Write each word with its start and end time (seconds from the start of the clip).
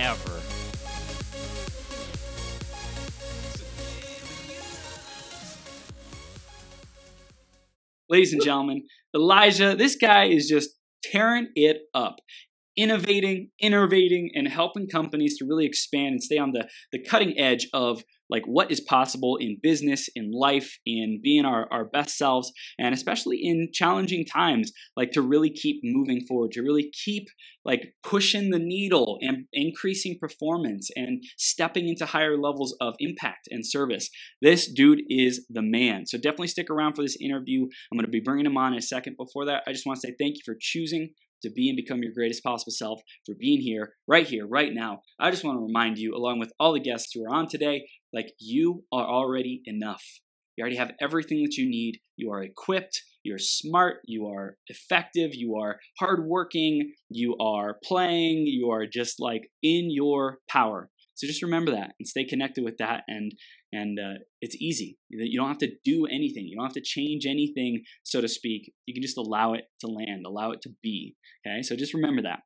ever. 0.00 0.40
Ladies 8.08 8.32
and 8.32 8.42
gentlemen, 8.42 8.86
Elijah, 9.14 9.76
this 9.76 9.94
guy 9.94 10.24
is 10.24 10.48
just 10.48 10.70
tearing 11.04 11.48
it 11.54 11.82
up. 11.94 12.16
Innovating, 12.76 13.50
innovating, 13.60 14.30
and 14.34 14.48
helping 14.48 14.88
companies 14.88 15.36
to 15.38 15.44
really 15.44 15.66
expand 15.66 16.12
and 16.12 16.22
stay 16.22 16.38
on 16.38 16.52
the, 16.52 16.68
the 16.92 16.98
cutting 16.98 17.38
edge 17.38 17.68
of 17.74 18.02
like 18.30 18.44
what 18.46 18.70
is 18.70 18.80
possible 18.80 19.36
in 19.36 19.58
business, 19.62 20.08
in 20.14 20.30
life, 20.32 20.78
in 20.86 21.20
being 21.22 21.44
our, 21.44 21.66
our 21.72 21.84
best 21.84 22.16
selves, 22.16 22.52
and 22.78 22.94
especially 22.94 23.38
in 23.42 23.68
challenging 23.72 24.24
times, 24.24 24.72
like 24.96 25.10
to 25.12 25.22
really 25.22 25.50
keep 25.50 25.80
moving 25.82 26.20
forward, 26.26 26.52
to 26.52 26.62
really 26.62 26.90
keep 27.04 27.28
like 27.64 27.92
pushing 28.02 28.50
the 28.50 28.58
needle 28.58 29.18
and 29.20 29.44
increasing 29.52 30.16
performance 30.18 30.88
and 30.96 31.22
stepping 31.36 31.88
into 31.88 32.06
higher 32.06 32.38
levels 32.38 32.74
of 32.80 32.94
impact 33.00 33.48
and 33.50 33.66
service. 33.66 34.08
This 34.40 34.72
dude 34.72 35.02
is 35.08 35.46
the 35.50 35.62
man. 35.62 36.06
So 36.06 36.16
definitely 36.16 36.48
stick 36.48 36.70
around 36.70 36.94
for 36.94 37.02
this 37.02 37.18
interview. 37.20 37.64
I'm 37.64 37.98
going 37.98 38.06
to 38.06 38.10
be 38.10 38.20
bringing 38.20 38.46
him 38.46 38.56
on 38.56 38.72
in 38.72 38.78
a 38.78 38.82
second. 38.82 39.16
Before 39.16 39.44
that, 39.46 39.62
I 39.66 39.72
just 39.72 39.86
want 39.86 40.00
to 40.00 40.06
say 40.06 40.14
thank 40.18 40.36
you 40.36 40.42
for 40.44 40.56
choosing 40.58 41.10
to 41.42 41.50
be 41.50 41.68
and 41.68 41.76
become 41.76 42.02
your 42.02 42.12
greatest 42.12 42.42
possible 42.42 42.72
self, 42.72 43.00
for 43.24 43.34
being 43.34 43.60
here, 43.60 43.94
right 44.06 44.26
here, 44.26 44.46
right 44.46 44.72
now. 44.72 45.00
I 45.18 45.30
just 45.30 45.44
want 45.44 45.56
to 45.56 45.62
remind 45.62 45.98
you, 45.98 46.14
along 46.14 46.38
with 46.38 46.52
all 46.60 46.72
the 46.72 46.80
guests 46.80 47.12
who 47.14 47.24
are 47.24 47.34
on 47.34 47.48
today, 47.48 47.88
like 48.12 48.32
you 48.38 48.84
are 48.92 49.06
already 49.06 49.62
enough. 49.64 50.04
You 50.56 50.62
already 50.62 50.76
have 50.76 50.92
everything 51.00 51.42
that 51.42 51.56
you 51.56 51.68
need. 51.68 52.00
You 52.16 52.30
are 52.32 52.42
equipped. 52.42 53.02
You're 53.22 53.38
smart. 53.38 53.98
You 54.04 54.26
are 54.26 54.56
effective. 54.66 55.34
You 55.34 55.56
are 55.56 55.78
hardworking. 55.98 56.92
You 57.08 57.36
are 57.38 57.78
playing. 57.84 58.46
You 58.46 58.70
are 58.70 58.86
just 58.86 59.20
like 59.20 59.50
in 59.62 59.90
your 59.90 60.38
power. 60.48 60.90
So 61.14 61.26
just 61.26 61.42
remember 61.42 61.70
that 61.72 61.92
and 61.98 62.08
stay 62.08 62.24
connected 62.24 62.64
with 62.64 62.78
that. 62.78 63.02
And 63.06 63.32
and 63.72 63.98
uh, 63.98 64.18
it's 64.40 64.56
easy. 64.56 64.98
You 65.08 65.38
don't 65.38 65.48
have 65.48 65.58
to 65.58 65.70
do 65.84 66.06
anything. 66.06 66.46
You 66.46 66.56
don't 66.56 66.64
have 66.64 66.74
to 66.74 66.82
change 66.82 67.24
anything, 67.26 67.84
so 68.02 68.20
to 68.20 68.28
speak. 68.28 68.72
You 68.86 68.94
can 68.94 69.02
just 69.02 69.18
allow 69.18 69.52
it 69.52 69.64
to 69.80 69.86
land, 69.86 70.24
allow 70.26 70.50
it 70.50 70.60
to 70.62 70.70
be. 70.82 71.14
Okay, 71.46 71.62
so 71.62 71.76
just 71.76 71.94
remember 71.94 72.22
that. 72.22 72.40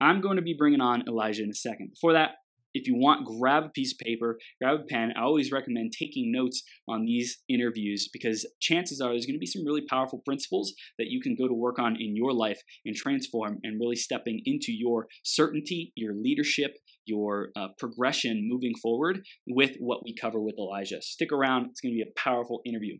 I'm 0.00 0.20
going 0.20 0.36
to 0.36 0.42
be 0.42 0.54
bringing 0.58 0.80
on 0.80 1.04
Elijah 1.08 1.42
in 1.42 1.50
a 1.50 1.54
second. 1.54 1.90
Before 1.94 2.12
that, 2.12 2.32
if 2.78 2.86
you 2.86 2.94
want, 2.96 3.26
grab 3.26 3.64
a 3.64 3.68
piece 3.70 3.92
of 3.92 3.98
paper, 3.98 4.38
grab 4.60 4.80
a 4.80 4.84
pen. 4.84 5.12
I 5.16 5.22
always 5.22 5.52
recommend 5.52 5.92
taking 5.92 6.30
notes 6.32 6.62
on 6.86 7.04
these 7.04 7.42
interviews 7.48 8.08
because 8.12 8.46
chances 8.60 9.00
are 9.00 9.10
there's 9.10 9.26
going 9.26 9.34
to 9.34 9.40
be 9.40 9.46
some 9.46 9.64
really 9.64 9.84
powerful 9.88 10.22
principles 10.24 10.74
that 10.98 11.08
you 11.08 11.20
can 11.20 11.34
go 11.34 11.48
to 11.48 11.54
work 11.54 11.78
on 11.78 11.96
in 11.96 12.16
your 12.16 12.32
life 12.32 12.62
and 12.84 12.94
transform 12.94 13.58
and 13.62 13.80
really 13.80 13.96
stepping 13.96 14.40
into 14.44 14.72
your 14.72 15.08
certainty, 15.24 15.92
your 15.96 16.14
leadership, 16.14 16.76
your 17.04 17.48
uh, 17.56 17.68
progression 17.78 18.48
moving 18.48 18.74
forward 18.80 19.22
with 19.46 19.76
what 19.78 20.04
we 20.04 20.14
cover 20.14 20.40
with 20.40 20.56
Elijah. 20.58 21.02
Stick 21.02 21.32
around, 21.32 21.66
it's 21.70 21.80
going 21.80 21.92
to 21.92 22.04
be 22.04 22.08
a 22.08 22.20
powerful 22.20 22.60
interview. 22.64 22.98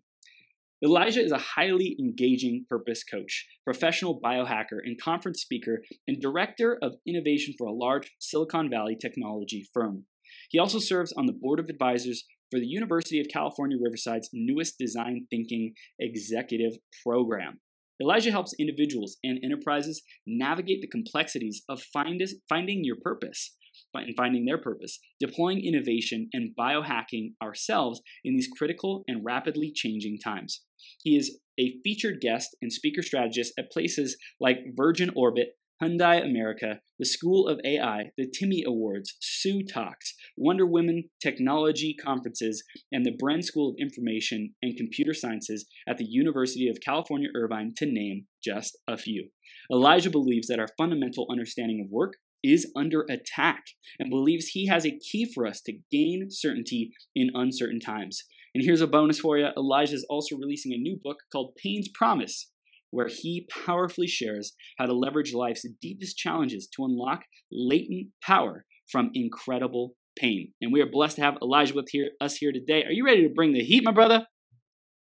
Elijah 0.85 1.25
is 1.25 1.33
a 1.33 1.39
highly 1.39 1.97
engaging 1.99 2.65
purpose 2.69 3.03
coach, 3.03 3.49
professional 3.65 4.21
biohacker, 4.21 4.79
and 4.85 5.01
conference 5.01 5.41
speaker, 5.41 5.83
and 6.07 6.21
director 6.21 6.79
of 6.81 6.95
innovation 7.05 7.53
for 7.59 7.67
a 7.67 7.73
large 7.73 8.13
Silicon 8.21 8.71
Valley 8.71 8.97
technology 8.97 9.67
firm. 9.75 10.05
He 10.51 10.59
also 10.59 10.79
serves 10.79 11.13
on 11.15 11.27
the 11.27 11.33
board 11.33 11.59
of 11.59 11.69
advisors 11.69 12.25
for 12.53 12.61
the 12.61 12.67
University 12.67 13.19
of 13.19 13.27
California 13.27 13.77
Riverside's 13.83 14.31
newest 14.33 14.79
design 14.79 15.27
thinking 15.31 15.75
executive 15.99 16.79
program. 17.05 17.59
Elijah 18.01 18.31
helps 18.31 18.55
individuals 18.61 19.17
and 19.25 19.41
enterprises 19.43 20.03
navigate 20.29 20.81
the 20.81 20.87
complexities 20.87 21.63
of 21.69 21.83
find, 21.83 22.23
finding 22.49 22.85
your 22.85 22.97
purpose 23.03 23.57
and 23.95 24.15
finding 24.17 24.45
their 24.45 24.59
purpose, 24.59 24.99
deploying 25.21 25.65
innovation, 25.65 26.29
and 26.33 26.55
biohacking 26.59 27.33
ourselves 27.43 28.01
in 28.25 28.35
these 28.35 28.49
critical 28.57 29.05
and 29.09 29.25
rapidly 29.25 29.73
changing 29.75 30.19
times. 30.23 30.63
He 31.03 31.17
is 31.17 31.39
a 31.59 31.77
featured 31.83 32.21
guest 32.21 32.57
and 32.63 32.73
speaker 32.73 33.03
strategist 33.03 33.53
at 33.59 33.71
places 33.71 34.17
like 34.41 34.59
Virgin 34.77 35.11
Orbit, 35.17 35.55
Hyundai 35.83 36.25
America, 36.25 36.81
the 36.99 37.07
School 37.07 37.47
of 37.47 37.61
AI, 37.65 38.11
the 38.17 38.27
Timmy 38.29 38.65
Awards, 38.67 39.15
Sue 39.21 39.63
Talks, 39.63 40.15
Wonder 40.37 40.67
Women 40.67 41.05
Technology 41.23 41.95
Conferences, 41.95 42.65
and 42.91 43.07
the 43.07 43.17
Bren 43.17 43.45
School 43.45 43.71
of 43.71 43.77
Information 43.79 44.55
and 44.61 44.77
Computer 44.77 45.15
Sciences 45.15 45.67
at 45.89 45.97
the 45.99 46.07
University 46.09 46.69
of 46.69 46.79
California, 46.85 47.29
Irvine, 47.35 47.75
to 47.77 47.87
name 47.87 48.27
just 48.43 48.77
a 48.89 48.97
few. 48.97 49.29
Elijah 49.73 50.11
believes 50.11 50.49
that 50.49 50.59
our 50.59 50.69
fundamental 50.77 51.29
understanding 51.31 51.81
of 51.85 51.93
work 51.93 52.15
is 52.43 52.71
under 52.77 53.05
attack 53.11 53.65
and 53.99 54.11
believes 54.11 54.49
he 54.49 54.67
has 54.67 54.87
a 54.87 54.99
key 54.99 55.31
for 55.33 55.47
us 55.47 55.61
to 55.63 55.79
gain 55.91 56.29
certainty 56.31 56.93
in 57.15 57.31
uncertain 57.35 57.81
times. 57.81 58.25
And 58.55 58.65
here's 58.65 58.81
a 58.81 58.87
bonus 58.87 59.21
for 59.21 59.39
you 59.39 59.49
Elijah 59.57 59.95
is 59.95 60.07
also 60.09 60.37
releasing 60.37 60.73
a 60.73 60.79
new 60.79 60.99
book 61.03 61.19
called 61.33 61.55
Pain's 61.63 61.89
Promise, 61.89 62.51
where 62.91 63.09
he 63.09 63.47
powerfully 63.67 64.07
shares 64.07 64.55
how 64.79 64.87
to 64.87 64.95
leverage 64.95 65.35
life's 65.35 65.67
deepest 65.81 66.17
challenges 66.17 66.69
to 66.75 66.85
unlock 66.85 67.23
latent 67.53 68.09
power 68.23 68.65
from 68.91 69.11
incredible 69.15 69.95
pain. 70.19 70.53
And 70.61 70.73
we 70.73 70.81
are 70.81 70.91
blessed 70.91 71.17
to 71.17 71.23
have 71.23 71.39
Elijah 71.43 71.75
with 71.75 71.89
here, 71.91 72.11
us 72.21 72.37
here 72.37 72.53
today. 72.53 72.85
Are 72.85 72.93
you 72.93 73.05
ready 73.05 73.23
to 73.23 73.35
bring 73.35 73.53
the 73.53 73.63
heat, 73.63 73.85
my 73.85 73.93
brother? 73.93 74.27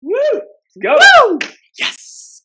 Woo! 0.01 0.41
Go! 0.81 0.95
Woo! 0.95 1.39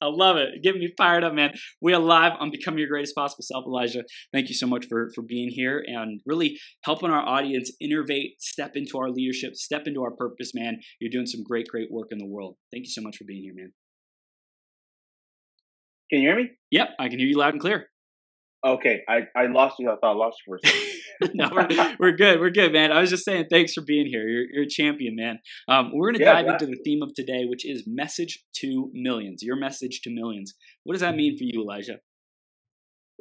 I 0.02 0.06
love 0.06 0.36
it. 0.36 0.62
Getting 0.62 0.80
me 0.80 0.92
fired 0.96 1.24
up, 1.24 1.32
man. 1.32 1.52
We 1.80 1.94
are 1.94 1.98
live 1.98 2.32
on 2.38 2.50
Becoming 2.50 2.80
Your 2.80 2.88
Greatest 2.88 3.14
Possible 3.14 3.42
Self, 3.42 3.64
Elijah. 3.66 4.04
Thank 4.32 4.48
you 4.48 4.54
so 4.54 4.66
much 4.66 4.86
for, 4.86 5.10
for 5.14 5.22
being 5.22 5.48
here 5.48 5.82
and 5.86 6.20
really 6.26 6.58
helping 6.84 7.10
our 7.10 7.26
audience 7.26 7.72
innovate, 7.80 8.40
step 8.40 8.72
into 8.74 8.98
our 8.98 9.10
leadership, 9.10 9.54
step 9.54 9.86
into 9.86 10.02
our 10.02 10.10
purpose, 10.10 10.52
man. 10.54 10.80
You're 11.00 11.10
doing 11.10 11.26
some 11.26 11.42
great, 11.42 11.68
great 11.68 11.90
work 11.90 12.08
in 12.10 12.18
the 12.18 12.26
world. 12.26 12.56
Thank 12.72 12.84
you 12.84 12.90
so 12.90 13.00
much 13.00 13.16
for 13.16 13.24
being 13.24 13.42
here, 13.42 13.54
man. 13.54 13.72
Can 16.10 16.20
you 16.20 16.28
hear 16.28 16.36
me? 16.36 16.50
Yep, 16.70 16.88
I 16.98 17.08
can 17.08 17.18
hear 17.18 17.28
you 17.28 17.38
loud 17.38 17.54
and 17.54 17.60
clear. 17.60 17.88
Okay, 18.66 19.02
I, 19.08 19.20
I 19.36 19.46
lost 19.46 19.76
you. 19.78 19.88
I 19.88 19.94
thought 19.94 20.14
I 20.14 20.16
lost 20.16 20.38
you 20.44 20.50
for 20.50 20.56
a 20.56 20.68
second. 20.68 21.34
no, 21.34 21.48
we're, 21.52 21.96
we're 22.00 22.16
good. 22.16 22.40
We're 22.40 22.50
good, 22.50 22.72
man. 22.72 22.90
I 22.90 23.00
was 23.00 23.10
just 23.10 23.24
saying 23.24 23.46
thanks 23.48 23.72
for 23.72 23.82
being 23.82 24.06
here. 24.06 24.26
You're, 24.26 24.44
you're 24.52 24.64
a 24.64 24.68
champion, 24.68 25.14
man. 25.14 25.38
Um, 25.68 25.92
we're 25.94 26.08
going 26.08 26.18
to 26.18 26.24
yeah, 26.24 26.42
dive 26.42 26.46
into 26.48 26.66
the 26.66 26.78
theme 26.84 27.00
of 27.00 27.14
today, 27.14 27.44
which 27.44 27.64
is 27.64 27.84
message 27.86 28.42
to 28.56 28.90
millions. 28.92 29.40
Your 29.42 29.54
message 29.54 30.00
to 30.02 30.10
millions. 30.10 30.54
What 30.82 30.94
does 30.94 31.02
that 31.02 31.14
mean 31.14 31.38
for 31.38 31.44
you, 31.44 31.62
Elijah? 31.62 31.98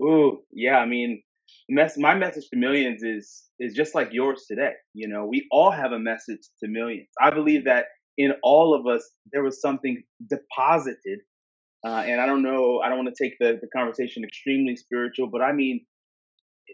Ooh, 0.01 0.39
yeah. 0.51 0.77
I 0.77 0.87
mean, 0.87 1.21
mess, 1.69 1.95
my 1.95 2.15
message 2.15 2.49
to 2.49 2.57
millions 2.57 3.03
is 3.03 3.43
is 3.59 3.75
just 3.75 3.93
like 3.93 4.09
yours 4.11 4.45
today. 4.47 4.73
You 4.95 5.07
know, 5.07 5.27
we 5.27 5.47
all 5.51 5.69
have 5.69 5.91
a 5.91 5.99
message 5.99 6.41
to 6.63 6.67
millions. 6.67 7.09
I 7.21 7.29
believe 7.29 7.65
that 7.65 7.85
in 8.17 8.33
all 8.41 8.73
of 8.73 8.87
us, 8.91 9.07
there 9.31 9.43
was 9.43 9.61
something 9.61 10.01
deposited 10.27 11.19
uh, 11.85 12.03
and 12.07 12.19
I 12.19 12.25
don't 12.25 12.41
know, 12.41 12.81
I 12.83 12.89
don't 12.89 12.97
want 12.97 13.15
to 13.15 13.23
take 13.23 13.37
the, 13.39 13.59
the 13.61 13.67
conversation 13.67 14.23
extremely 14.23 14.75
spiritual, 14.75 15.27
but 15.27 15.41
I 15.41 15.51
mean 15.51 15.85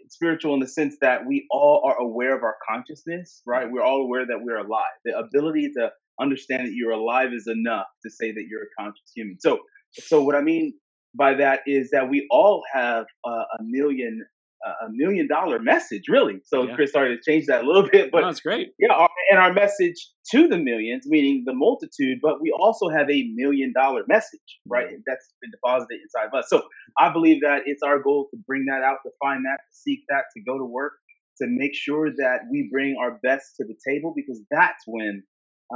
spiritual 0.08 0.54
in 0.54 0.60
the 0.60 0.66
sense 0.66 0.96
that 1.02 1.26
we 1.26 1.46
all 1.50 1.82
are 1.84 1.96
aware 1.98 2.34
of 2.34 2.42
our 2.42 2.56
consciousness, 2.68 3.42
right? 3.46 3.70
We're 3.70 3.84
all 3.84 4.02
aware 4.02 4.26
that 4.26 4.38
we're 4.40 4.58
alive. 4.58 4.94
The 5.04 5.18
ability 5.18 5.72
to 5.76 5.90
understand 6.20 6.66
that 6.66 6.72
you're 6.72 6.92
alive 6.92 7.32
is 7.34 7.46
enough 7.46 7.86
to 8.04 8.10
say 8.10 8.32
that 8.32 8.44
you're 8.48 8.62
a 8.62 8.82
conscious 8.82 9.12
human. 9.14 9.38
So, 9.40 9.58
so 9.92 10.22
what 10.22 10.34
I 10.34 10.40
mean 10.40 10.74
by 11.14 11.34
that 11.34 11.60
is 11.66 11.90
that 11.90 12.08
we 12.08 12.26
all 12.30 12.62
have 12.72 13.04
uh, 13.26 13.44
a 13.58 13.62
million 13.62 14.24
a 14.68 14.88
million 14.90 15.26
dollar 15.26 15.58
message, 15.58 16.04
really. 16.08 16.40
So 16.44 16.64
yeah. 16.64 16.74
Chris 16.74 16.90
started 16.90 17.18
to 17.22 17.30
change 17.30 17.46
that 17.46 17.64
a 17.64 17.66
little 17.66 17.88
bit, 17.92 18.10
but 18.10 18.20
no, 18.20 18.26
that's 18.26 18.40
great. 18.40 18.70
Yeah, 18.78 18.92
our, 18.92 19.08
and 19.30 19.40
our 19.40 19.52
message 19.52 19.96
to 20.32 20.46
the 20.46 20.58
millions, 20.58 21.04
meaning 21.06 21.42
the 21.46 21.54
multitude, 21.54 22.18
but 22.22 22.40
we 22.40 22.54
also 22.56 22.88
have 22.88 23.10
a 23.10 23.30
million 23.34 23.72
dollar 23.74 24.02
message, 24.08 24.40
right? 24.68 24.86
Mm-hmm. 24.86 25.02
That's 25.06 25.32
been 25.40 25.50
deposited 25.50 26.00
inside 26.02 26.26
of 26.26 26.38
us. 26.38 26.46
So 26.48 26.62
I 26.98 27.12
believe 27.12 27.40
that 27.42 27.62
it's 27.66 27.82
our 27.82 28.00
goal 28.00 28.28
to 28.30 28.40
bring 28.46 28.66
that 28.66 28.82
out, 28.84 28.98
to 29.04 29.10
find 29.22 29.44
that, 29.44 29.58
to 29.58 29.72
seek 29.72 30.00
that, 30.08 30.24
to 30.36 30.42
go 30.42 30.58
to 30.58 30.64
work, 30.64 30.92
to 31.40 31.46
make 31.48 31.74
sure 31.74 32.10
that 32.10 32.40
we 32.50 32.68
bring 32.70 32.96
our 33.00 33.18
best 33.22 33.56
to 33.60 33.66
the 33.66 33.74
table, 33.86 34.12
because 34.14 34.40
that's 34.50 34.84
when 34.86 35.22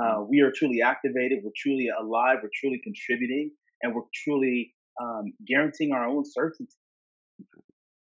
uh, 0.01 0.23
we 0.29 0.41
are 0.41 0.53
truly 0.55 0.81
activated, 0.83 1.39
we're 1.43 1.51
truly 1.57 1.89
alive, 1.89 2.39
we're 2.43 2.51
truly 2.61 2.81
contributing, 2.85 3.51
and 3.83 3.95
we're 3.95 4.03
truly 4.25 4.75
um, 5.01 5.33
guaranteeing 5.47 5.93
our 5.93 6.07
own 6.07 6.25
certainty. 6.25 6.73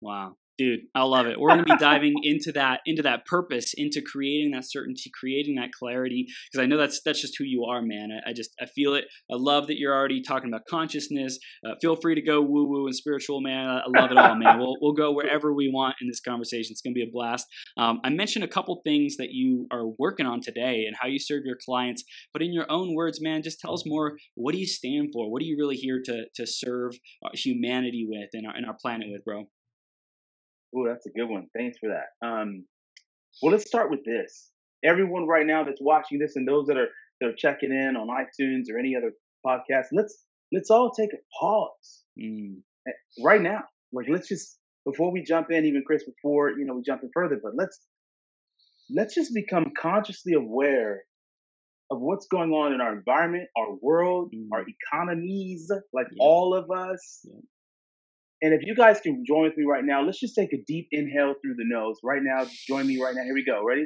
Wow. 0.01 0.35
Dude 0.59 0.81
i 0.93 1.01
love 1.01 1.25
it. 1.25 1.39
We're 1.39 1.49
going 1.49 1.65
to 1.65 1.73
be 1.73 1.77
diving 1.77 2.15
into 2.21 2.51
that 2.51 2.81
into 2.85 3.01
that 3.03 3.25
purpose 3.25 3.73
into 3.75 4.01
creating 4.01 4.51
that 4.51 4.69
certainty 4.69 5.09
creating 5.17 5.55
that 5.55 5.71
clarity 5.71 6.27
because 6.51 6.61
i 6.61 6.67
know 6.67 6.77
that's 6.77 7.01
that's 7.03 7.21
just 7.21 7.35
who 7.37 7.45
you 7.45 7.63
are 7.63 7.81
man. 7.81 8.09
I, 8.11 8.31
I, 8.31 8.33
just 8.33 8.51
i 8.61 8.65
feel 8.65 8.93
it. 8.93 9.05
I 9.31 9.35
love 9.35 9.67
that 9.67 9.77
you're 9.77 9.95
already 9.95 10.21
talking 10.21 10.49
about 10.49 10.65
consciousness. 10.69 11.39
Uh, 11.65 11.75
feel 11.81 11.95
free 11.95 12.15
to 12.15 12.21
go 12.21 12.41
woo 12.41 12.67
woo 12.67 12.85
and 12.85 12.95
spiritual 12.95 13.41
man. 13.41 13.67
I, 13.69 13.83
love 13.99 14.11
it 14.11 14.17
all 14.17 14.35
man. 14.35 14.59
We'll, 14.59 14.75
we'll 14.81 14.93
go 14.93 15.13
wherever 15.13 15.53
we 15.53 15.71
want 15.73 15.95
in 16.01 16.07
this 16.07 16.19
conversation. 16.19 16.71
It's 16.71 16.81
going 16.81 16.93
to 16.93 16.99
be 16.99 17.07
a 17.07 17.11
blast. 17.11 17.47
Um, 17.77 18.01
i 18.03 18.09
mentioned 18.09 18.43
a 18.43 18.49
couple 18.49 18.81
things 18.83 19.15
that 19.17 19.29
you 19.31 19.67
are 19.71 19.87
working 19.97 20.25
on 20.25 20.41
today 20.41 20.83
and 20.85 20.95
how 20.99 21.07
you 21.07 21.19
serve 21.19 21.43
your 21.45 21.57
clients 21.63 22.03
but 22.33 22.41
in 22.41 22.51
your 22.51 22.69
own 22.69 22.93
words 22.93 23.21
man 23.21 23.43
just 23.43 23.59
tell 23.61 23.73
us 23.73 23.83
more. 23.85 24.17
What 24.35 24.51
do 24.51 24.57
you 24.57 24.67
stand 24.67 25.09
for? 25.13 25.31
What 25.31 25.41
are 25.41 25.45
you 25.45 25.55
really 25.57 25.77
here 25.77 26.01
to 26.05 26.25
to 26.35 26.45
serve 26.45 26.93
uh, 27.23 27.29
humanity 27.33 28.05
with 28.09 28.29
and 28.33 28.45
our, 28.45 28.55
and 28.55 28.65
our 28.65 28.75
planet 28.81 29.07
with 29.09 29.23
bro 29.23 29.47
Oh, 30.75 30.87
that's 30.87 31.05
a 31.05 31.11
good 31.11 31.27
one. 31.27 31.47
Thanks 31.55 31.77
for 31.79 31.89
that. 31.89 32.27
Um, 32.27 32.65
well, 33.41 33.51
let's 33.51 33.67
start 33.67 33.89
with 33.89 34.03
this. 34.05 34.51
Everyone 34.83 35.27
right 35.27 35.45
now 35.45 35.63
that's 35.63 35.81
watching 35.81 36.19
this, 36.19 36.35
and 36.35 36.47
those 36.47 36.67
that 36.67 36.77
are 36.77 36.87
that 37.19 37.29
are 37.29 37.35
checking 37.35 37.71
in 37.71 37.95
on 37.97 38.07
iTunes 38.07 38.73
or 38.73 38.79
any 38.79 38.95
other 38.95 39.11
podcast, 39.45 39.87
let's 39.91 40.25
let's 40.51 40.69
all 40.69 40.91
take 40.91 41.11
a 41.13 41.17
pause 41.39 42.03
mm. 42.19 42.55
right 43.23 43.41
now. 43.41 43.63
Like, 43.91 44.07
let's 44.09 44.27
just 44.27 44.57
before 44.85 45.11
we 45.11 45.23
jump 45.23 45.47
in, 45.51 45.65
even 45.65 45.83
Chris, 45.85 46.03
before 46.03 46.51
you 46.51 46.65
know 46.65 46.75
we 46.75 46.81
jump 46.85 47.03
in 47.03 47.09
further, 47.13 47.39
but 47.41 47.53
let's 47.55 47.79
let's 48.89 49.15
just 49.15 49.33
become 49.33 49.71
consciously 49.79 50.33
aware 50.33 51.03
of 51.91 51.99
what's 51.99 52.27
going 52.27 52.51
on 52.51 52.73
in 52.73 52.81
our 52.81 52.93
environment, 52.93 53.47
our 53.57 53.75
world, 53.81 54.31
mm. 54.35 54.47
our 54.53 54.63
economies, 54.67 55.71
like 55.93 56.07
yeah. 56.11 56.23
all 56.23 56.55
of 56.55 56.69
us. 56.71 57.21
Yeah. 57.23 57.39
And 58.41 58.53
if 58.53 58.61
you 58.63 58.73
guys 58.73 59.01
can 59.01 59.25
join 59.27 59.43
with 59.43 59.57
me 59.57 59.65
right 59.65 59.83
now, 59.83 60.01
let's 60.01 60.17
just 60.19 60.33
take 60.33 60.53
a 60.53 60.63
deep 60.65 60.87
inhale 60.91 61.33
through 61.41 61.55
the 61.55 61.65
nose 61.65 61.97
right 62.03 62.21
now. 62.23 62.45
Just 62.45 62.65
join 62.67 62.87
me 62.87 62.97
right 63.01 63.13
now. 63.13 63.23
Here 63.23 63.33
we 63.33 63.43
go. 63.43 63.65
Ready? 63.65 63.85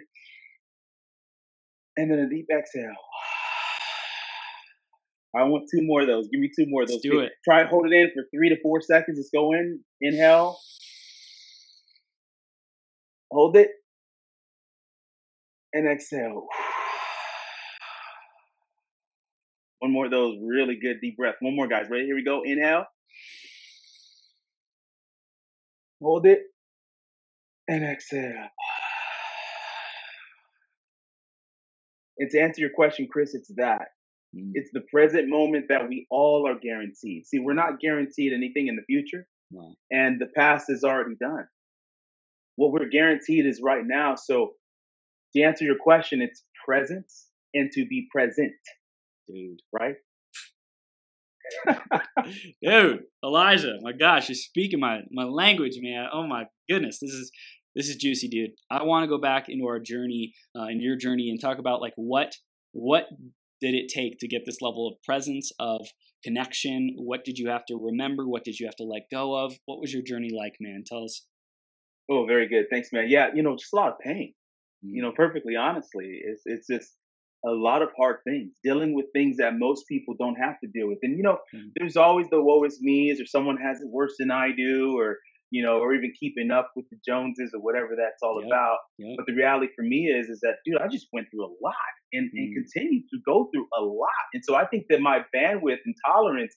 And 1.98 2.12
then 2.12 2.20
a 2.20 2.30
deep 2.30 2.46
exhale. 2.56 2.86
I 5.36 5.46
want 5.46 5.68
two 5.74 5.82
more 5.82 6.02
of 6.02 6.08
those. 6.08 6.28
Give 6.32 6.40
me 6.40 6.52
two 6.56 6.68
more 6.68 6.84
of 6.84 6.90
those. 6.90 7.02
Let's 7.04 7.16
do 7.16 7.22
it. 7.22 7.32
Try 7.44 7.66
hold 7.66 7.88
it 7.88 7.94
in 7.94 8.12
for 8.14 8.22
three 8.32 8.50
to 8.50 8.58
four 8.62 8.80
seconds. 8.82 9.18
Let's 9.18 9.32
go 9.34 9.52
in. 9.54 9.80
Inhale. 10.02 10.60
Hold 13.32 13.58
it. 13.58 13.70
And 15.74 15.88
exhale. 15.88 16.46
One 19.80 19.92
more 19.92 20.06
of 20.06 20.12
those 20.12 20.38
really 20.40 20.78
good 20.80 20.98
deep 21.02 21.18
breath. 21.18 21.38
One 21.42 21.56
more, 21.56 21.68
guys. 21.68 21.90
Ready? 21.90 22.06
Here 22.06 22.14
we 22.14 22.24
go. 22.24 22.44
Inhale. 22.46 22.86
Hold 26.04 26.26
it 26.26 26.42
and 27.68 27.84
exhale. 27.84 28.50
And 32.20 32.30
to 32.30 32.40
answer 32.40 32.62
your 32.62 32.72
question, 32.76 33.08
Chris, 33.12 33.34
it's 33.34 33.52
that. 33.56 33.88
Mm. 34.36 34.52
It's 34.54 34.70
the 34.74 34.84
present 34.92 35.30
moment 35.30 35.66
that 35.70 35.88
we 35.88 36.06
all 36.12 36.48
are 36.48 36.60
guaranteed. 36.60 37.26
See, 37.26 37.40
we're 37.40 37.54
not 37.54 37.80
guaranteed 37.80 38.34
anything 38.34 38.68
in 38.68 38.76
the 38.76 38.84
future, 38.84 39.26
no. 39.52 39.76
and 39.92 40.20
the 40.20 40.28
past 40.36 40.66
is 40.70 40.84
already 40.84 41.16
done. 41.20 41.48
What 42.56 42.72
we're 42.72 42.90
guaranteed 42.90 43.46
is 43.46 43.62
right 43.64 43.84
now. 43.86 44.16
So, 44.16 44.54
to 45.36 45.42
answer 45.42 45.66
your 45.66 45.78
question, 45.80 46.22
it's 46.22 46.44
presence 46.66 47.28
and 47.54 47.72
to 47.74 47.86
be 47.86 48.08
present. 48.12 48.54
Dude. 49.28 49.62
Right? 49.72 49.96
Dude, 52.64 53.04
Elijah, 53.24 53.78
my 53.82 53.92
gosh, 53.92 54.30
you're 54.30 54.36
speaking 54.36 54.80
my 54.80 55.02
my 55.12 55.24
language, 55.24 55.78
man. 55.82 56.08
Oh 56.14 56.28
my 56.28 56.46
goodness, 56.70 57.00
this 57.00 57.12
is 57.12 57.32
this 57.76 57.90
is 57.90 57.96
juicy, 57.96 58.28
dude. 58.28 58.52
I 58.70 58.84
want 58.84 59.04
to 59.04 59.08
go 59.08 59.20
back 59.20 59.46
into 59.50 59.66
our 59.66 59.80
journey, 59.80 60.34
uh, 60.58 60.66
in 60.66 60.80
your 60.80 60.96
journey, 60.96 61.30
and 61.30 61.40
talk 61.40 61.58
about 61.58 61.82
like 61.82 61.94
what 61.96 62.34
what 62.72 63.06
did 63.62 63.74
it 63.74 63.88
take 63.94 64.20
to 64.20 64.28
get 64.28 64.44
this 64.46 64.62
level 64.62 64.88
of 64.88 65.02
presence 65.04 65.52
of 65.60 65.88
connection? 66.24 66.96
What 66.98 67.24
did 67.24 67.38
you 67.38 67.50
have 67.50 67.66
to 67.66 67.76
remember? 67.76 68.28
What 68.28 68.44
did 68.44 68.60
you 68.60 68.68
have 68.68 68.76
to 68.78 68.84
let 68.84 69.04
go 69.12 69.36
of? 69.36 69.54
What 69.66 69.80
was 69.80 69.94
your 69.94 70.04
journey 70.04 70.30
like, 70.36 70.56
man? 70.60 70.84
Tell 70.86 71.04
us. 71.04 71.26
Oh, 72.10 72.26
very 72.28 72.48
good. 72.48 72.66
Thanks, 72.70 72.90
man. 72.92 73.06
Yeah, 73.08 73.28
you 73.34 73.44
know, 73.44 73.56
just 73.56 73.74
a 73.74 73.76
lot 73.76 73.90
of 73.90 74.00
pain. 74.00 74.34
Mm-hmm. 74.86 74.96
You 74.96 75.02
know, 75.02 75.12
perfectly 75.16 75.56
honestly, 75.56 76.20
it's 76.24 76.42
it's 76.46 76.68
just 76.68 76.92
a 77.46 77.52
lot 77.52 77.82
of 77.82 77.90
hard 77.98 78.18
things, 78.26 78.52
dealing 78.64 78.94
with 78.94 79.06
things 79.14 79.38
that 79.38 79.58
most 79.58 79.86
people 79.88 80.16
don't 80.18 80.36
have 80.36 80.60
to 80.62 80.70
deal 80.74 80.88
with. 80.88 81.00
And 81.02 81.18
you 81.18 81.24
know, 81.24 81.38
mm-hmm. 81.54 81.68
there's 81.76 81.98
always 81.98 82.28
the 82.30 82.42
woe 82.42 82.64
is 82.64 82.80
me's, 82.82 83.20
or 83.20 83.26
someone 83.26 83.58
has 83.58 83.82
it 83.82 83.88
worse 83.90 84.16
than 84.18 84.32
I 84.32 84.52
do, 84.56 84.98
or 84.98 85.18
you 85.52 85.64
know, 85.64 85.78
or 85.78 85.94
even 85.94 86.12
keeping 86.20 86.50
up 86.50 86.72
with 86.76 86.86
the 86.90 86.98
Joneses 87.08 87.52
or 87.54 87.62
whatever 87.62 87.90
that's 87.96 88.24
all 88.24 88.40
yep. 88.42 88.48
about. 88.48 88.78
Yep. 88.98 89.18
But 89.18 89.26
the 89.28 89.34
reality 89.34 89.68
for 89.76 89.84
me 89.84 90.08
is, 90.08 90.28
is 90.28 90.40
that 90.42 90.56
dude, 90.66 90.82
I 90.82 90.88
just 90.88 91.08
went 91.14 91.28
through 91.30 91.46
a 91.46 91.54
lot 91.62 91.76
and, 92.12 92.28
mm-hmm. 92.28 92.38
and 92.38 92.50
mm. 92.50 92.56
continue 92.56 93.02
to 93.02 93.20
go 93.26 93.50
through 93.54 93.68
a 93.78 93.82
lot. 93.82 94.26
And 94.34 94.44
so 94.44 94.56
I 94.56 94.66
think 94.66 94.86
that 94.90 95.00
my 95.00 95.20
bandwidth 95.36 95.80
and 95.86 95.96
tolerance 96.06 96.56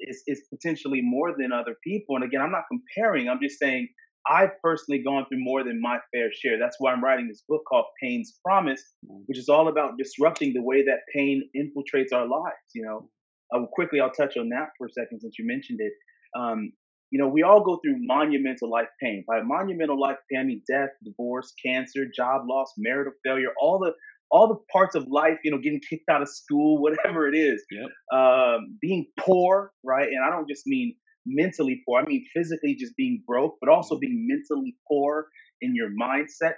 is 0.00 0.22
is 0.26 0.42
potentially 0.50 1.00
more 1.02 1.34
than 1.36 1.52
other 1.52 1.76
people. 1.84 2.16
And 2.16 2.24
again, 2.24 2.40
I'm 2.40 2.52
not 2.52 2.64
comparing. 2.70 3.28
I'm 3.28 3.40
just 3.42 3.58
saying 3.58 3.88
I've 4.28 4.50
personally 4.62 5.02
gone 5.02 5.26
through 5.28 5.42
more 5.42 5.64
than 5.64 5.80
my 5.80 5.98
fair 6.12 6.30
share. 6.32 6.58
That's 6.58 6.76
why 6.78 6.92
I'm 6.92 7.02
writing 7.02 7.28
this 7.28 7.42
book 7.48 7.62
called 7.68 7.86
Pain's 8.02 8.38
Promise, 8.44 8.82
mm. 9.10 9.22
which 9.26 9.38
is 9.38 9.48
all 9.48 9.68
about 9.68 9.96
disrupting 9.98 10.52
the 10.52 10.62
way 10.62 10.84
that 10.84 11.00
pain 11.14 11.48
infiltrates 11.56 12.12
our 12.12 12.26
lives. 12.26 12.56
You 12.74 12.82
know, 12.82 13.10
uh, 13.54 13.66
quickly, 13.72 14.00
I'll 14.00 14.12
touch 14.12 14.36
on 14.36 14.48
that 14.50 14.68
for 14.76 14.86
a 14.86 14.90
second 14.90 15.20
since 15.20 15.38
you 15.38 15.46
mentioned 15.46 15.80
it. 15.80 15.92
Um, 16.38 16.72
you 17.10 17.18
know, 17.18 17.28
we 17.28 17.42
all 17.42 17.62
go 17.62 17.80
through 17.82 17.96
monumental 17.98 18.70
life 18.70 18.88
pain. 19.02 19.24
By 19.26 19.40
monumental 19.42 20.00
life 20.00 20.18
pain, 20.30 20.40
I 20.40 20.44
mean 20.44 20.62
death, 20.68 20.90
divorce, 21.02 21.52
cancer, 21.64 22.06
job 22.14 22.42
loss, 22.48 22.72
marital 22.78 23.12
failure, 23.24 23.48
all 23.60 23.78
the 23.78 23.92
all 24.30 24.46
the 24.46 24.58
parts 24.72 24.94
of 24.94 25.08
life, 25.08 25.38
you 25.42 25.50
know, 25.50 25.58
getting 25.58 25.80
kicked 25.80 26.08
out 26.08 26.22
of 26.22 26.28
school, 26.28 26.80
whatever 26.82 27.26
it 27.26 27.36
is, 27.36 27.64
yep. 27.70 27.88
um, 28.16 28.78
being 28.80 29.06
poor, 29.18 29.72
right? 29.84 30.08
And 30.08 30.24
I 30.24 30.30
don't 30.30 30.48
just 30.48 30.66
mean 30.66 30.94
mentally 31.26 31.82
poor. 31.86 32.00
I 32.00 32.04
mean, 32.06 32.24
physically 32.34 32.74
just 32.74 32.96
being 32.96 33.22
broke, 33.26 33.56
but 33.60 33.70
also 33.70 33.98
being 33.98 34.26
mentally 34.28 34.76
poor 34.88 35.26
in 35.60 35.74
your 35.74 35.88
mindset. 35.90 36.54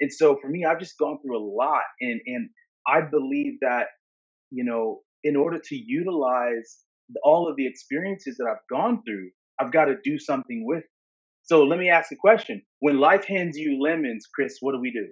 And 0.00 0.12
so 0.12 0.38
for 0.40 0.48
me, 0.48 0.64
I've 0.64 0.78
just 0.78 0.98
gone 0.98 1.18
through 1.20 1.36
a 1.36 1.44
lot. 1.44 1.82
And, 2.00 2.20
and 2.26 2.50
I 2.86 3.00
believe 3.02 3.54
that, 3.62 3.86
you 4.50 4.64
know, 4.64 5.00
in 5.24 5.36
order 5.36 5.58
to 5.58 5.76
utilize 5.76 6.78
all 7.24 7.48
of 7.48 7.56
the 7.56 7.66
experiences 7.66 8.36
that 8.38 8.46
I've 8.48 8.66
gone 8.70 9.02
through, 9.06 9.30
I've 9.60 9.72
got 9.72 9.86
to 9.86 9.96
do 10.04 10.18
something 10.18 10.64
with. 10.64 10.84
So 11.42 11.64
let 11.64 11.78
me 11.78 11.90
ask 11.90 12.12
a 12.12 12.16
question. 12.16 12.62
When 12.80 13.00
life 13.00 13.24
hands 13.24 13.56
you 13.56 13.82
lemons, 13.82 14.26
Chris, 14.32 14.58
what 14.60 14.72
do 14.72 14.80
we 14.80 14.92
do? 14.92 15.08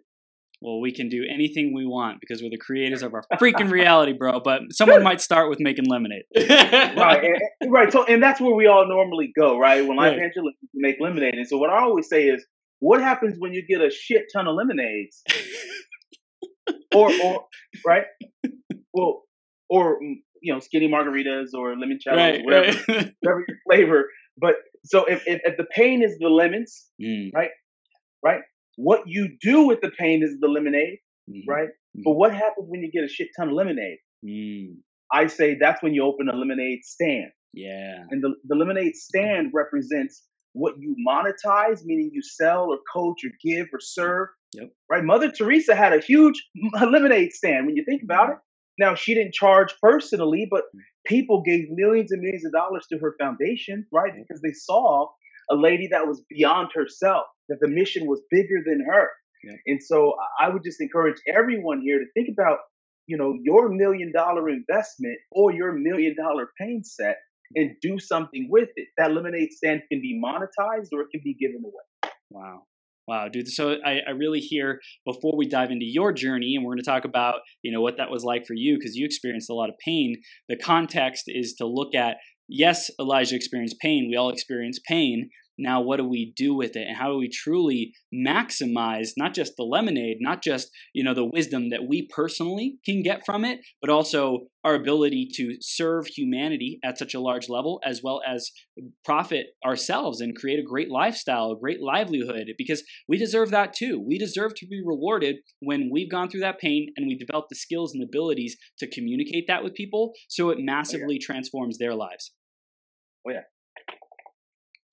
Well, 0.67 0.81
we 0.81 0.91
can 0.91 1.09
do 1.09 1.23
anything 1.33 1.73
we 1.73 1.87
want 1.87 2.19
because 2.21 2.43
we're 2.43 2.51
the 2.51 2.59
creators 2.59 3.05
of 3.05 3.15
our 3.15 3.23
freaking 3.41 3.71
reality, 3.71 4.13
bro. 4.13 4.41
But 4.41 4.63
someone 4.73 5.05
might 5.05 5.21
start 5.21 5.49
with 5.49 5.61
making 5.61 5.85
lemonade. 5.89 6.25
right, 6.37 7.23
and, 7.61 7.73
right. 7.73 7.93
So, 7.93 8.05
and 8.05 8.21
that's 8.21 8.41
where 8.41 8.53
we 8.53 8.67
all 8.67 8.89
normally 8.89 9.33
go, 9.39 9.61
right? 9.61 9.87
When 9.87 9.97
life 9.97 10.19
right. 10.19 10.33
you 10.35 10.53
make 10.75 10.97
lemonade. 11.01 11.35
And 11.35 11.47
so, 11.47 11.57
what 11.57 11.71
I 11.71 11.79
always 11.83 12.09
say 12.09 12.25
is, 12.25 12.45
what 12.81 13.01
happens 13.01 13.37
when 13.39 13.53
you 13.53 13.65
get 13.65 13.81
a 13.81 13.91
shit 13.91 14.25
ton 14.35 14.49
of 14.49 14.57
lemonades? 14.57 15.23
or, 16.95 17.13
or, 17.23 17.45
right? 17.87 18.07
Well, 18.93 19.23
or 19.71 20.01
mm, 20.01 20.15
you 20.43 20.53
know, 20.53 20.59
skinny 20.59 20.89
margaritas 20.89 21.55
or 21.55 21.77
limoncello, 21.77 22.17
right, 22.17 22.45
whatever, 22.45 22.77
right. 22.89 23.15
whatever 23.21 23.45
your 23.47 23.59
flavor. 23.71 24.11
But 24.37 24.57
so 24.85 25.05
if, 25.05 25.23
if, 25.29 25.43
if 25.45 25.57
the 25.57 25.67
pain 25.71 26.03
is 26.03 26.19
the 26.19 26.29
lemons, 26.29 26.87
mm. 27.01 27.33
right, 27.33 27.51
right, 28.25 28.41
what 28.77 29.03
you 29.07 29.37
do 29.41 29.67
with 29.67 29.81
the 29.81 29.91
pain 29.99 30.23
is 30.23 30.39
the 30.41 30.49
lemonade, 30.49 30.99
mm-hmm. 31.29 31.51
right? 31.51 31.69
Mm-hmm. 31.69 32.03
But 32.05 32.13
what 32.13 32.33
happens 32.33 32.67
when 32.69 32.83
you 32.83 32.91
get 32.91 33.05
a 33.05 33.09
shit 33.09 33.29
ton 33.37 33.49
of 33.49 33.55
lemonade? 33.55 33.99
Mm. 34.25 34.77
I 35.13 35.27
say 35.27 35.57
that's 35.59 35.83
when 35.83 35.95
you 35.95 36.05
open 36.05 36.29
a 36.29 36.37
lemonade 36.37 36.85
stand. 36.85 37.31
Yeah. 37.53 38.05
And 38.11 38.23
the, 38.23 38.35
the 38.45 38.55
lemonade 38.55 38.97
stand 38.97 39.51
represents 39.55 40.25
what 40.53 40.75
you 40.79 40.97
monetize, 41.07 41.85
meaning 41.85 42.11
you 42.13 42.23
sell 42.23 42.67
or 42.71 42.79
coach 42.93 43.25
or 43.25 43.31
give 43.43 43.67
or 43.73 43.81
serve. 43.81 44.29
Yep. 44.55 44.71
Right? 44.91 45.05
Mother 45.05 45.31
Teresa 45.31 45.75
had 45.75 45.93
a 45.93 46.01
huge 46.01 46.43
lemonade 46.75 47.33
stand 47.33 47.67
when 47.67 47.77
you 47.77 47.85
think 47.85 48.03
about 48.03 48.25
mm-hmm. 48.25 48.33
it. 48.33 48.39
Now, 48.79 48.95
she 48.95 49.15
didn't 49.15 49.33
charge 49.33 49.75
personally, 49.83 50.47
but 50.51 50.65
mm. 50.65 50.81
people 51.07 51.43
gave 51.43 51.65
millions 51.71 52.13
and 52.13 52.21
millions 52.21 52.45
of 52.45 52.53
dollars 52.53 52.87
to 52.93 52.99
her 52.99 53.15
foundation, 53.19 53.87
right? 53.91 54.13
Because 54.15 54.43
they 54.43 54.53
saw 54.53 55.09
a 55.51 55.55
lady 55.55 55.89
that 55.91 56.07
was 56.07 56.23
beyond 56.29 56.69
herself, 56.75 57.25
that 57.49 57.59
the 57.61 57.69
mission 57.69 58.07
was 58.07 58.21
bigger 58.31 58.63
than 58.65 58.85
her. 58.89 59.09
Yeah. 59.45 59.57
And 59.67 59.83
so 59.83 60.15
I 60.41 60.49
would 60.49 60.63
just 60.65 60.81
encourage 60.81 61.17
everyone 61.33 61.81
here 61.83 61.99
to 61.99 62.07
think 62.15 62.29
about, 62.33 62.59
you 63.07 63.17
know, 63.17 63.35
your 63.43 63.69
million 63.69 64.13
dollar 64.15 64.49
investment 64.49 65.19
or 65.31 65.53
your 65.53 65.73
million 65.73 66.15
dollar 66.17 66.49
pain 66.61 66.83
set 66.85 67.17
and 67.55 67.77
do 67.81 67.99
something 67.99 68.49
with 68.51 68.71
it. 68.77 68.89
That 68.99 69.13
lemonade 69.13 69.53
stand 69.53 69.83
can 69.91 70.01
be 70.01 70.21
monetized 70.23 70.89
or 70.93 71.03
it 71.03 71.09
can 71.13 71.21
be 71.23 71.35
given 71.35 71.63
away. 71.65 72.13
Wow. 72.31 72.63
Wow, 73.09 73.29
dude. 73.29 73.47
So 73.47 73.77
I, 73.85 74.01
I 74.07 74.11
really 74.11 74.41
hear 74.41 74.81
before 75.05 75.37
we 75.37 75.47
dive 75.47 75.71
into 75.71 75.85
your 75.85 76.13
journey, 76.13 76.57
and 76.57 76.65
we're 76.65 76.73
going 76.73 76.83
to 76.83 76.91
talk 76.91 77.05
about 77.05 77.37
you 77.63 77.71
know 77.71 77.81
what 77.81 77.99
that 77.99 78.11
was 78.11 78.25
like 78.25 78.45
for 78.47 78.55
you 78.55 78.77
because 78.77 78.97
you 78.97 79.07
experienced 79.07 79.49
a 79.49 79.55
lot 79.55 79.69
of 79.69 79.77
pain. 79.85 80.17
The 80.49 80.57
context 80.57 81.25
is 81.29 81.55
to 81.59 81.67
look 81.67 81.95
at 81.95 82.17
yes, 82.49 82.91
Elijah 82.99 83.37
experienced 83.37 83.79
pain. 83.81 84.09
We 84.11 84.17
all 84.17 84.31
experience 84.31 84.79
pain, 84.87 85.31
now 85.59 85.81
what 85.81 85.97
do 85.99 86.09
we 86.09 86.33
do 86.37 86.55
with 86.55 86.77
it? 86.77 86.87
And 86.87 86.97
how 86.97 87.09
do 87.09 87.19
we 87.19 87.29
truly 87.29 87.95
maximize 88.15 89.11
not 89.17 89.35
just 89.35 89.55
the 89.57 89.63
lemonade 89.63 90.19
not 90.21 90.43
just 90.43 90.71
you 90.93 91.03
know 91.03 91.15
the 91.15 91.25
wisdom 91.25 91.71
that 91.71 91.87
we 91.89 92.09
personally 92.15 92.79
can 92.85 93.03
get 93.03 93.25
from 93.25 93.45
it 93.45 93.61
but 93.81 93.91
also 93.91 94.47
our 94.65 94.75
ability 94.75 95.29
to 95.35 95.57
serve 95.61 96.07
humanity 96.07 96.79
at 96.85 96.99
such 96.99 97.15
a 97.15 97.21
large 97.21 97.49
level 97.49 97.81
as 97.85 98.01
well 98.03 98.21
as 98.27 98.51
profit 99.05 99.47
ourselves 99.65 100.21
and 100.21 100.37
create 100.37 100.59
a 100.59 100.63
great 100.63 100.91
lifestyle 100.91 101.53
a 101.53 101.59
great 101.59 101.81
livelihood? 101.81 102.49
Because 102.59 102.83
we 103.09 103.17
deserve 103.17 103.51
that 103.51 103.73
too. 103.73 104.03
We 104.05 104.19
deserve 104.19 104.55
to 104.57 104.67
be 104.67 104.83
rewarded 104.85 105.37
when 105.61 105.91
we've 105.93 106.11
gone 106.11 106.29
through 106.29 106.41
that 106.41 106.59
pain 106.59 106.93
and 106.97 107.07
we 107.07 107.17
develop 107.17 107.47
the 107.49 107.57
skills 107.57 107.95
and 107.95 108.03
abilities 108.03 108.57
to 108.79 108.91
communicate 108.91 109.47
that 109.49 109.63
with 109.63 109.75
people 109.75 110.13
so 110.29 110.51
it 110.51 110.59
massively 110.61 111.15
oh, 111.15 111.19
yeah. 111.21 111.27
transforms 111.27 111.79
their 111.79 111.95
lives. 111.95 112.33
Oh 113.27 113.33
yeah 113.33 113.43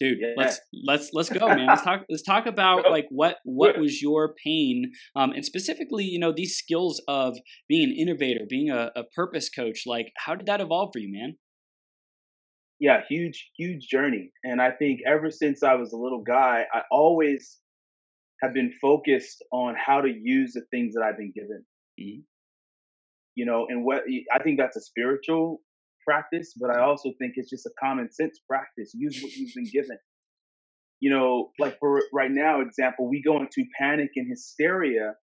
dude 0.04 0.18
yeah. 0.20 0.34
let's 0.36 0.60
let's 0.86 1.10
let's 1.14 1.30
go 1.30 1.48
man. 1.48 1.68
Let's 1.68 1.82
talk 1.90 2.02
let's 2.10 2.24
talk 2.24 2.46
about 2.46 2.90
like 2.90 3.06
what 3.10 3.38
what 3.44 3.78
was 3.80 4.02
your 4.02 4.36
pain 4.44 4.92
um, 5.16 5.32
and 5.32 5.46
specifically 5.46 6.04
you 6.04 6.20
know 6.20 6.34
these 6.36 6.56
skills 6.56 7.02
of 7.08 7.38
being 7.70 7.90
an 7.90 7.96
innovator 7.96 8.42
being 8.50 8.70
a, 8.70 8.92
a 8.96 9.04
purpose 9.16 9.50
coach 9.50 9.84
like 9.86 10.12
how 10.18 10.36
did 10.36 10.48
that 10.48 10.62
evolve 10.62 10.90
for 10.94 11.00
you 11.00 11.12
man? 11.12 11.36
Yeah 12.80 13.02
huge 13.08 13.52
huge 13.58 13.88
journey 13.88 14.32
and 14.44 14.62
i 14.62 14.72
think 14.72 15.00
ever 15.08 15.32
since 15.32 15.64
i 15.64 15.76
was 15.76 15.94
a 15.94 15.98
little 15.98 16.22
guy 16.22 16.66
i 16.74 16.82
always 16.92 17.60
have 18.42 18.54
been 18.54 18.74
focused 18.82 19.44
on 19.54 19.76
how 19.78 20.02
to 20.02 20.10
use 20.10 20.54
the 20.54 20.64
things 20.70 20.94
that 20.96 21.04
i've 21.04 21.18
been 21.18 21.32
given. 21.34 21.64
Mm-hmm. 22.00 22.22
you 23.36 23.46
know 23.46 23.68
and 23.70 23.86
what 23.86 24.02
i 24.34 24.42
think 24.44 24.60
that's 24.60 24.76
a 24.76 24.82
spiritual 24.82 25.62
practice, 26.06 26.54
but 26.60 26.70
I 26.70 26.82
also 26.82 27.12
think 27.20 27.34
it's 27.36 27.50
just 27.50 27.66
a 27.66 27.72
common 27.80 28.12
sense 28.12 28.40
practice. 28.48 28.92
Use 28.94 29.20
what 29.22 29.32
you've 29.34 29.54
been 29.56 29.70
given. 29.72 29.98
You 31.00 31.10
know, 31.10 31.52
like 31.60 31.78
for 31.80 32.02
right 32.14 32.32
now, 32.32 32.62
example, 32.62 33.10
we 33.10 33.22
go 33.22 33.38
into 33.38 33.66
panic 33.78 34.12
and 34.16 34.30
hysteria 34.30 35.16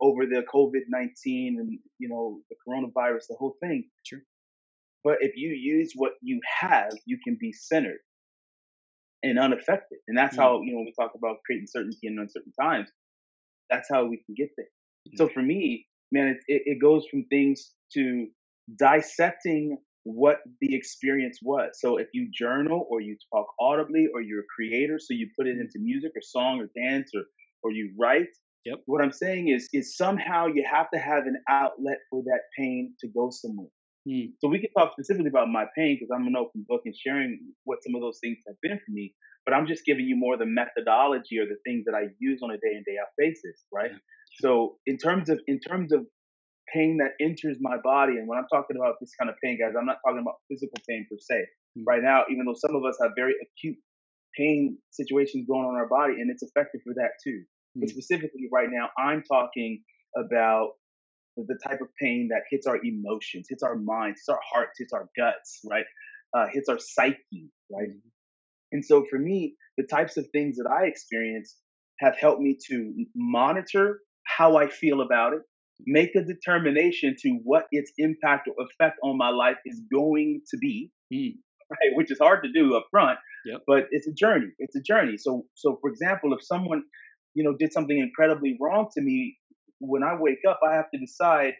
over 0.00 0.26
the 0.26 0.42
COVID 0.52 0.82
19 0.88 1.56
and, 1.58 1.78
you 1.98 2.08
know, 2.08 2.40
the 2.50 2.56
coronavirus, 2.66 3.26
the 3.28 3.36
whole 3.38 3.56
thing. 3.60 3.88
Sure. 4.04 4.20
But 5.04 5.18
if 5.20 5.32
you 5.36 5.50
use 5.50 5.92
what 5.96 6.12
you 6.22 6.40
have, 6.60 6.92
you 7.06 7.18
can 7.24 7.36
be 7.40 7.52
centered 7.52 7.98
and 9.22 9.38
unaffected. 9.38 9.98
And 10.06 10.16
that's 10.16 10.36
mm. 10.36 10.40
how, 10.40 10.60
you 10.62 10.72
know, 10.72 10.78
when 10.78 10.86
we 10.86 10.94
talk 10.98 11.12
about 11.16 11.38
creating 11.44 11.66
certainty 11.68 11.98
in 12.06 12.18
uncertain 12.18 12.52
times, 12.60 12.88
that's 13.70 13.88
how 13.90 14.04
we 14.04 14.22
can 14.24 14.34
get 14.36 14.50
there. 14.56 14.66
So 15.16 15.28
mm. 15.28 15.32
for 15.32 15.42
me, 15.42 15.86
man, 16.12 16.28
it, 16.28 16.38
it, 16.46 16.62
it 16.66 16.78
goes 16.80 17.04
from 17.10 17.24
things 17.24 17.72
to 17.94 18.28
dissecting 18.78 19.78
what 20.04 20.38
the 20.60 20.74
experience 20.74 21.38
was. 21.42 21.70
So 21.74 21.98
if 21.98 22.08
you 22.12 22.28
journal 22.32 22.86
or 22.90 23.00
you 23.00 23.16
talk 23.32 23.46
audibly 23.60 24.08
or 24.12 24.20
you're 24.20 24.40
a 24.40 24.54
creator, 24.54 24.98
so 24.98 25.14
you 25.14 25.28
put 25.38 25.46
it 25.46 25.58
into 25.58 25.78
music 25.78 26.12
or 26.16 26.22
song 26.22 26.60
or 26.60 26.68
dance 26.80 27.10
or 27.14 27.22
or 27.62 27.70
you 27.70 27.92
write. 27.98 28.28
Yep. 28.64 28.80
What 28.86 29.02
I'm 29.02 29.12
saying 29.12 29.48
is 29.48 29.68
is 29.72 29.96
somehow 29.96 30.46
you 30.46 30.64
have 30.70 30.86
to 30.92 30.98
have 30.98 31.26
an 31.26 31.36
outlet 31.48 31.98
for 32.10 32.22
that 32.24 32.40
pain 32.58 32.94
to 33.00 33.08
go 33.08 33.30
somewhere. 33.30 33.68
Hmm. 34.08 34.34
So 34.40 34.48
we 34.48 34.58
can 34.58 34.70
talk 34.76 34.92
specifically 34.92 35.28
about 35.28 35.48
my 35.48 35.64
pain 35.76 35.96
because 35.96 36.10
I'm 36.14 36.26
an 36.26 36.36
open 36.36 36.64
book 36.68 36.82
and 36.84 36.94
sharing 36.96 37.38
what 37.64 37.78
some 37.84 37.94
of 37.94 38.00
those 38.00 38.18
things 38.20 38.38
have 38.48 38.56
been 38.60 38.78
for 38.84 38.90
me. 38.90 39.14
But 39.44 39.54
I'm 39.54 39.66
just 39.66 39.84
giving 39.84 40.06
you 40.06 40.16
more 40.16 40.36
the 40.36 40.46
methodology 40.46 41.38
or 41.38 41.46
the 41.46 41.58
things 41.64 41.84
that 41.86 41.94
I 41.94 42.06
use 42.18 42.40
on 42.42 42.50
a 42.50 42.54
day 42.54 42.74
in 42.74 42.82
day 42.86 42.98
out 43.00 43.08
basis, 43.18 43.64
right? 43.72 43.90
Yeah. 43.92 43.98
So 44.40 44.78
in 44.86 44.98
terms 44.98 45.28
of 45.28 45.40
in 45.46 45.60
terms 45.60 45.92
of 45.92 46.06
pain 46.72 46.98
that 46.98 47.12
enters 47.24 47.58
my 47.60 47.76
body. 47.82 48.18
And 48.18 48.26
when 48.28 48.38
I'm 48.38 48.46
talking 48.52 48.76
about 48.76 48.96
this 49.00 49.12
kind 49.18 49.30
of 49.30 49.36
pain, 49.42 49.58
guys, 49.60 49.74
I'm 49.78 49.86
not 49.86 49.98
talking 50.04 50.20
about 50.20 50.36
physical 50.48 50.78
pain 50.88 51.06
per 51.10 51.16
se. 51.18 51.34
Mm-hmm. 51.78 51.84
Right 51.86 52.02
now, 52.02 52.24
even 52.30 52.44
though 52.46 52.56
some 52.56 52.74
of 52.74 52.84
us 52.84 52.98
have 53.00 53.12
very 53.16 53.34
acute 53.42 53.76
pain 54.36 54.78
situations 54.90 55.46
going 55.46 55.64
on 55.64 55.74
in 55.74 55.80
our 55.80 55.88
body, 55.88 56.14
and 56.20 56.30
it's 56.30 56.42
effective 56.42 56.80
for 56.84 56.94
that 56.94 57.10
too. 57.22 57.42
Mm-hmm. 57.42 57.80
But 57.80 57.90
specifically, 57.90 58.48
right 58.52 58.68
now, 58.70 58.90
I'm 58.98 59.22
talking 59.22 59.82
about 60.16 60.70
the 61.36 61.58
type 61.66 61.80
of 61.80 61.88
pain 62.00 62.28
that 62.30 62.42
hits 62.50 62.66
our 62.66 62.78
emotions, 62.84 63.46
hits 63.48 63.62
our 63.62 63.76
minds, 63.76 64.20
hits 64.20 64.28
our 64.28 64.40
hearts, 64.52 64.78
hits 64.78 64.92
our 64.92 65.08
guts, 65.16 65.60
right? 65.70 65.84
Uh, 66.36 66.46
hits 66.52 66.68
our 66.68 66.78
psyche, 66.78 67.50
right? 67.70 67.88
Mm-hmm. 67.88 68.08
And 68.72 68.84
so 68.84 69.04
for 69.08 69.18
me, 69.18 69.54
the 69.76 69.84
types 69.84 70.16
of 70.16 70.26
things 70.32 70.56
that 70.56 70.68
I 70.68 70.86
experience 70.86 71.56
have 72.00 72.16
helped 72.16 72.40
me 72.40 72.58
to 72.68 72.92
monitor 73.14 74.00
how 74.24 74.56
I 74.56 74.68
feel 74.68 75.00
about 75.02 75.34
it, 75.34 75.42
make 75.86 76.14
a 76.14 76.22
determination 76.22 77.16
to 77.22 77.40
what 77.44 77.66
its 77.70 77.92
impact 77.98 78.48
or 78.48 78.54
effect 78.64 78.98
on 79.02 79.16
my 79.16 79.30
life 79.30 79.56
is 79.64 79.80
going 79.92 80.40
to 80.50 80.56
be, 80.58 80.90
mm. 81.12 81.32
right? 81.70 81.96
Which 81.96 82.10
is 82.10 82.18
hard 82.18 82.44
to 82.44 82.52
do 82.52 82.76
up 82.76 82.86
front, 82.90 83.18
yep. 83.44 83.62
but 83.66 83.86
it's 83.90 84.06
a 84.06 84.12
journey. 84.12 84.48
It's 84.58 84.76
a 84.76 84.80
journey. 84.82 85.16
So, 85.16 85.44
so 85.54 85.78
for 85.80 85.90
example, 85.90 86.32
if 86.34 86.44
someone, 86.44 86.82
you 87.34 87.44
know, 87.44 87.54
did 87.58 87.72
something 87.72 87.98
incredibly 87.98 88.56
wrong 88.60 88.88
to 88.94 89.02
me, 89.02 89.36
when 89.80 90.02
I 90.02 90.14
wake 90.18 90.40
up, 90.48 90.60
I 90.66 90.74
have 90.74 90.90
to 90.94 91.00
decide 91.00 91.54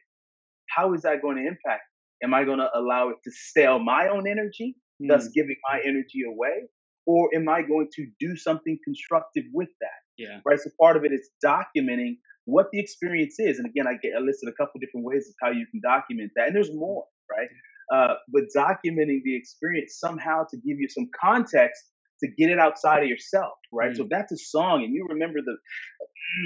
how 0.69 0.95
is 0.95 1.03
that 1.03 1.23
going 1.23 1.37
to 1.37 1.43
impact? 1.43 1.83
Am 2.23 2.33
I 2.33 2.45
going 2.45 2.59
to 2.59 2.69
allow 2.75 3.09
it 3.09 3.17
to 3.25 3.31
stale 3.33 3.79
my 3.79 4.09
own 4.09 4.29
energy, 4.29 4.77
mm. 5.03 5.09
thus 5.09 5.29
giving 5.29 5.57
my 5.71 5.81
energy 5.85 6.23
away? 6.27 6.69
Or 7.05 7.31
am 7.35 7.49
I 7.49 7.63
going 7.63 7.89
to 7.97 8.07
do 8.21 8.37
something 8.37 8.79
constructive 8.85 9.45
with 9.53 9.71
that? 9.81 9.89
Yeah. 10.17 10.39
Right. 10.47 10.61
So 10.61 10.71
part 10.81 10.97
of 10.97 11.05
it 11.05 11.11
is 11.11 11.31
documenting 11.45 12.19
what 12.45 12.67
the 12.73 12.81
experience 12.81 13.37
is. 13.39 13.59
And 13.59 13.67
again, 13.67 13.87
I, 13.87 13.95
get, 14.03 14.13
I 14.17 14.21
listed 14.21 14.49
a 14.49 14.53
couple 14.53 14.81
different 14.81 15.07
ways 15.07 15.29
of 15.29 15.35
how 15.41 15.51
you 15.51 15.67
can 15.71 15.81
document 15.81 16.33
that, 16.37 16.49
and 16.49 16.57
there's 16.57 16.73
more, 16.73 17.05
right? 17.31 17.49
Uh, 17.93 18.15
but 18.29 18.45
documenting 18.57 19.21
the 19.25 19.37
experience 19.37 19.99
somehow 19.99 20.45
to 20.51 20.57
give 20.57 20.79
you 20.79 20.89
some 20.89 21.09
context 21.21 21.83
to 22.23 22.29
get 22.39 22.49
it 22.51 22.59
outside 22.59 23.03
of 23.03 23.09
yourself, 23.09 23.55
right? 23.73 23.93
Mm. 23.93 23.97
So 23.97 24.07
that's 24.09 24.33
a 24.33 24.37
song, 24.37 24.85
and 24.85 24.95
you 24.95 25.07
remember 25.09 25.41
the 25.45 25.57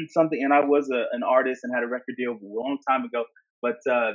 something, 0.09 0.43
and 0.43 0.53
I 0.53 0.61
was 0.61 0.89
a, 0.91 1.05
an 1.13 1.23
artist 1.23 1.61
and 1.63 1.75
had 1.75 1.85
a 1.85 1.87
record 1.87 2.17
deal 2.17 2.33
a 2.33 2.39
long 2.43 2.79
time 2.89 3.05
ago, 3.05 3.25
but 3.63 3.77
uh, 3.91 4.13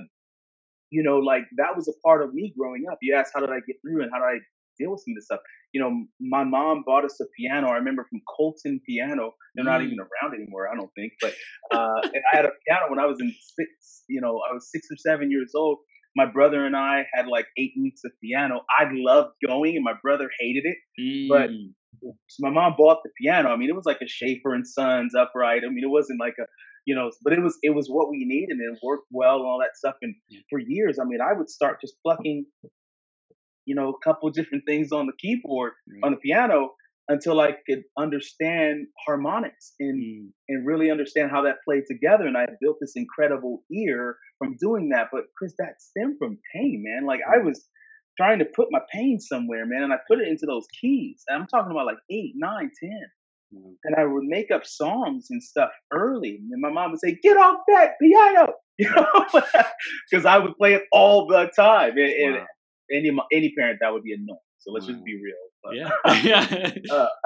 you 0.91 1.03
know, 1.03 1.17
like 1.17 1.43
that 1.57 1.75
was 1.75 1.87
a 1.87 1.93
part 2.05 2.21
of 2.21 2.33
me 2.33 2.53
growing 2.57 2.85
up. 2.91 2.97
You 3.01 3.15
asked 3.15 3.31
how 3.33 3.39
did 3.39 3.49
I 3.49 3.61
get 3.65 3.77
through 3.81 4.03
and 4.03 4.11
how 4.11 4.19
did 4.19 4.25
I 4.25 4.39
deal 4.81 4.91
with 4.91 5.01
some 5.01 5.13
of 5.13 5.15
this 5.15 5.25
stuff. 5.25 5.39
You 5.73 5.81
know, 5.81 6.05
my 6.19 6.43
mom 6.43 6.83
bought 6.85 7.05
us 7.05 7.19
a 7.21 7.25
piano. 7.37 7.67
I 7.67 7.75
remember 7.75 8.05
from 8.09 8.21
Colton 8.37 8.81
Piano. 8.87 9.31
They're 9.55 9.63
mm. 9.63 9.71
not 9.71 9.81
even 9.81 9.97
around 9.99 10.35
anymore, 10.35 10.67
I 10.71 10.75
don't 10.75 10.91
think. 10.95 11.13
But 11.21 11.33
uh, 11.71 12.01
and 12.03 12.23
I 12.31 12.35
had 12.35 12.45
a 12.45 12.51
piano 12.67 12.89
when 12.89 12.99
I 12.99 13.05
was 13.05 13.19
in 13.19 13.31
six. 13.31 14.03
You 14.07 14.21
know, 14.21 14.39
I 14.49 14.53
was 14.53 14.69
six 14.71 14.87
or 14.91 14.97
seven 14.97 15.31
years 15.31 15.51
old. 15.55 15.79
My 16.15 16.25
brother 16.25 16.65
and 16.65 16.75
I 16.75 17.05
had 17.13 17.27
like 17.27 17.45
eight 17.57 17.71
weeks 17.79 18.01
of 18.03 18.11
piano. 18.21 18.61
I 18.77 18.85
loved 18.91 19.31
going, 19.45 19.75
and 19.75 19.83
my 19.83 19.93
brother 20.01 20.29
hated 20.39 20.65
it. 20.65 20.77
Mm. 20.99 21.27
But 21.29 21.49
so 22.27 22.39
my 22.39 22.49
mom 22.49 22.75
bought 22.77 22.97
the 23.03 23.11
piano. 23.21 23.49
I 23.49 23.57
mean, 23.57 23.69
it 23.69 23.75
was 23.75 23.85
like 23.85 23.99
a 24.01 24.07
Schaefer 24.07 24.53
and 24.53 24.67
Sons 24.67 25.13
upright. 25.15 25.61
I 25.65 25.69
mean, 25.69 25.83
it 25.83 25.89
wasn't 25.89 26.19
like 26.19 26.35
a 26.39 26.45
you 26.85 26.95
know, 26.95 27.11
but 27.23 27.33
it 27.33 27.41
was 27.41 27.57
it 27.61 27.75
was 27.75 27.87
what 27.87 28.09
we 28.09 28.25
needed 28.25 28.57
and 28.57 28.75
it 28.75 28.79
worked 28.83 29.07
well 29.11 29.37
and 29.37 29.45
all 29.45 29.59
that 29.59 29.77
stuff. 29.77 29.95
And 30.01 30.15
for 30.49 30.59
years, 30.59 30.97
I 30.99 31.05
mean, 31.05 31.19
I 31.21 31.37
would 31.37 31.49
start 31.49 31.77
just 31.81 31.93
plucking 32.03 32.45
you 33.65 33.75
know, 33.75 33.89
a 33.89 34.03
couple 34.03 34.29
different 34.31 34.63
things 34.67 34.91
on 34.91 35.05
the 35.05 35.13
keyboard, 35.19 35.73
mm. 35.89 36.05
on 36.05 36.11
the 36.11 36.17
piano, 36.17 36.71
until 37.07 37.39
I 37.39 37.53
could 37.67 37.83
understand 37.97 38.87
harmonics 39.05 39.73
and 39.79 40.01
mm. 40.01 40.29
and 40.47 40.65
really 40.65 40.89
understand 40.89 41.31
how 41.31 41.43
that 41.43 41.57
played 41.65 41.83
together. 41.89 42.25
And 42.25 42.37
I 42.37 42.45
built 42.61 42.77
this 42.79 42.93
incredible 42.95 43.63
ear 43.71 44.17
from 44.37 44.55
doing 44.59 44.89
that. 44.89 45.07
But 45.11 45.23
Chris, 45.37 45.53
that 45.59 45.81
stemmed 45.81 46.17
from 46.17 46.39
pain, 46.55 46.83
man. 46.85 47.05
Like 47.05 47.19
I 47.27 47.39
mm. 47.39 47.45
was 47.45 47.67
trying 48.17 48.39
to 48.39 48.45
put 48.45 48.67
my 48.71 48.79
pain 48.93 49.19
somewhere, 49.19 49.65
man, 49.65 49.83
and 49.83 49.93
I 49.93 49.97
put 50.07 50.19
it 50.19 50.27
into 50.27 50.45
those 50.45 50.65
keys. 50.79 51.23
And 51.27 51.41
I'm 51.41 51.47
talking 51.47 51.71
about 51.71 51.85
like 51.85 51.99
eight, 52.09 52.33
nine, 52.35 52.71
ten. 52.81 53.01
Mm. 53.53 53.75
And 53.83 53.95
I 53.97 54.05
would 54.05 54.23
make 54.23 54.51
up 54.51 54.65
songs 54.65 55.27
and 55.29 55.43
stuff 55.43 55.69
early. 55.91 56.39
And 56.51 56.61
my 56.61 56.71
mom 56.71 56.91
would 56.91 57.01
say, 57.01 57.17
"Get 57.21 57.37
off 57.37 57.59
that 57.67 57.93
piano," 58.01 58.53
you 58.77 58.89
know, 58.89 59.25
because 60.09 60.25
I 60.25 60.37
would 60.37 60.55
play 60.57 60.73
it 60.73 60.83
all 60.91 61.27
the 61.27 61.51
time. 61.55 61.97
And, 61.97 62.33
wow. 62.33 62.39
and 62.39 62.47
any 62.93 63.11
any 63.33 63.53
parent 63.57 63.79
that 63.81 63.91
would 63.91 64.03
be 64.03 64.13
annoying. 64.13 64.39
So 64.59 64.71
let's 64.71 64.85
wow. 64.87 64.93
just 64.93 65.05
be 65.05 65.15
real. 65.15 65.33
But, 65.63 65.75
yeah, 65.75 65.89
yeah. 66.85 66.93
uh, 66.93 67.07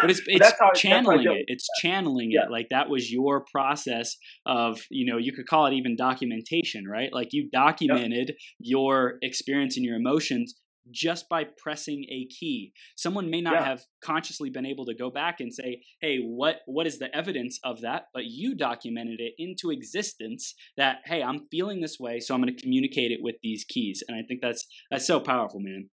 but 0.00 0.10
it's 0.10 0.22
it's 0.26 0.52
channeling 0.74 1.26
it. 1.26 1.44
It's 1.46 1.66
channeling 1.80 2.30
yeah. 2.32 2.44
it. 2.44 2.50
Like 2.50 2.66
that 2.70 2.88
was 2.88 3.10
your 3.10 3.44
process 3.52 4.16
of 4.46 4.80
you 4.90 5.10
know 5.10 5.18
you 5.18 5.32
could 5.32 5.46
call 5.46 5.66
it 5.66 5.74
even 5.74 5.96
documentation, 5.96 6.84
right? 6.86 7.10
Like 7.12 7.28
you 7.32 7.48
documented 7.52 8.28
yep. 8.28 8.36
your 8.58 9.14
experience 9.22 9.76
and 9.76 9.84
your 9.84 9.96
emotions 9.96 10.54
just 10.90 11.28
by 11.28 11.44
pressing 11.44 12.04
a 12.10 12.26
key. 12.26 12.72
Someone 12.96 13.30
may 13.30 13.40
not 13.40 13.54
yeah. 13.54 13.64
have 13.64 13.82
consciously 14.02 14.50
been 14.50 14.66
able 14.66 14.86
to 14.86 14.94
go 14.94 15.10
back 15.10 15.40
and 15.40 15.52
say, 15.52 15.82
"Hey, 16.00 16.18
what 16.18 16.60
what 16.66 16.86
is 16.86 16.98
the 16.98 17.14
evidence 17.14 17.58
of 17.64 17.80
that?" 17.82 18.06
But 18.12 18.24
you 18.26 18.54
documented 18.54 19.20
it 19.20 19.34
into 19.38 19.70
existence 19.70 20.54
that, 20.76 20.98
"Hey, 21.04 21.22
I'm 21.22 21.46
feeling 21.50 21.80
this 21.80 21.98
way, 21.98 22.20
so 22.20 22.34
I'm 22.34 22.40
going 22.40 22.54
to 22.54 22.62
communicate 22.62 23.10
it 23.10 23.20
with 23.22 23.36
these 23.42 23.64
keys." 23.64 24.02
And 24.06 24.16
I 24.16 24.22
think 24.26 24.40
that's 24.40 24.66
that's 24.90 25.06
so 25.06 25.20
powerful, 25.20 25.60
man. 25.60 25.90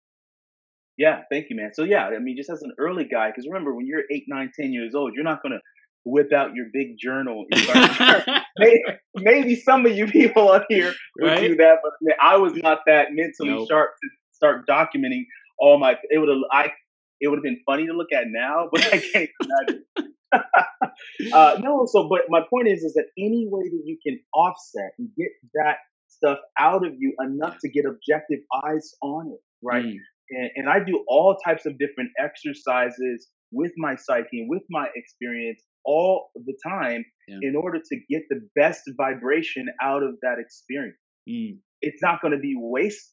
Yeah, 0.98 1.22
thank 1.30 1.50
you, 1.50 1.56
man. 1.56 1.72
So 1.74 1.84
yeah, 1.84 2.06
I 2.06 2.18
mean, 2.18 2.36
just 2.36 2.50
as 2.50 2.62
an 2.62 2.72
early 2.78 3.04
guy, 3.04 3.28
because 3.28 3.46
remember, 3.46 3.74
when 3.74 3.86
you're 3.86 4.04
eight, 4.10 4.24
nine, 4.28 4.50
ten 4.58 4.72
years 4.72 4.94
old, 4.94 5.12
you're 5.14 5.24
not 5.24 5.42
going 5.42 5.52
to 5.52 5.60
whip 6.06 6.32
out 6.32 6.54
your 6.54 6.66
big 6.72 6.96
journal. 6.98 7.44
maybe, 8.58 8.82
maybe, 9.14 9.56
some 9.56 9.84
of 9.84 9.92
you 9.92 10.06
people 10.06 10.50
up 10.50 10.64
here 10.68 10.94
would 11.20 11.28
right? 11.28 11.40
do 11.40 11.56
that, 11.56 11.78
but 11.82 11.92
I 12.20 12.38
was 12.38 12.54
not 12.54 12.80
that 12.86 13.08
mentally 13.10 13.50
nope. 13.50 13.68
sharp 13.68 13.90
to 14.02 14.08
start 14.36 14.66
documenting 14.68 15.24
all 15.58 15.78
my. 15.78 15.96
It 16.10 16.18
would 16.18 16.28
have 16.28 16.38
I 16.52 16.72
it 17.20 17.28
would 17.28 17.36
have 17.36 17.44
been 17.44 17.60
funny 17.66 17.86
to 17.86 17.92
look 17.92 18.12
at 18.12 18.24
now, 18.28 18.68
but 18.70 18.84
I 18.92 18.98
can't 19.12 19.30
imagine. 19.42 19.84
uh, 21.32 21.58
no, 21.60 21.86
so 21.90 22.08
but 22.08 22.22
my 22.28 22.40
point 22.48 22.68
is, 22.68 22.82
is 22.82 22.94
that 22.94 23.06
any 23.18 23.46
way 23.48 23.62
that 23.62 23.82
you 23.84 23.98
can 24.06 24.20
offset 24.34 24.92
and 24.98 25.08
get 25.16 25.28
that 25.54 25.76
stuff 26.08 26.38
out 26.58 26.86
of 26.86 26.94
you 26.98 27.14
enough 27.20 27.56
to 27.60 27.70
get 27.70 27.84
objective 27.84 28.40
eyes 28.66 28.94
on 29.02 29.32
it, 29.32 29.40
right? 29.62 29.84
Mm. 29.84 29.96
And, 30.30 30.50
and 30.56 30.68
I 30.68 30.80
do 30.80 31.04
all 31.08 31.36
types 31.44 31.66
of 31.66 31.78
different 31.78 32.10
exercises 32.18 33.28
with 33.52 33.72
my 33.76 33.94
psyche, 33.94 34.40
and 34.40 34.50
with 34.50 34.62
my 34.68 34.88
experience 34.94 35.62
all 35.84 36.30
the 36.34 36.54
time 36.68 37.04
yeah. 37.28 37.38
in 37.42 37.54
order 37.54 37.78
to 37.78 37.96
get 38.10 38.22
the 38.28 38.40
best 38.56 38.82
vibration 38.96 39.66
out 39.80 40.02
of 40.02 40.16
that 40.22 40.36
experience. 40.38 40.98
Mm. 41.28 41.58
It's 41.80 42.02
not 42.02 42.20
going 42.20 42.32
to 42.32 42.40
be 42.40 42.54
waste, 42.58 43.12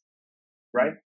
right? 0.74 0.94
Mm. 0.94 0.98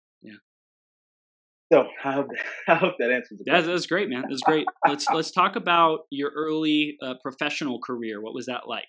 So 1.71 1.85
I 2.03 2.11
hope, 2.13 2.27
I 2.67 2.75
hope 2.75 2.93
that 2.99 3.11
answers. 3.11 3.41
Yeah, 3.45 3.61
that's 3.61 3.87
great, 3.87 4.09
man. 4.09 4.23
That's 4.29 4.41
great. 4.41 4.65
let's 4.87 5.09
let's 5.09 5.31
talk 5.31 5.55
about 5.55 6.01
your 6.11 6.31
early 6.35 6.97
uh, 7.01 7.15
professional 7.21 7.79
career. 7.79 8.21
What 8.21 8.33
was 8.33 8.45
that 8.45 8.67
like? 8.67 8.87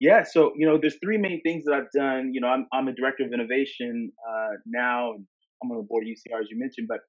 Yeah, 0.00 0.24
so 0.24 0.52
you 0.56 0.66
know, 0.66 0.78
there's 0.80 0.96
three 1.02 1.18
main 1.18 1.40
things 1.42 1.64
that 1.64 1.74
I've 1.74 1.90
done. 1.94 2.32
You 2.34 2.40
know, 2.40 2.48
I'm 2.48 2.66
I'm 2.72 2.88
a 2.88 2.92
director 2.92 3.24
of 3.24 3.32
innovation 3.32 4.10
uh, 4.28 4.56
now, 4.66 5.12
and 5.12 5.26
I'm 5.62 5.70
on 5.70 5.76
the 5.76 5.84
board 5.84 6.04
of 6.04 6.08
UCR 6.08 6.40
as 6.40 6.48
you 6.50 6.58
mentioned. 6.58 6.88
But 6.88 7.00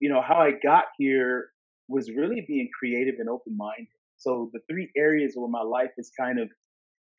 you 0.00 0.08
know, 0.08 0.22
how 0.22 0.36
I 0.36 0.52
got 0.62 0.84
here 0.96 1.50
was 1.88 2.10
really 2.10 2.44
being 2.46 2.68
creative 2.78 3.16
and 3.18 3.28
open 3.28 3.56
minded. 3.56 3.88
So 4.16 4.50
the 4.52 4.60
three 4.70 4.90
areas 4.96 5.32
where 5.36 5.48
my 5.48 5.62
life 5.62 5.90
has 5.96 6.10
kind 6.18 6.38
of 6.38 6.48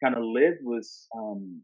kind 0.03 0.15
of 0.15 0.23
lived 0.23 0.59
was 0.63 1.07
um, 1.15 1.61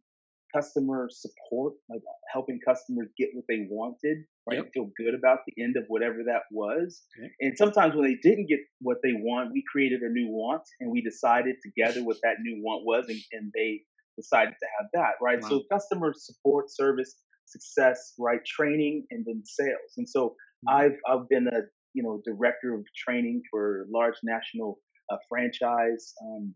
customer 0.56 1.10
support, 1.12 1.74
like 1.90 2.02
helping 2.32 2.60
customers 2.66 3.08
get 3.18 3.30
what 3.34 3.46
they 3.48 3.68
wanted, 3.70 4.18
right? 4.48 4.58
Yep. 4.58 4.72
Feel 4.74 4.90
good 4.98 5.16
about 5.16 5.40
the 5.48 5.64
end 5.64 5.76
of 5.78 5.84
whatever 5.88 6.18
that 6.26 6.44
was. 6.52 7.04
Okay. 7.20 7.32
And 7.42 7.58
sometimes 7.58 7.96
when 7.96 8.06
they 8.06 8.18
didn't 8.22 8.48
get 8.48 8.60
what 8.82 8.98
they 9.04 9.14
want, 9.14 9.52
we 9.52 9.64
created 9.72 10.02
a 10.02 10.10
new 10.10 10.30
want 10.30 10.64
and 10.80 10.92
we 10.92 11.02
decided 11.02 11.56
together 11.64 12.04
what 12.04 12.18
that 12.24 12.36
new 12.42 12.62
want 12.64 12.86
was 12.86 13.06
and, 13.10 13.20
and 13.32 13.52
they 13.54 13.82
decided 14.18 14.54
to 14.60 14.68
have 14.80 14.88
that, 14.94 15.14
right? 15.22 15.42
Wow. 15.42 15.50
So 15.50 15.64
customer 15.72 16.14
support, 16.16 16.70
service, 16.70 17.16
success, 17.46 18.14
right? 18.20 18.40
Training 18.46 19.06
and 19.12 19.26
then 19.26 19.44
sales. 19.46 19.94
And 19.98 20.08
so 20.08 20.36
mm-hmm. 20.68 20.76
I've 20.76 20.98
I've 21.08 21.30
been 21.30 21.48
a 21.48 21.62
you 21.94 22.04
know 22.04 22.22
director 22.26 22.74
of 22.74 22.84
training 22.98 23.42
for 23.52 23.86
large 23.94 24.16
national 24.24 24.80
uh, 25.12 25.18
franchise 25.30 26.14
um, 26.24 26.54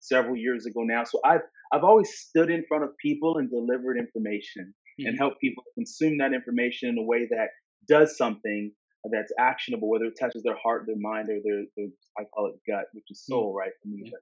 several 0.00 0.36
years 0.36 0.66
ago 0.66 0.80
now. 0.82 1.04
So 1.04 1.20
I've 1.24 1.42
I've 1.72 1.84
always 1.84 2.10
stood 2.10 2.50
in 2.50 2.64
front 2.66 2.84
of 2.84 2.90
people 3.02 3.38
and 3.38 3.50
delivered 3.50 3.98
information 3.98 4.74
mm-hmm. 5.00 5.08
and 5.08 5.18
helped 5.18 5.40
people 5.40 5.64
consume 5.74 6.18
that 6.18 6.32
information 6.32 6.88
in 6.88 6.98
a 6.98 7.02
way 7.02 7.26
that 7.30 7.48
does 7.88 8.16
something 8.16 8.72
that's 9.10 9.32
actionable, 9.38 9.88
whether 9.88 10.06
it 10.06 10.18
touches 10.20 10.42
their 10.42 10.56
heart, 10.62 10.84
their 10.86 10.96
mind, 10.98 11.28
or 11.30 11.38
their, 11.44 11.64
their 11.76 11.86
I 12.18 12.24
call 12.34 12.46
it 12.48 12.70
gut, 12.70 12.86
which 12.92 13.04
is 13.10 13.18
mm. 13.18 13.32
soul, 13.32 13.50
mm-hmm. 13.50 13.58
right? 13.58 13.70
For 13.82 13.88
me. 13.88 14.02
Yeah. 14.04 14.18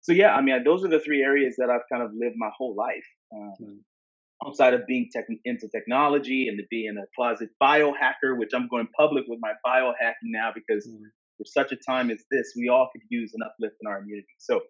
So 0.00 0.12
yeah, 0.12 0.34
I 0.34 0.40
mean, 0.40 0.62
those 0.64 0.84
are 0.84 0.88
the 0.88 1.00
three 1.00 1.22
areas 1.22 1.56
that 1.58 1.68
I've 1.70 1.86
kind 1.92 2.02
of 2.02 2.10
lived 2.14 2.36
my 2.38 2.50
whole 2.56 2.74
life. 2.74 3.06
Um, 3.34 3.52
mm-hmm 3.60 3.78
outside 4.46 4.74
of 4.74 4.86
being 4.86 5.08
tech, 5.12 5.24
into 5.44 5.68
technology 5.68 6.48
and 6.48 6.58
to 6.58 6.64
being 6.70 6.96
a 6.96 7.06
closet 7.16 7.50
biohacker, 7.62 8.36
which 8.36 8.50
I'm 8.54 8.68
going 8.68 8.88
public 8.96 9.24
with 9.26 9.40
my 9.40 9.52
biohacking 9.66 10.30
now 10.30 10.50
because 10.54 10.86
mm. 10.86 11.00
for 11.36 11.44
such 11.44 11.72
a 11.72 11.76
time 11.76 12.10
as 12.10 12.22
this, 12.30 12.52
we 12.56 12.68
all 12.68 12.88
could 12.92 13.02
use 13.08 13.32
an 13.34 13.40
uplift 13.42 13.76
in 13.82 13.88
our 13.88 13.98
immunity. 13.98 14.28
So 14.38 14.60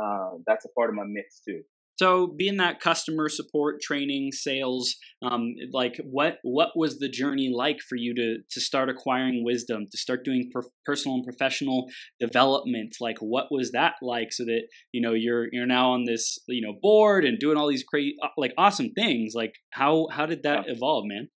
uh, 0.00 0.30
that's 0.46 0.64
a 0.64 0.68
part 0.70 0.90
of 0.90 0.96
my 0.96 1.04
mix 1.06 1.40
too. 1.46 1.62
So, 1.96 2.26
being 2.26 2.56
that 2.56 2.80
customer 2.80 3.28
support, 3.28 3.80
training, 3.80 4.32
sales, 4.32 4.96
um, 5.22 5.54
like 5.72 6.00
what 6.02 6.38
what 6.42 6.70
was 6.74 6.98
the 6.98 7.08
journey 7.08 7.52
like 7.54 7.78
for 7.80 7.94
you 7.94 8.14
to 8.16 8.38
to 8.50 8.60
start 8.60 8.88
acquiring 8.88 9.44
wisdom, 9.44 9.86
to 9.92 9.96
start 9.96 10.24
doing 10.24 10.50
per- 10.52 10.68
personal 10.84 11.16
and 11.16 11.24
professional 11.24 11.86
development? 12.18 12.96
Like, 13.00 13.18
what 13.20 13.46
was 13.52 13.70
that 13.72 13.94
like? 14.02 14.32
So 14.32 14.44
that 14.44 14.62
you 14.90 15.00
know 15.00 15.12
you're 15.12 15.46
you're 15.52 15.66
now 15.66 15.92
on 15.92 16.04
this 16.04 16.40
you 16.48 16.66
know 16.66 16.76
board 16.82 17.24
and 17.24 17.38
doing 17.38 17.56
all 17.56 17.68
these 17.68 17.84
great 17.84 18.16
uh, 18.20 18.28
like 18.36 18.54
awesome 18.58 18.90
things. 18.90 19.34
Like, 19.36 19.54
how 19.70 20.08
how 20.10 20.26
did 20.26 20.42
that 20.42 20.64
yeah. 20.66 20.74
evolve, 20.74 21.04
man? 21.06 21.28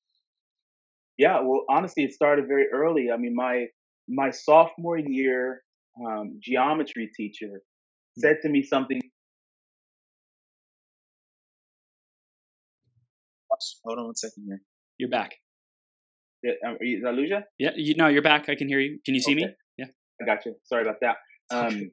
Yeah, 1.19 1.41
well, 1.41 1.65
honestly, 1.71 2.03
it 2.03 2.13
started 2.13 2.49
very 2.49 2.67
early. 2.73 3.13
I 3.13 3.17
mean, 3.17 3.37
my 3.37 3.67
my 4.09 4.31
sophomore 4.31 4.99
year 4.99 5.63
um, 6.05 6.39
geometry 6.43 7.11
teacher. 7.17 7.63
Said 8.19 8.39
to 8.43 8.49
me 8.49 8.63
something 8.63 9.01
Hold 13.85 13.99
on 13.99 14.05
one 14.07 14.15
second 14.15 14.45
here. 14.47 14.61
You're 14.99 15.11
back. 15.11 15.35
Yeah, 16.43 16.53
um, 16.67 16.77
is 16.81 17.03
that 17.03 17.15
Lucia? 17.15 17.45
Yeah, 17.59 17.71
you, 17.77 17.95
no, 17.97 18.07
you're 18.07 18.23
back. 18.23 18.49
I 18.49 18.55
can 18.55 18.69
hear 18.69 18.79
you. 18.79 18.99
Can 19.05 19.15
you 19.15 19.21
see 19.21 19.33
okay. 19.33 19.47
me? 19.47 19.55
Yeah, 19.77 19.87
I 20.23 20.25
got 20.25 20.47
you. 20.47 20.55
Sorry 20.65 20.83
about 20.83 21.01
that. 21.01 21.17
Um, 21.51 21.91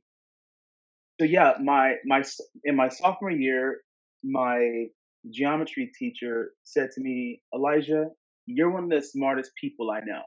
so 1.20 1.26
yeah, 1.26 1.54
my 1.64 1.96
my 2.06 2.24
in 2.64 2.76
my 2.76 2.90
sophomore 2.90 3.32
year, 3.32 3.80
my 4.24 4.86
geometry 5.32 5.92
teacher 5.98 6.52
said 6.64 6.90
to 6.96 7.02
me, 7.02 7.42
Elijah, 7.54 8.06
you're 8.46 8.70
one 8.70 8.86
of 8.86 8.90
the 8.90 9.02
smartest 9.02 9.52
people 9.60 9.90
I 9.90 10.02
know. 10.06 10.22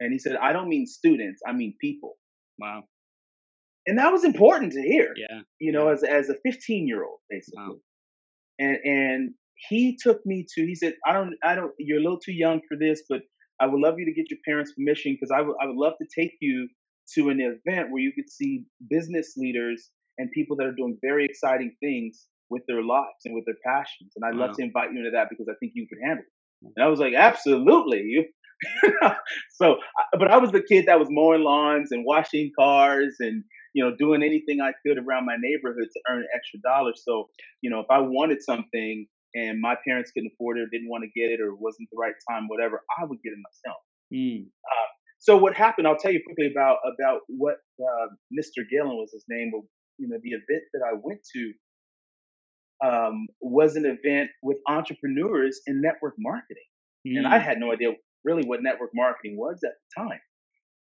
And 0.00 0.12
he 0.12 0.18
said, 0.18 0.36
I 0.36 0.52
don't 0.52 0.68
mean 0.68 0.86
students, 0.86 1.42
I 1.46 1.52
mean 1.52 1.74
people. 1.80 2.14
Wow. 2.58 2.84
And 3.86 3.98
that 3.98 4.12
was 4.12 4.24
important 4.24 4.72
to 4.72 4.82
hear. 4.82 5.12
Yeah. 5.16 5.40
You 5.58 5.72
know, 5.72 5.88
as 5.88 6.02
as 6.02 6.28
a 6.28 6.34
15 6.44 6.86
year 6.86 7.04
old, 7.04 7.18
basically. 7.28 7.64
Wow. 7.64 7.76
And 8.58 8.76
and 8.84 9.34
he 9.68 9.96
took 10.00 10.24
me 10.24 10.46
to 10.54 10.66
he 10.66 10.74
said 10.74 10.94
i 11.06 11.12
don't 11.12 11.34
i 11.44 11.54
don't 11.54 11.72
you're 11.78 11.98
a 11.98 12.02
little 12.02 12.18
too 12.18 12.32
young 12.32 12.60
for 12.68 12.76
this 12.76 13.02
but 13.08 13.20
i 13.60 13.66
would 13.66 13.80
love 13.80 13.94
you 13.98 14.04
to 14.04 14.12
get 14.12 14.30
your 14.30 14.38
parents 14.46 14.72
permission 14.72 15.12
because 15.12 15.30
I 15.30 15.40
would 15.40 15.56
I 15.60 15.66
would 15.66 15.76
love 15.76 15.94
to 16.00 16.20
take 16.20 16.32
you 16.40 16.68
to 17.14 17.28
an 17.28 17.40
event 17.40 17.90
where 17.90 18.02
you 18.02 18.12
could 18.12 18.30
see 18.30 18.64
business 18.88 19.34
leaders 19.36 19.90
and 20.18 20.30
people 20.32 20.56
that 20.56 20.66
are 20.66 20.74
doing 20.74 20.96
very 21.02 21.24
exciting 21.24 21.74
things 21.80 22.26
with 22.50 22.62
their 22.68 22.82
lives 22.82 23.22
and 23.24 23.34
with 23.34 23.44
their 23.46 23.56
passions 23.64 24.12
and 24.16 24.24
i'd 24.24 24.38
wow. 24.38 24.46
love 24.46 24.56
to 24.56 24.62
invite 24.62 24.92
you 24.92 24.98
into 24.98 25.10
that 25.10 25.28
because 25.30 25.46
i 25.48 25.54
think 25.60 25.72
you 25.74 25.86
could 25.88 25.98
handle 26.04 26.24
it 26.24 26.72
and 26.76 26.84
i 26.84 26.88
was 26.88 27.00
like 27.00 27.14
absolutely 27.14 28.28
so 29.52 29.76
but 30.18 30.30
i 30.30 30.36
was 30.36 30.52
the 30.52 30.62
kid 30.62 30.86
that 30.86 30.98
was 30.98 31.08
mowing 31.10 31.42
lawns 31.42 31.92
and 31.92 32.04
washing 32.04 32.50
cars 32.58 33.16
and 33.20 33.42
you 33.74 33.84
know 33.84 33.94
doing 33.96 34.22
anything 34.22 34.60
i 34.60 34.72
could 34.84 34.98
around 34.98 35.24
my 35.26 35.36
neighborhood 35.40 35.88
to 35.92 36.00
earn 36.10 36.24
extra 36.34 36.60
dollars 36.60 37.02
so 37.04 37.28
you 37.60 37.70
know 37.70 37.80
if 37.80 37.86
i 37.90 37.98
wanted 37.98 38.42
something 38.42 39.06
and 39.34 39.60
my 39.60 39.74
parents 39.86 40.10
couldn't 40.10 40.30
afford 40.34 40.58
it 40.58 40.62
or 40.62 40.66
didn't 40.70 40.88
want 40.88 41.04
to 41.04 41.20
get 41.20 41.30
it 41.30 41.40
or 41.40 41.54
wasn't 41.54 41.88
the 41.90 41.96
right 41.98 42.14
time, 42.28 42.48
whatever, 42.48 42.82
I 42.98 43.04
would 43.04 43.18
get 43.22 43.30
it 43.30 43.38
myself. 43.38 43.82
Mm. 44.12 44.46
Uh, 44.46 44.88
so 45.18 45.36
what 45.36 45.54
happened? 45.54 45.86
I'll 45.86 45.96
tell 45.96 46.12
you 46.12 46.20
quickly 46.24 46.50
about 46.50 46.78
about 46.94 47.20
what 47.28 47.56
uh, 47.80 48.08
Mr. 48.32 48.64
Galen 48.70 48.96
was 48.96 49.10
his 49.12 49.24
name. 49.28 49.50
But 49.52 49.62
you 49.98 50.08
know, 50.08 50.18
the 50.22 50.30
event 50.30 50.64
that 50.74 50.82
I 50.86 50.94
went 51.00 51.20
to 51.34 51.52
um, 52.84 53.26
was 53.40 53.76
an 53.76 53.86
event 53.86 54.30
with 54.42 54.58
entrepreneurs 54.68 55.60
in 55.66 55.80
network 55.80 56.14
marketing, 56.18 56.64
mm. 57.06 57.18
and 57.18 57.26
I 57.26 57.38
hmm. 57.38 57.44
had 57.44 57.58
no 57.58 57.72
idea 57.72 57.90
really 58.24 58.44
what 58.44 58.62
network 58.62 58.90
marketing 58.94 59.36
was 59.36 59.60
at 59.64 59.72
the 59.72 60.02
time. 60.02 60.20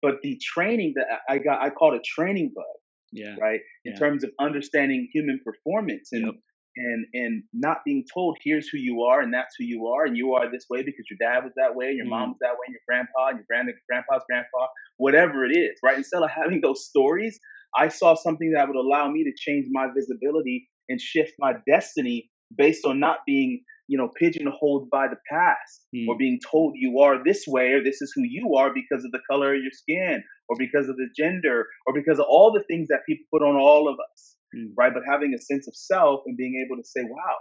But 0.04 0.22
the 0.22 0.40
training 0.44 0.94
that 0.98 1.08
I 1.28 1.40
got, 1.40 1.62
I 1.62 1.72
called 1.72 1.96
a 1.96 2.02
training 2.06 2.52
bug. 2.56 2.66
Yeah. 3.12 3.36
Right. 3.40 3.62
In 3.86 3.94
yeah. 3.94 4.00
terms 4.00 4.24
of 4.24 4.32
understanding 4.40 5.08
human 5.14 5.40
performance 5.44 6.10
and 6.12 6.26
yep 6.26 6.36
and 6.76 7.06
and 7.14 7.44
not 7.54 7.78
being 7.86 8.04
told 8.14 8.38
here's 8.44 8.68
who 8.68 8.78
you 8.78 9.04
are 9.04 9.22
and 9.22 9.34
that's 9.34 9.56
who 9.58 9.64
you 9.64 9.88
are 9.88 10.06
and 10.06 10.18
you 10.18 10.34
are 10.34 10.50
this 10.52 10.66
way 10.70 10.82
because 10.82 11.06
your 11.10 11.18
dad 11.20 11.44
was 11.44 11.54
that 11.56 11.76
way 11.76 11.88
and 11.88 11.98
your 11.98 12.06
mm. 12.06 12.12
mom 12.12 12.30
was 12.30 12.38
that 12.42 12.54
way 12.54 12.66
and 12.68 12.74
your 12.74 12.82
grandpa 12.88 13.30
and 13.30 13.38
your 13.38 13.46
grand 13.48 13.70
grandpa's 13.88 14.24
grandpa 14.28 14.68
whatever 14.98 15.46
it 15.46 15.56
is 15.56 15.78
right 15.84 15.98
instead 15.98 16.22
of 16.24 16.30
having 16.30 16.62
those 16.62 16.86
stories 16.86 17.40
i 17.78 17.88
saw 17.88 18.16
something 18.16 18.52
that 18.54 18.68
would 18.68 18.78
allow 18.78 19.08
me 19.10 19.24
to 19.24 19.32
change 19.38 19.68
my 19.72 19.88
visibility 19.96 20.68
and 20.90 21.00
shift 21.00 21.34
my 21.40 21.54
destiny 21.68 22.30
based 22.56 22.86
on 22.86 23.00
not 23.00 23.18
being 23.26 23.62
you 23.88 23.98
know 23.98 24.10
pigeonholed 24.20 24.90
by 24.90 25.08
the 25.08 25.18
past 25.30 25.86
mm. 25.96 26.08
or 26.08 26.18
being 26.18 26.40
told 26.50 26.74
you 26.76 27.00
are 27.00 27.24
this 27.24 27.44
way 27.48 27.74
or 27.74 27.84
this 27.84 28.02
is 28.02 28.12
who 28.16 28.24
you 28.24 28.56
are 28.56 28.74
because 28.74 29.04
of 29.04 29.12
the 29.12 29.22
color 29.30 29.54
of 29.54 29.62
your 29.62 29.72
skin 29.72 30.24
or 30.50 30.56
because 30.58 30.90
of 30.90 30.96
the 30.96 31.08
gender 31.18 31.66
or 31.86 31.94
because 31.94 32.20
of 32.20 32.26
all 32.28 32.52
the 32.52 32.64
things 32.68 32.88
that 32.88 33.02
people 33.08 33.26
put 33.32 33.42
on 33.46 33.56
all 33.56 33.88
of 33.88 33.96
us 33.96 34.34
mm. 34.56 34.70
right? 34.78 34.94
But 34.94 35.04
having 35.10 35.34
a 35.34 35.42
sense 35.42 35.68
of 35.68 35.76
self 35.76 36.22
and 36.26 36.38
being 36.38 36.64
able 36.66 36.82
to 36.82 36.88
say, 36.88 37.02
wow, 37.04 37.38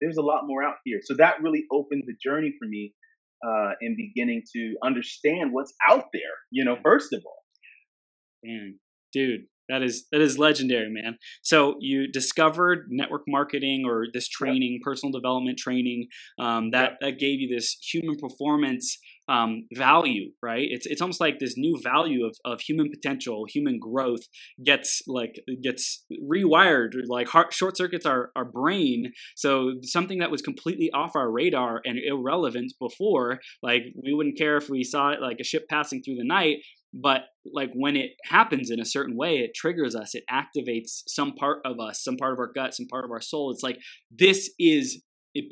there's 0.00 0.16
a 0.16 0.22
lot 0.22 0.42
more 0.46 0.62
out 0.62 0.76
here. 0.84 1.00
So 1.02 1.14
that 1.18 1.42
really 1.42 1.64
opened 1.72 2.04
the 2.06 2.14
journey 2.22 2.52
for 2.58 2.66
me 2.68 2.94
uh, 3.46 3.72
in 3.80 3.96
beginning 3.96 4.42
to 4.54 4.76
understand 4.82 5.52
what's 5.52 5.72
out 5.88 6.06
there, 6.12 6.22
you 6.50 6.64
know, 6.64 6.76
first 6.82 7.12
of 7.12 7.22
all. 7.24 7.42
Man, 8.44 8.78
dude, 9.12 9.46
that 9.68 9.82
is 9.82 10.06
that 10.12 10.20
is 10.20 10.38
legendary, 10.38 10.90
man. 10.90 11.18
So 11.42 11.76
you 11.80 12.10
discovered 12.10 12.86
network 12.90 13.22
marketing 13.26 13.84
or 13.86 14.06
this 14.12 14.28
training, 14.28 14.74
yep. 14.74 14.80
personal 14.82 15.12
development 15.12 15.58
training, 15.58 16.08
um, 16.38 16.70
that 16.70 16.92
yep. 16.92 16.98
that 17.00 17.18
gave 17.18 17.40
you 17.40 17.54
this 17.54 17.76
human 17.92 18.16
performance 18.16 18.98
um, 19.28 19.66
value, 19.74 20.30
right? 20.42 20.66
It's 20.70 20.86
it's 20.86 21.00
almost 21.00 21.20
like 21.20 21.38
this 21.38 21.54
new 21.56 21.78
value 21.82 22.24
of, 22.24 22.36
of 22.44 22.60
human 22.60 22.90
potential, 22.90 23.44
human 23.48 23.78
growth 23.78 24.22
gets 24.64 25.02
like 25.06 25.40
gets 25.62 26.04
rewired, 26.22 26.92
like 27.08 27.28
heart, 27.28 27.52
short 27.52 27.76
circuits 27.76 28.06
our, 28.06 28.30
our 28.36 28.44
brain. 28.44 29.12
So 29.34 29.74
something 29.82 30.18
that 30.18 30.30
was 30.30 30.42
completely 30.42 30.90
off 30.94 31.16
our 31.16 31.30
radar 31.30 31.80
and 31.84 31.98
irrelevant 31.98 32.72
before, 32.80 33.40
like 33.62 33.82
we 34.00 34.12
wouldn't 34.12 34.38
care 34.38 34.56
if 34.56 34.68
we 34.68 34.84
saw 34.84 35.10
it 35.10 35.20
like 35.20 35.38
a 35.40 35.44
ship 35.44 35.64
passing 35.68 36.02
through 36.02 36.16
the 36.16 36.24
night, 36.24 36.58
but 37.00 37.22
like 37.52 37.70
when 37.74 37.96
it 37.96 38.12
happens 38.24 38.70
in 38.70 38.80
a 38.80 38.84
certain 38.84 39.16
way 39.16 39.38
it 39.38 39.54
triggers 39.54 39.94
us 39.94 40.14
it 40.14 40.24
activates 40.30 41.02
some 41.06 41.34
part 41.34 41.58
of 41.64 41.78
us 41.78 42.02
some 42.02 42.16
part 42.16 42.32
of 42.32 42.38
our 42.38 42.50
gut 42.52 42.74
some 42.74 42.86
part 42.86 43.04
of 43.04 43.10
our 43.10 43.20
soul. 43.20 43.50
It's 43.50 43.62
like 43.62 43.78
this 44.10 44.50
is 44.58 45.02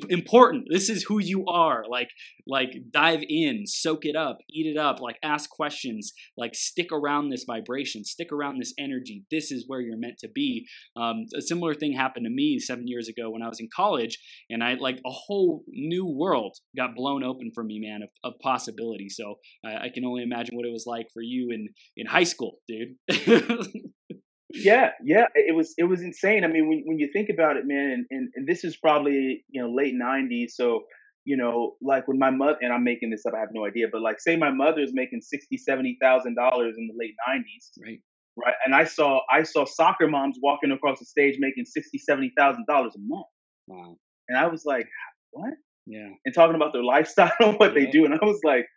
important. 0.09 0.65
This 0.69 0.89
is 0.89 1.03
who 1.03 1.19
you 1.19 1.45
are. 1.47 1.83
Like, 1.89 2.09
like 2.47 2.69
dive 2.91 3.23
in, 3.27 3.63
soak 3.65 4.05
it 4.05 4.15
up, 4.15 4.37
eat 4.49 4.67
it 4.67 4.77
up. 4.77 5.01
Like, 5.01 5.17
ask 5.23 5.49
questions. 5.49 6.13
Like, 6.37 6.55
stick 6.55 6.91
around 6.91 7.29
this 7.29 7.45
vibration, 7.45 8.03
stick 8.03 8.31
around 8.31 8.59
this 8.59 8.73
energy. 8.77 9.23
This 9.31 9.51
is 9.51 9.65
where 9.67 9.81
you're 9.81 9.97
meant 9.97 10.17
to 10.19 10.29
be. 10.33 10.65
Um, 10.95 11.25
a 11.35 11.41
similar 11.41 11.73
thing 11.73 11.93
happened 11.93 12.25
to 12.25 12.31
me 12.31 12.59
seven 12.59 12.87
years 12.87 13.07
ago 13.07 13.29
when 13.29 13.41
I 13.41 13.47
was 13.47 13.59
in 13.59 13.69
college, 13.75 14.19
and 14.49 14.63
I 14.63 14.75
like 14.75 14.97
a 15.05 15.11
whole 15.11 15.63
new 15.67 16.05
world 16.05 16.57
got 16.75 16.95
blown 16.95 17.23
open 17.23 17.51
for 17.53 17.63
me, 17.63 17.79
man, 17.79 18.01
of, 18.03 18.09
of 18.23 18.39
possibility. 18.39 19.09
So 19.09 19.35
I, 19.65 19.85
I 19.85 19.89
can 19.93 20.05
only 20.05 20.23
imagine 20.23 20.55
what 20.55 20.65
it 20.65 20.71
was 20.71 20.85
like 20.87 21.07
for 21.13 21.21
you 21.21 21.51
in 21.51 21.69
in 21.97 22.07
high 22.07 22.23
school, 22.23 22.59
dude. 22.67 22.95
yeah, 24.53 24.91
yeah, 25.03 25.25
it 25.33 25.55
was 25.55 25.73
it 25.77 25.85
was 25.85 26.01
insane. 26.01 26.43
I 26.43 26.47
mean, 26.47 26.69
when 26.69 26.83
when 26.85 26.99
you 26.99 27.09
think 27.11 27.29
about 27.29 27.57
it, 27.57 27.65
man, 27.65 27.91
and, 27.91 28.05
and, 28.11 28.29
and 28.35 28.47
this 28.47 28.63
is 28.63 28.77
probably 28.77 29.43
you 29.49 29.61
know 29.61 29.71
late 29.73 29.93
'90s, 29.95 30.51
so 30.51 30.83
you 31.25 31.35
know, 31.35 31.75
like 31.81 32.07
when 32.07 32.19
my 32.19 32.29
mother 32.29 32.57
and 32.61 32.71
I'm 32.71 32.83
making 32.83 33.09
this 33.09 33.25
up, 33.25 33.33
I 33.35 33.39
have 33.39 33.49
no 33.51 33.65
idea, 33.65 33.87
but 33.91 34.01
like 34.01 34.19
say 34.19 34.37
my 34.37 34.51
mother's 34.51 34.91
making 34.93 35.21
sixty, 35.21 35.57
seventy 35.57 35.97
thousand 36.01 36.35
dollars 36.35 36.75
in 36.77 36.87
the 36.87 36.93
late 36.97 37.15
'90s, 37.27 37.83
right? 37.83 37.99
Right, 38.37 38.53
and 38.65 38.75
I 38.75 38.83
saw 38.83 39.21
I 39.31 39.43
saw 39.43 39.65
soccer 39.65 40.07
moms 40.07 40.37
walking 40.41 40.71
across 40.71 40.99
the 40.99 41.05
stage 41.05 41.37
making 41.39 41.65
sixty, 41.65 41.97
seventy 41.97 42.31
thousand 42.37 42.65
dollars 42.67 42.93
a 42.95 42.99
month. 43.01 43.25
Wow, 43.67 43.97
and 44.29 44.37
I 44.37 44.47
was 44.47 44.63
like, 44.65 44.87
what? 45.31 45.53
Yeah, 45.87 46.09
and 46.23 46.35
talking 46.35 46.55
about 46.55 46.73
their 46.73 46.83
lifestyle 46.83 47.31
and 47.39 47.57
what 47.57 47.73
yeah. 47.75 47.85
they 47.85 47.91
do, 47.91 48.05
and 48.05 48.13
I 48.13 48.23
was 48.23 48.39
like, 48.43 48.67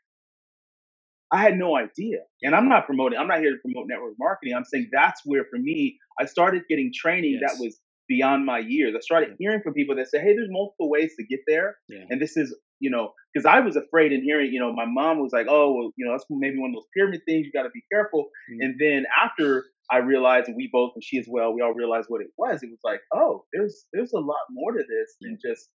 I 1.31 1.43
had 1.43 1.59
no 1.59 1.77
idea. 1.77 2.19
And 2.43 2.55
I'm 2.55 2.69
not 2.69 2.87
promoting, 2.87 3.19
I'm 3.19 3.29
not 3.29 3.41
here 3.41 3.51
to 3.51 3.59
promote 3.63 3.87
network 3.89 4.15
marketing. 4.19 4.55
I'm 4.55 4.65
saying 4.65 4.91
that's 4.93 5.21
where, 5.25 5.45
for 5.51 5.59
me, 5.59 5.99
I 6.19 6.25
started 6.25 6.63
getting 6.69 6.91
training 6.95 7.39
yes. 7.41 7.53
that 7.53 7.63
was 7.63 7.79
beyond 8.09 8.47
my 8.47 8.59
years. 8.59 8.95
I 8.97 9.01
started 9.01 9.37
hearing 9.39 9.61
from 9.63 9.75
people 9.75 9.97
that 9.97 10.09
say, 10.09 10.19
hey, 10.19 10.35
there's 10.35 10.49
multiple 10.51 10.89
ways 10.89 11.13
to 11.19 11.27
get 11.27 11.41
there. 11.47 11.77
Yeah. 11.89 12.05
And 12.09 12.21
this 12.21 12.37
is, 12.37 12.57
you 12.81 12.91
know, 12.91 13.13
because 13.33 13.45
I 13.45 13.61
was 13.61 13.77
afraid 13.77 14.13
in 14.13 14.23
hearing, 14.23 14.51
you 14.53 14.61
know, 14.61 14.73
my 14.73 14.87
mom 14.87 15.21
was 15.21 15.33
like, 15.33 15.47
oh, 15.49 15.75
well, 15.75 15.91
you 15.97 16.07
know, 16.07 16.13
that's 16.13 16.25
maybe 16.31 16.59
one 16.59 16.71
of 16.71 16.77
those 16.77 16.89
pyramid 16.97 17.21
things. 17.27 17.45
You 17.45 17.53
got 17.53 17.65
to 17.65 17.71
be 17.75 17.83
careful. 17.93 18.29
Mm-hmm. 18.51 18.61
And 18.63 18.75
then 18.81 19.05
after 19.23 19.65
I 19.91 19.99
realized, 19.99 20.49
and 20.49 20.57
we 20.57 20.69
both, 20.73 20.93
and 20.95 21.05
she 21.05 21.19
as 21.19 21.27
well, 21.29 21.53
we 21.53 21.61
all 21.61 21.75
realized 21.75 22.07
what 22.09 22.21
it 22.21 22.29
was. 22.37 22.63
It 22.63 22.71
was 22.71 22.81
like, 22.85 23.01
oh, 23.15 23.45
there's 23.53 23.85
there's 23.93 24.13
a 24.13 24.21
lot 24.21 24.45
more 24.51 24.73
to 24.73 24.79
this 24.79 25.17
than 25.21 25.39
just 25.45 25.69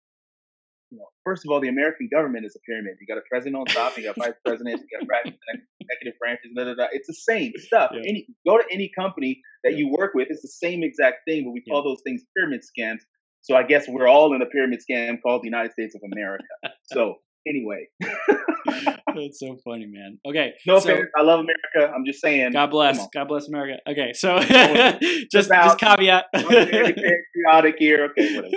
you 0.91 0.97
know, 0.97 1.08
first 1.23 1.45
of 1.45 1.51
all, 1.51 1.62
the 1.62 1.69
American 1.69 2.10
government 2.12 2.45
is 2.45 2.56
a 2.56 2.60
pyramid. 2.69 2.95
You 2.99 3.08
got 3.08 3.17
a 3.17 3.25
president 3.30 3.56
on 3.56 3.65
top, 3.65 3.97
you 3.97 4.04
got 4.04 4.17
vice 4.17 4.38
presidents, 4.45 4.84
you 4.84 5.08
got 5.08 5.25
executive 5.25 6.19
branches, 6.19 6.51
da, 6.56 6.65
da, 6.65 6.73
da. 6.75 6.88
It's 6.91 7.08
the 7.08 7.13
same 7.13 7.54
stuff. 7.58 7.91
Yeah. 7.93 8.01
Any 8.06 8.27
go 8.45 8.58
to 8.58 8.63
any 8.71 8.91
company 8.97 9.41
that 9.63 9.73
yeah. 9.73 9.80
you 9.80 9.95
work 9.97 10.13
with, 10.13 10.27
it's 10.30 10.41
the 10.41 10.49
same 10.49 10.84
exact 10.84 11.19
thing, 11.25 11.45
but 11.45 11.51
we 11.51 11.62
call 11.62 11.84
yeah. 11.84 11.91
those 11.91 12.01
things 12.06 12.23
pyramid 12.36 12.62
scams. 12.62 12.99
So 13.41 13.56
I 13.56 13.63
guess 13.63 13.88
we're 13.88 14.08
all 14.08 14.36
in 14.36 14.41
a 14.41 14.45
pyramid 14.45 14.82
scam 14.88 15.17
called 15.21 15.41
the 15.41 15.47
United 15.47 15.71
States 15.71 15.95
of 15.95 16.01
America. 16.12 16.45
so 16.84 17.15
anyway. 17.47 17.88
That's 19.15 19.39
so 19.39 19.58
funny, 19.63 19.88
man. 19.88 20.19
Okay. 20.25 20.54
No 20.65 20.80
so, 20.80 20.91
offense. 20.91 21.10
I 21.17 21.21
love 21.21 21.41
America. 21.41 21.93
I'm 21.93 22.06
just 22.06 22.21
saying. 22.21 22.51
God 22.54 22.67
bless. 22.67 23.06
God 23.13 23.27
bless 23.27 23.47
America. 23.47 23.80
Okay. 23.88 24.13
So 24.13 24.39
just, 25.32 25.49
just 25.49 25.77
caveat. 25.80 26.25
chaotic 26.34 27.75
here. 27.77 28.10
Okay. 28.12 28.51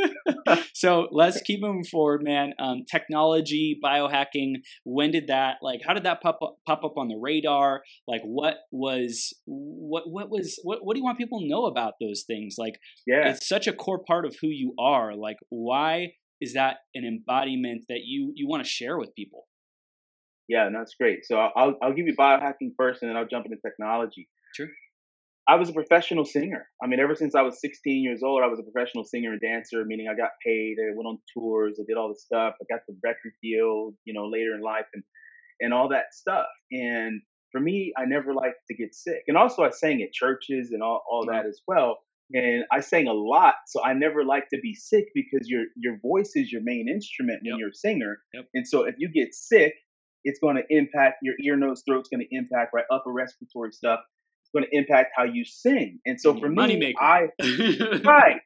so 0.73 1.09
let's 1.11 1.41
keep 1.43 1.61
moving 1.61 1.85
forward, 1.85 2.23
man. 2.23 2.55
Um, 2.59 2.85
technology, 2.91 3.79
biohacking. 3.83 4.57
When 4.85 5.11
did 5.11 5.29
that, 5.29 5.57
like, 5.63 5.81
how 5.87 5.95
did 5.95 6.05
that 6.05 6.21
pop 6.21 6.39
up, 6.43 6.59
pop 6.67 6.85
up 6.85 6.97
on 6.97 7.09
the 7.09 7.17
radar? 7.17 7.83
Like, 8.07 8.23
what 8.23 8.59
was, 8.71 9.35
what, 9.47 10.05
what 10.07 10.31
was, 10.31 10.59
what, 10.63 10.85
what 10.85 10.95
do 10.95 11.01
you 11.01 11.05
want 11.05 11.19
people 11.19 11.41
to 11.41 11.49
know 11.49 11.67
about 11.67 11.95
those 12.01 12.25
things? 12.27 12.57
Like, 12.59 12.79
yeah. 13.07 13.29
it's 13.29 13.49
such 13.49 13.67
a 13.67 13.73
core 13.73 14.03
part 14.07 14.27
of 14.27 14.37
who 14.41 14.49
you 14.49 14.75
are. 14.79 15.15
Like, 15.17 15.39
why 15.49 16.13
is 16.45 16.53
that 16.53 16.77
an 16.95 17.05
embodiment 17.07 17.85
that 17.89 18.01
you 18.05 18.33
you 18.37 18.47
want 18.47 18.63
to 18.63 18.69
share 18.69 18.99
with 18.99 19.15
people? 19.15 19.47
Yeah, 20.47 20.69
that's 20.77 20.95
great. 21.01 21.25
So 21.25 21.37
I'll 21.39 21.77
I'll 21.83 21.95
give 21.95 22.07
you 22.07 22.15
biohacking 22.15 22.73
first, 22.77 23.03
and 23.03 23.11
then 23.11 23.17
I'll 23.17 23.27
jump 23.27 23.47
into 23.47 23.57
technology. 23.65 24.29
Sure. 24.55 24.69
I 25.49 25.57
was 25.57 25.69
a 25.71 25.73
professional 25.73 26.25
singer. 26.25 26.67
I 26.83 26.87
mean, 26.87 27.01
ever 27.01 27.15
since 27.15 27.35
I 27.35 27.43
was 27.43 27.61
16 27.61 28.03
years 28.03 28.23
old, 28.23 28.43
I 28.43 28.47
was 28.47 28.59
a 28.59 28.63
professional 28.63 29.05
singer 29.05 29.33
and 29.33 29.41
dancer. 29.41 29.85
Meaning, 29.87 30.09
I 30.09 30.15
got 30.15 30.31
paid. 30.45 30.77
I 30.79 30.95
went 30.95 31.07
on 31.07 31.19
tours. 31.33 31.79
I 31.81 31.85
did 31.89 31.97
all 31.97 32.09
the 32.09 32.21
stuff. 32.29 32.55
I 32.61 32.65
got 32.73 32.83
the 32.87 32.97
record 33.03 33.33
deal. 33.43 33.93
You 34.05 34.13
know, 34.13 34.27
later 34.27 34.55
in 34.55 34.61
life, 34.61 34.87
and 34.93 35.03
and 35.61 35.73
all 35.73 35.89
that 35.89 36.13
stuff. 36.13 36.47
And 36.73 37.23
for 37.53 37.61
me, 37.61 37.95
I 37.97 38.05
never 38.05 38.35
liked 38.35 38.67
to 38.69 38.77
get 38.77 38.95
sick. 38.95 39.23
And 39.29 39.37
also, 39.39 39.63
I 39.63 39.71
sang 39.71 40.03
at 40.03 40.13
churches 40.13 40.73
and 40.73 40.83
all 40.83 41.03
all 41.11 41.25
that 41.33 41.47
as 41.47 41.63
well 41.67 42.01
and 42.33 42.65
I 42.73 42.81
sang 42.81 43.07
a 43.07 43.13
lot, 43.13 43.55
so 43.67 43.83
I 43.85 43.93
never 43.93 44.25
like 44.25 44.49
to 44.53 44.59
be 44.61 44.75
sick 44.75 45.07
because 45.15 45.49
your 45.49 45.65
your 45.77 45.99
voice 46.01 46.33
is 46.35 46.51
your 46.51 46.63
main 46.63 46.89
instrument 46.89 47.41
when 47.43 47.53
yep. 47.53 47.59
you're 47.59 47.69
a 47.69 47.75
singer. 47.75 48.19
Yep. 48.33 48.47
And 48.55 48.67
so 48.67 48.85
if 48.85 48.95
you 48.99 49.09
get 49.09 49.35
sick, 49.35 49.75
it's 50.25 50.39
going 50.39 50.57
to 50.57 50.63
impact 50.71 51.17
your 51.23 51.35
ear, 51.43 51.57
nose, 51.57 51.83
throat's 51.87 52.09
going 52.09 52.27
to 52.27 52.37
impact 52.37 52.73
right 52.75 52.85
upper 52.91 53.13
respiratory 53.13 53.73
stuff. 53.73 54.01
It's 54.43 54.51
going 54.53 54.65
to 54.71 54.77
impact 54.77 55.11
how 55.17 55.25
you 55.25 55.45
sing. 55.45 56.01
And 56.07 56.19
so 56.19 56.35
for 56.39 56.49
Money 56.49 56.75
me, 56.77 56.95
maker. 56.95 57.03
I 57.03 57.29
right, 58.05 58.41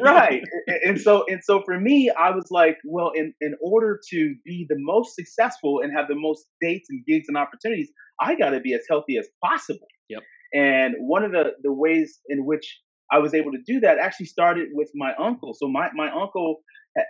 right. 0.00 0.42
And 0.84 0.98
so 0.98 1.24
and 1.28 1.40
so 1.44 1.62
for 1.66 1.78
me, 1.78 2.10
I 2.10 2.30
was 2.30 2.46
like, 2.50 2.78
well, 2.86 3.12
in 3.14 3.34
in 3.42 3.54
order 3.62 4.00
to 4.10 4.34
be 4.44 4.66
the 4.68 4.76
most 4.78 5.14
successful 5.14 5.80
and 5.82 5.92
have 5.94 6.08
the 6.08 6.16
most 6.16 6.46
dates 6.62 6.88
and 6.88 7.04
gigs 7.06 7.26
and 7.28 7.36
opportunities, 7.36 7.90
I 8.20 8.36
got 8.36 8.50
to 8.50 8.60
be 8.60 8.72
as 8.72 8.82
healthy 8.88 9.18
as 9.18 9.28
possible. 9.44 9.86
Yep. 10.08 10.22
And 10.54 10.94
one 10.98 11.24
of 11.24 11.32
the 11.32 11.52
the 11.62 11.72
ways 11.72 12.20
in 12.28 12.46
which 12.46 12.78
I 13.10 13.18
was 13.18 13.34
able 13.34 13.52
to 13.52 13.58
do 13.66 13.80
that 13.80 13.98
actually 13.98 14.26
started 14.26 14.68
with 14.72 14.90
my 14.94 15.12
uncle. 15.18 15.54
So 15.54 15.68
my, 15.68 15.88
my 15.94 16.10
uncle 16.10 16.60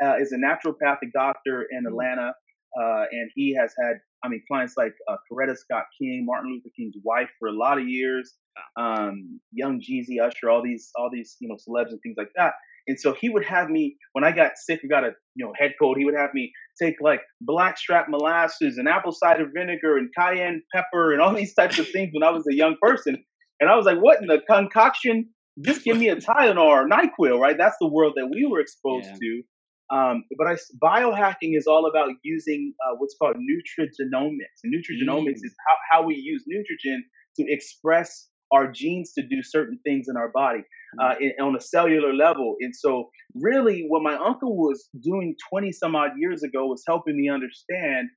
uh, 0.03 0.15
is 0.21 0.33
a 0.33 0.37
naturopathic 0.37 1.13
doctor 1.15 1.67
in 1.71 1.85
mm. 1.85 1.89
Atlanta, 1.89 2.33
uh, 2.81 3.05
and 3.11 3.31
he 3.35 3.57
has 3.59 3.73
had, 3.83 3.97
I 4.25 4.29
mean, 4.29 4.43
clients 4.51 4.75
like 4.77 4.93
uh, 5.11 5.17
Coretta 5.31 5.57
Scott 5.57 5.85
King, 6.01 6.25
Martin 6.27 6.53
Luther 6.53 6.73
King's 6.77 6.95
wife 7.03 7.31
for 7.39 7.49
a 7.49 7.53
lot 7.53 7.79
of 7.79 7.89
years, 7.89 8.35
um, 8.79 9.41
Young 9.53 9.81
Jeezy, 9.81 10.21
Usher, 10.23 10.51
all 10.51 10.63
these, 10.63 10.91
all 10.97 11.11
these, 11.13 11.37
you 11.41 11.49
know, 11.49 11.57
celebs 11.57 11.91
and 11.91 12.01
things 12.03 12.17
like 12.19 12.31
that. 12.37 12.53
And 12.89 12.99
so 12.99 13.13
he 13.13 13.29
would 13.29 13.45
have 13.45 13.69
me 13.69 13.97
when 14.13 14.25
I 14.25 14.33
got 14.33 14.53
sick 14.57 14.81
or 14.83 14.89
got 14.89 15.05
a 15.05 15.11
you 15.35 15.45
know 15.45 15.53
head 15.57 15.75
cold. 15.79 15.99
He 15.99 16.07
would 16.07 16.17
have 16.17 16.31
me 16.33 16.53
take 16.83 16.95
like 17.01 17.21
blackstrap 17.43 18.07
molasses 18.09 18.79
and 18.79 18.89
apple 18.89 19.13
cider 19.13 19.47
vinegar 19.55 19.99
and 19.99 20.09
cayenne 20.19 20.63
pepper 20.75 21.13
and 21.13 21.21
all 21.21 21.35
these 21.35 21.55
types 21.55 21.79
of 21.79 21.87
things 21.89 22.11
when 22.13 22.23
I 22.23 22.31
was 22.31 22.47
a 22.51 22.55
young 22.55 22.77
person. 22.81 23.23
And 23.61 23.69
I 23.69 23.77
was 23.77 23.85
like, 23.85 23.99
what 23.99 24.23
in 24.23 24.27
the 24.27 24.41
concoction 24.49 25.29
just 25.63 25.85
give 25.85 25.97
me 25.97 26.09
a 26.09 26.17
Tylenol 26.17 26.59
or 26.59 26.89
NyQuil, 26.89 27.39
right? 27.39 27.57
That's 27.57 27.77
the 27.81 27.89
world 27.89 28.15
that 28.17 28.29
we 28.33 28.47
were 28.51 28.61
exposed 28.61 29.07
yeah. 29.07 29.17
to. 29.21 29.43
Um, 29.91 30.25
but 30.37 30.47
I, 30.47 30.57
biohacking 30.83 31.57
is 31.57 31.67
all 31.67 31.87
about 31.87 32.11
using 32.23 32.75
uh, 32.87 32.97
what's 32.99 33.17
called 33.21 33.37
nutrigenomics. 33.37 34.61
And 34.63 34.75
nutrigenomics 34.75 35.41
mm. 35.41 35.45
is 35.45 35.55
how, 35.67 36.01
how 36.01 36.07
we 36.07 36.15
use 36.15 36.45
nutrition 36.47 37.05
to 37.37 37.45
express 37.49 38.29
our 38.53 38.71
genes 38.71 39.13
to 39.15 39.23
do 39.23 39.43
certain 39.43 39.79
things 39.85 40.07
in 40.09 40.17
our 40.17 40.31
body 40.35 40.61
mm. 40.61 41.05
uh, 41.05 41.15
in, 41.21 41.33
on 41.41 41.57
a 41.57 41.61
cellular 41.61 42.13
level. 42.13 42.57
And 42.61 42.75
so, 42.77 43.09
really, 43.35 43.87
what 43.89 44.03
my 44.03 44.15
uncle 44.15 44.57
was 44.57 44.89
doing 45.03 45.35
20 45.51 45.73
some 45.73 45.97
odd 45.97 46.13
years 46.19 46.43
ago 46.43 46.67
was 46.67 46.83
helping 46.87 47.17
me 47.17 47.31
understand. 47.31 48.09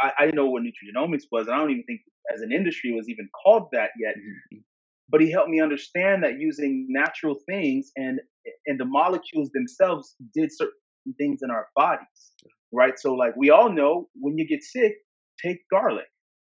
I, 0.00 0.12
I 0.18 0.24
didn't 0.26 0.36
know 0.36 0.46
what 0.46 0.62
nutrigenomics 0.62 1.24
was, 1.30 1.46
and 1.46 1.54
I 1.54 1.58
don't 1.58 1.70
even 1.70 1.84
think 1.84 2.00
as 2.34 2.42
an 2.42 2.52
industry 2.52 2.92
was 2.92 3.08
even 3.08 3.28
called 3.44 3.68
that 3.72 3.90
yet. 4.00 4.14
Mm-hmm 4.16 4.58
but 5.08 5.20
he 5.20 5.30
helped 5.30 5.48
me 5.48 5.60
understand 5.60 6.22
that 6.24 6.38
using 6.38 6.86
natural 6.88 7.36
things 7.48 7.90
and 7.96 8.20
and 8.66 8.78
the 8.78 8.84
molecules 8.84 9.50
themselves 9.52 10.14
did 10.34 10.50
certain 10.52 11.14
things 11.18 11.40
in 11.42 11.50
our 11.50 11.68
bodies 11.76 12.32
right 12.72 12.98
so 12.98 13.14
like 13.14 13.34
we 13.36 13.50
all 13.50 13.70
know 13.72 14.08
when 14.14 14.36
you 14.36 14.46
get 14.46 14.62
sick 14.62 14.94
take 15.42 15.58
garlic 15.70 16.06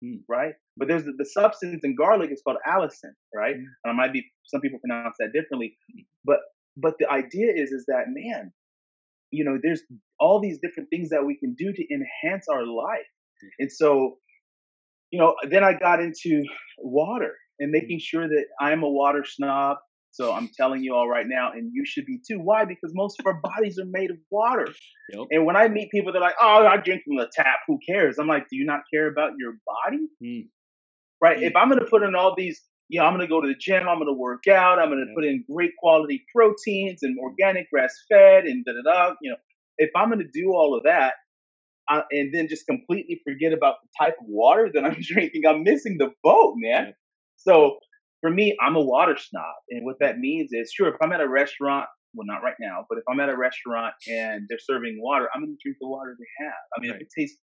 mm. 0.04 0.18
right 0.28 0.54
but 0.76 0.88
there's 0.88 1.04
the, 1.04 1.12
the, 1.18 1.24
substance 1.24 1.80
in 1.84 1.94
garlic 1.96 2.30
is 2.30 2.42
called 2.44 2.58
allicin 2.68 3.12
right 3.34 3.56
mm. 3.56 3.64
and 3.84 3.92
i 3.92 3.92
might 3.92 4.12
be 4.12 4.24
some 4.46 4.60
people 4.60 4.78
pronounce 4.78 5.16
that 5.18 5.32
differently 5.32 5.76
but 6.24 6.38
but 6.76 6.94
the 6.98 7.08
idea 7.10 7.52
is 7.54 7.70
is 7.70 7.84
that 7.86 8.04
man 8.08 8.52
you 9.30 9.44
know 9.44 9.58
there's 9.62 9.82
all 10.20 10.40
these 10.40 10.58
different 10.62 10.88
things 10.90 11.10
that 11.10 11.24
we 11.24 11.36
can 11.36 11.54
do 11.54 11.72
to 11.72 11.84
enhance 11.92 12.46
our 12.48 12.64
life 12.64 13.10
mm. 13.42 13.48
and 13.58 13.72
so 13.72 14.18
you 15.10 15.18
know 15.18 15.34
then 15.50 15.64
i 15.64 15.72
got 15.72 16.00
into 16.00 16.42
water 16.78 17.34
and 17.58 17.70
making 17.70 18.00
sure 18.00 18.28
that 18.28 18.44
I'm 18.60 18.82
a 18.82 18.88
water 18.88 19.24
snob. 19.24 19.78
So 20.14 20.32
I'm 20.32 20.48
telling 20.56 20.84
you 20.84 20.94
all 20.94 21.08
right 21.08 21.26
now, 21.26 21.50
and 21.50 21.72
you 21.74 21.84
should 21.84 22.06
be 22.06 22.20
too. 22.24 22.38
Why? 22.38 22.64
Because 22.64 22.92
most 22.94 23.18
of 23.18 23.26
our 23.26 23.40
bodies 23.42 23.80
are 23.80 23.84
made 23.84 24.12
of 24.12 24.16
water. 24.30 24.68
Yep. 25.12 25.26
And 25.32 25.44
when 25.44 25.56
I 25.56 25.66
meet 25.66 25.90
people, 25.90 26.12
they're 26.12 26.20
like, 26.20 26.36
"Oh, 26.40 26.64
I 26.64 26.76
drink 26.76 27.02
from 27.04 27.16
the 27.16 27.28
tap. 27.32 27.58
Who 27.66 27.80
cares?" 27.84 28.16
I'm 28.18 28.28
like, 28.28 28.48
"Do 28.48 28.56
you 28.56 28.64
not 28.64 28.82
care 28.92 29.08
about 29.08 29.32
your 29.38 29.54
body?" 29.66 30.06
Mm. 30.22 30.46
Right? 31.20 31.38
Mm. 31.38 31.48
If 31.48 31.56
I'm 31.56 31.68
going 31.68 31.80
to 31.80 31.90
put 31.90 32.04
in 32.04 32.14
all 32.14 32.32
these, 32.36 32.62
you 32.88 33.00
know, 33.00 33.06
I'm 33.06 33.14
going 33.14 33.26
to 33.26 33.28
go 33.28 33.40
to 33.40 33.48
the 33.48 33.56
gym. 33.58 33.88
I'm 33.88 33.98
going 33.98 34.06
to 34.06 34.12
work 34.12 34.46
out. 34.46 34.78
I'm 34.78 34.88
going 34.88 35.04
to 35.04 35.12
put 35.16 35.24
in 35.24 35.44
great 35.50 35.72
quality 35.80 36.24
proteins 36.32 37.02
and 37.02 37.18
organic, 37.18 37.68
grass 37.68 37.92
fed, 38.08 38.44
and 38.44 38.64
da 38.64 38.72
da 38.72 38.82
da. 39.08 39.14
You 39.20 39.32
know, 39.32 39.36
if 39.78 39.90
I'm 39.96 40.10
going 40.10 40.20
to 40.20 40.30
do 40.32 40.52
all 40.52 40.76
of 40.76 40.84
that. 40.84 41.14
Uh, 41.86 42.00
and 42.10 42.32
then 42.32 42.48
just 42.48 42.66
completely 42.66 43.20
forget 43.28 43.52
about 43.52 43.74
the 43.82 44.06
type 44.06 44.14
of 44.18 44.24
water 44.26 44.70
that 44.72 44.86
I'm 44.86 44.96
drinking. 45.02 45.42
I'm 45.46 45.64
missing 45.64 45.98
the 45.98 46.12
boat, 46.22 46.54
man. 46.56 46.94
So 47.46 47.78
for 48.20 48.30
me, 48.30 48.56
I'm 48.60 48.76
a 48.76 48.80
water 48.80 49.16
snob. 49.18 49.54
And 49.70 49.84
what 49.84 49.96
that 50.00 50.18
means 50.18 50.50
is, 50.52 50.72
sure, 50.72 50.88
if 50.88 50.96
I'm 51.02 51.12
at 51.12 51.20
a 51.20 51.28
restaurant, 51.28 51.86
well, 52.14 52.26
not 52.26 52.42
right 52.42 52.54
now, 52.60 52.86
but 52.88 52.98
if 52.98 53.04
I'm 53.10 53.20
at 53.20 53.28
a 53.28 53.36
restaurant 53.36 53.92
and 54.08 54.46
they're 54.48 54.58
serving 54.58 54.98
water, 55.00 55.28
I'm 55.34 55.42
going 55.42 55.52
to 55.52 55.58
drink 55.62 55.78
the 55.80 55.88
water 55.88 56.16
they 56.18 56.44
have. 56.44 56.54
I 56.76 56.80
mean, 56.80 56.90
Right. 56.92 57.00
if 57.00 57.06
it 57.06 57.20
tastes 57.20 57.38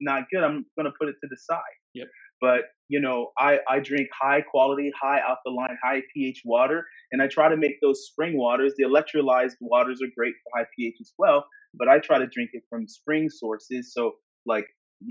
not 0.00 0.24
good, 0.32 0.42
I'm 0.42 0.66
going 0.76 0.86
to 0.86 0.92
put 0.98 1.08
it 1.08 1.14
to 1.22 1.28
the 1.30 1.36
side. 1.36 1.60
Yep. 1.94 2.08
But, 2.40 2.62
you 2.88 3.00
know, 3.00 3.30
I, 3.38 3.60
I 3.68 3.78
drink 3.78 4.08
high 4.20 4.40
quality, 4.40 4.90
high 5.00 5.20
alkaline, 5.20 5.78
high 5.82 6.02
pH 6.12 6.42
water, 6.44 6.84
and 7.12 7.22
I 7.22 7.28
try 7.28 7.48
to 7.48 7.56
make 7.56 7.80
those 7.80 8.06
spring 8.06 8.36
waters. 8.36 8.74
The 8.76 8.84
electrolyzed 8.84 9.54
waters 9.60 10.02
are 10.02 10.08
great 10.16 10.34
for 10.42 10.58
high 10.58 10.66
pH 10.76 10.96
as 11.00 11.12
well, 11.18 11.46
but 11.74 11.88
I 11.88 12.00
try 12.00 12.18
to 12.18 12.26
drink 12.26 12.50
it 12.52 12.64
from 12.68 12.88
spring 12.88 13.30
sources. 13.30 13.92
So, 13.94 14.14
like, 14.44 14.66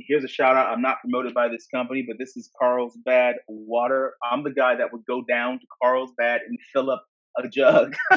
here's 0.07 0.23
a 0.23 0.27
shout 0.27 0.55
out. 0.55 0.67
I'm 0.67 0.81
not 0.81 0.97
promoted 1.01 1.33
by 1.33 1.47
this 1.49 1.67
company, 1.73 2.03
but 2.07 2.17
this 2.19 2.35
is 2.37 2.49
Carlsbad 2.59 3.35
water. 3.47 4.13
I'm 4.29 4.43
the 4.43 4.51
guy 4.51 4.75
that 4.75 4.91
would 4.91 5.05
go 5.05 5.23
down 5.27 5.59
to 5.59 5.65
Carlsbad 5.81 6.41
and 6.47 6.57
fill 6.73 6.89
up 6.91 7.05
a 7.37 7.47
jug 7.47 7.93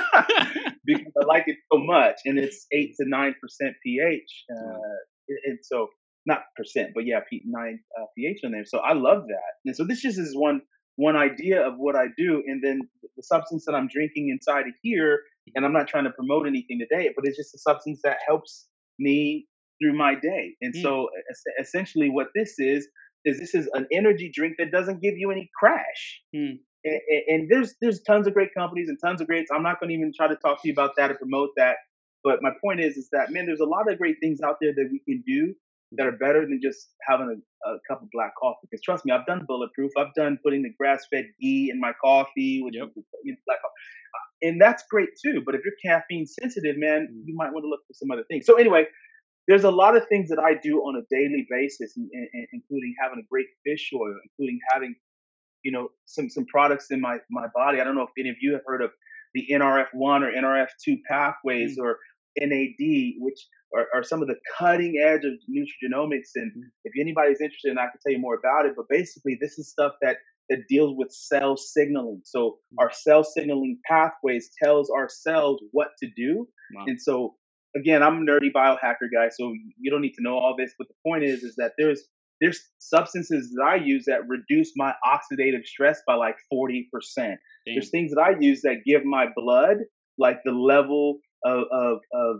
because 0.84 1.12
I 1.20 1.24
like 1.26 1.44
it 1.46 1.56
so 1.72 1.78
much, 1.78 2.16
and 2.24 2.38
it's 2.38 2.66
eight 2.72 2.94
to 3.00 3.08
nine 3.08 3.34
percent 3.40 3.74
pH, 3.84 4.44
uh, 4.50 5.36
and- 5.46 5.58
so 5.62 5.88
not 6.26 6.40
percent, 6.56 6.90
but 6.94 7.04
yeah, 7.04 7.20
nine 7.44 7.80
uh, 8.00 8.06
pH 8.16 8.40
in 8.42 8.52
there. 8.52 8.64
So 8.64 8.78
I 8.78 8.94
love 8.94 9.24
that, 9.28 9.52
and 9.66 9.76
so 9.76 9.84
this 9.84 10.00
just 10.00 10.18
is 10.18 10.34
one 10.36 10.62
one 10.96 11.16
idea 11.16 11.66
of 11.66 11.74
what 11.76 11.96
I 11.96 12.06
do, 12.16 12.42
and 12.46 12.62
then 12.62 12.80
the 13.16 13.22
substance 13.22 13.64
that 13.66 13.74
I'm 13.74 13.88
drinking 13.88 14.30
inside 14.30 14.66
of 14.66 14.74
here, 14.82 15.20
and 15.54 15.64
I'm 15.64 15.72
not 15.72 15.88
trying 15.88 16.04
to 16.04 16.10
promote 16.10 16.46
anything 16.46 16.78
today, 16.80 17.10
but 17.14 17.26
it's 17.26 17.36
just 17.36 17.54
a 17.54 17.58
substance 17.58 18.00
that 18.04 18.18
helps 18.26 18.66
me 18.98 19.46
through 19.84 19.92
my 19.98 20.14
day, 20.14 20.56
and 20.62 20.72
Mm. 20.74 20.82
so 20.82 21.08
es- 21.30 21.44
essentially 21.60 22.08
what 22.08 22.28
this 22.34 22.54
is 22.58 22.88
is 23.26 23.38
this 23.40 23.54
is 23.54 23.68
an 23.74 23.86
energy 23.92 24.30
drink 24.34 24.54
that 24.58 24.70
doesn't 24.70 25.00
give 25.02 25.14
you 25.16 25.30
any 25.30 25.50
crash 25.58 26.02
Mm. 26.34 26.58
and, 26.84 27.00
and- 27.28 27.50
there's 27.50 27.74
there's 27.82 28.02
tons 28.02 28.26
of 28.26 28.32
great 28.34 28.52
companies 28.54 28.88
and 28.88 28.98
tons 29.04 29.20
of 29.20 29.26
greats. 29.26 29.50
I'm 29.54 29.62
not 29.62 29.80
going 29.80 29.88
to 29.90 29.94
even 29.94 30.12
try 30.16 30.28
to 30.28 30.36
talk 30.36 30.60
to 30.62 30.68
you 30.68 30.72
about 30.72 30.92
that 30.98 31.10
or 31.10 31.16
promote 31.16 31.50
that. 31.56 31.76
But 32.22 32.38
my 32.42 32.52
point 32.64 32.80
is, 32.80 32.96
is 32.96 33.08
that 33.12 33.30
man, 33.32 33.44
there's 33.46 33.60
a 33.60 33.66
lot 33.76 33.90
of 33.90 33.98
great 33.98 34.16
things 34.22 34.40
out 34.42 34.56
there 34.62 34.72
that 34.78 34.88
we 34.94 35.00
can 35.08 35.22
do 35.26 35.54
that 35.96 36.06
are 36.06 36.12
better 36.26 36.40
than 36.50 36.60
just 36.62 36.80
having 37.08 37.28
a, 37.34 37.68
a 37.70 37.78
cup 37.88 38.02
of 38.02 38.08
black 38.12 38.32
coffee. 38.42 38.66
Because 38.70 38.82
trust 38.82 39.04
me, 39.06 39.12
I've 39.12 39.26
done 39.26 39.44
bulletproof. 39.46 39.90
I've 39.96 40.14
done 40.14 40.38
putting 40.44 40.62
the 40.62 40.72
grass-fed 40.78 41.26
ghee 41.40 41.70
in 41.72 41.78
my 41.80 41.92
coffee 42.02 42.60
with 42.64 42.74
Yep. 42.74 42.88
know, 42.96 43.02
black 43.46 43.60
coffee, 43.64 43.80
and 44.48 44.60
that's 44.60 44.82
great 44.90 45.10
too. 45.24 45.42
But 45.46 45.54
if 45.54 45.60
you're 45.64 45.74
caffeine 45.84 46.26
sensitive, 46.26 46.76
man, 46.86 47.00
Mm. 47.10 47.22
you 47.28 47.34
might 47.36 47.52
want 47.54 47.64
to 47.64 47.68
look 47.68 47.80
for 47.86 47.94
some 47.94 48.10
other 48.10 48.24
things. 48.30 48.44
So 48.46 48.56
anyway. 48.56 48.84
There's 49.46 49.64
a 49.64 49.70
lot 49.70 49.96
of 49.96 50.06
things 50.08 50.28
that 50.30 50.38
I 50.38 50.54
do 50.54 50.80
on 50.80 50.96
a 50.96 51.04
daily 51.10 51.46
basis, 51.50 51.96
in- 51.96 52.10
in- 52.12 52.46
including 52.52 52.94
having 53.00 53.18
a 53.18 53.26
great 53.30 53.46
fish 53.64 53.90
oil, 53.94 54.14
including 54.24 54.58
having 54.72 54.94
you 55.62 55.72
know 55.72 55.88
some 56.06 56.28
some 56.28 56.46
products 56.46 56.90
in 56.90 57.00
my 57.00 57.18
my 57.30 57.46
body. 57.54 57.80
I 57.80 57.84
don't 57.84 57.94
know 57.94 58.02
if 58.02 58.10
any 58.18 58.30
of 58.30 58.36
you 58.40 58.52
have 58.52 58.62
heard 58.66 58.82
of 58.82 58.90
the 59.34 59.46
NRF1 59.50 60.22
or 60.22 60.32
NRF2 60.32 60.98
pathways 61.08 61.76
mm. 61.78 61.82
or 61.82 61.98
NAD, 62.40 63.14
which 63.18 63.46
are, 63.76 63.86
are 63.94 64.02
some 64.02 64.22
of 64.22 64.28
the 64.28 64.36
cutting 64.56 65.02
edge 65.04 65.24
of 65.24 65.32
nutrigenomics. 65.50 66.30
And 66.36 66.52
mm. 66.52 66.62
if 66.84 66.92
anybody's 66.98 67.40
interested, 67.40 67.76
I 67.76 67.86
can 67.86 68.00
tell 68.04 68.12
you 68.12 68.20
more 68.20 68.36
about 68.36 68.66
it. 68.66 68.74
But 68.76 68.86
basically, 68.88 69.36
this 69.40 69.58
is 69.58 69.68
stuff 69.70 69.92
that 70.02 70.18
that 70.50 70.60
deals 70.68 70.94
with 70.96 71.10
cell 71.10 71.56
signaling. 71.56 72.20
So 72.24 72.58
mm. 72.72 72.82
our 72.82 72.92
cell 72.92 73.24
signaling 73.24 73.78
pathways 73.86 74.50
tells 74.62 74.90
our 74.90 75.08
cells 75.08 75.62
what 75.72 75.88
to 76.02 76.08
do. 76.16 76.46
Wow. 76.74 76.84
And 76.86 77.00
so 77.00 77.34
again, 77.76 78.02
I'm 78.02 78.22
a 78.22 78.24
nerdy 78.30 78.52
biohacker 78.54 79.08
guy, 79.12 79.28
so 79.30 79.52
you 79.80 79.90
don't 79.90 80.00
need 80.02 80.14
to 80.14 80.22
know 80.22 80.34
all 80.34 80.54
this. 80.58 80.72
But 80.78 80.88
the 80.88 80.94
point 81.06 81.24
is, 81.24 81.42
is 81.42 81.56
that 81.56 81.72
there's 81.78 82.02
there's 82.40 82.60
substances 82.78 83.52
that 83.56 83.62
I 83.64 83.76
use 83.76 84.04
that 84.06 84.26
reduce 84.28 84.72
my 84.76 84.92
oxidative 85.06 85.64
stress 85.64 86.02
by 86.06 86.14
like 86.14 86.36
40%. 86.52 86.82
Damn. 87.16 87.38
There's 87.66 87.90
things 87.90 88.12
that 88.12 88.20
I 88.20 88.34
use 88.40 88.62
that 88.62 88.78
give 88.84 89.04
my 89.04 89.26
blood 89.36 89.78
like 90.18 90.40
the 90.44 90.50
level 90.50 91.18
of, 91.44 91.64
of, 91.70 91.98
of 92.12 92.36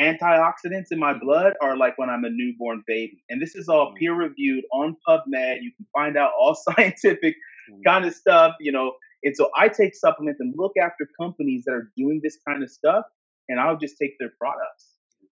antioxidants 0.00 0.86
in 0.90 0.98
my 0.98 1.18
blood 1.18 1.54
are 1.62 1.76
like 1.76 1.96
when 1.98 2.08
I'm 2.10 2.24
a 2.24 2.30
newborn 2.30 2.82
baby. 2.86 3.22
And 3.30 3.40
this 3.40 3.54
is 3.56 3.68
all 3.68 3.92
Mm. 3.92 3.96
peer 3.96 4.14
reviewed 4.14 4.64
on 4.72 4.96
PubMed. 5.08 5.62
You 5.62 5.72
can 5.76 5.86
find 5.92 6.16
out 6.16 6.32
all 6.38 6.54
scientific 6.76 7.34
Mm. 7.70 7.84
kind 7.84 8.04
of 8.04 8.14
stuff, 8.14 8.54
you 8.60 8.72
know. 8.72 8.92
And 9.24 9.34
so 9.36 9.50
I 9.56 9.68
take 9.68 9.94
supplements 9.94 10.40
and 10.40 10.54
look 10.56 10.72
after 10.80 11.08
companies 11.20 11.64
that 11.66 11.72
are 11.72 11.90
doing 11.96 12.20
this 12.22 12.38
kind 12.46 12.62
of 12.62 12.70
stuff, 12.70 13.04
and 13.48 13.58
I'll 13.60 13.76
just 13.78 13.96
take 14.00 14.12
their 14.18 14.30
products, 14.38 14.94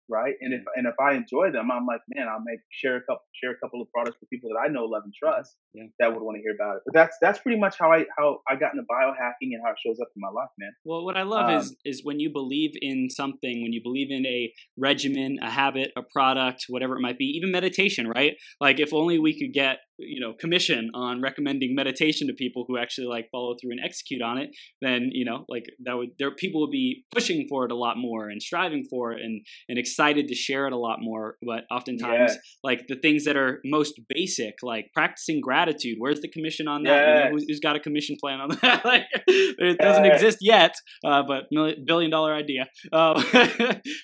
right? 0.08 0.34
And 0.40 0.54
if 0.54 0.62
and 0.76 0.86
if 0.86 0.94
I 1.00 1.14
enjoy 1.14 1.50
them, 1.52 1.70
I'm 1.70 1.86
like, 1.86 2.00
man, 2.14 2.26
I'll 2.28 2.42
make 2.44 2.60
share 2.70 2.96
a 2.96 3.00
couple 3.02 3.24
share 3.40 3.52
a 3.52 3.58
couple 3.62 3.80
of 3.82 3.88
products 3.92 4.16
with 4.20 4.30
people 4.30 4.50
that 4.50 4.58
I 4.58 4.68
know, 4.68 4.84
love, 4.84 5.02
and 5.04 5.12
trust 5.14 5.56
Yeah. 5.74 5.84
that 6.00 6.12
would 6.12 6.22
want 6.22 6.36
to 6.36 6.42
hear 6.42 6.54
about 6.54 6.76
it. 6.76 6.82
But 6.86 6.94
that's 6.94 7.16
that's 7.20 7.38
pretty 7.40 7.58
much 7.58 7.78
how 7.78 7.92
I 7.92 8.06
how 8.16 8.40
I 8.48 8.56
got 8.56 8.72
into 8.72 8.84
biohacking 8.90 9.52
and 9.54 9.60
how 9.64 9.72
it 9.72 9.78
shows 9.84 9.98
up 10.00 10.08
in 10.16 10.20
my 10.20 10.30
life, 10.30 10.48
man. 10.58 10.72
Well, 10.84 11.04
what 11.04 11.16
I 11.16 11.22
love 11.24 11.48
Um, 11.48 11.60
is 11.60 11.76
is 11.84 12.00
when 12.04 12.20
you 12.20 12.30
believe 12.32 12.70
in 12.80 13.10
something, 13.10 13.62
when 13.62 13.72
you 13.72 13.82
believe 13.82 14.08
in 14.10 14.24
a 14.26 14.52
regimen, 14.76 15.38
a 15.42 15.50
habit, 15.50 15.92
a 15.96 16.02
product, 16.02 16.64
whatever 16.68 16.96
it 16.96 17.00
might 17.00 17.18
be, 17.18 17.26
even 17.36 17.50
meditation, 17.52 18.08
right? 18.08 18.34
Like 18.60 18.80
if 18.80 18.92
only 18.94 19.18
we 19.18 19.38
could 19.38 19.52
get 19.52 19.78
you 19.98 20.20
know 20.20 20.32
commission 20.38 20.90
on 20.94 21.20
recommending 21.20 21.74
meditation 21.74 22.26
to 22.28 22.32
people 22.34 22.64
who 22.68 22.78
actually 22.78 23.06
like 23.06 23.28
follow 23.32 23.54
through 23.60 23.72
and 23.72 23.80
execute 23.84 24.22
on 24.22 24.38
it, 24.38 24.50
then 24.80 25.10
you 25.12 25.24
know 25.24 25.44
like 25.48 25.64
that 25.84 25.96
would 25.96 26.10
there 26.18 26.30
people 26.34 26.60
would 26.62 26.70
be 26.70 27.04
pushing 27.14 27.46
for 27.48 27.64
it 27.64 27.72
a 27.72 27.76
lot 27.76 27.96
more 27.96 28.28
and 28.28 28.42
striving 28.42 28.84
for 28.90 29.12
it 29.12 29.20
and 29.22 29.44
and 29.68 29.78
excited 29.78 30.28
to 30.28 30.34
share 30.34 30.66
it 30.66 30.72
a 30.72 30.78
lot 30.78 30.98
more. 31.00 31.36
But 31.46 31.64
oftentimes 31.70 32.32
Yes. 32.32 32.38
like 32.64 32.86
the 32.88 32.96
things 32.96 33.24
that 33.24 33.36
are 33.36 33.60
most 33.64 34.00
basic, 34.08 34.54
like 34.62 34.86
practicing 34.94 35.40
gratitude. 35.40 35.96
Where's 35.98 36.20
the 36.20 36.28
commission 36.28 36.68
on 36.68 36.82
that? 36.84 37.06
You 37.08 37.14
know, 37.14 37.30
who's, 37.32 37.44
who's 37.48 37.60
got 37.60 37.76
a 37.76 37.80
commission 37.80 38.16
plan 38.20 38.40
on 38.40 38.48
that? 38.62 38.84
like, 38.84 39.04
it 39.26 39.78
doesn't 39.78 40.04
Yes. 40.04 40.14
exist 40.14 40.38
yet, 40.40 40.74
uh, 41.04 41.22
but 41.26 41.44
million, 41.50 41.84
billion 41.86 42.10
dollar 42.10 42.34
idea. 42.34 42.66
Uh, 42.92 43.14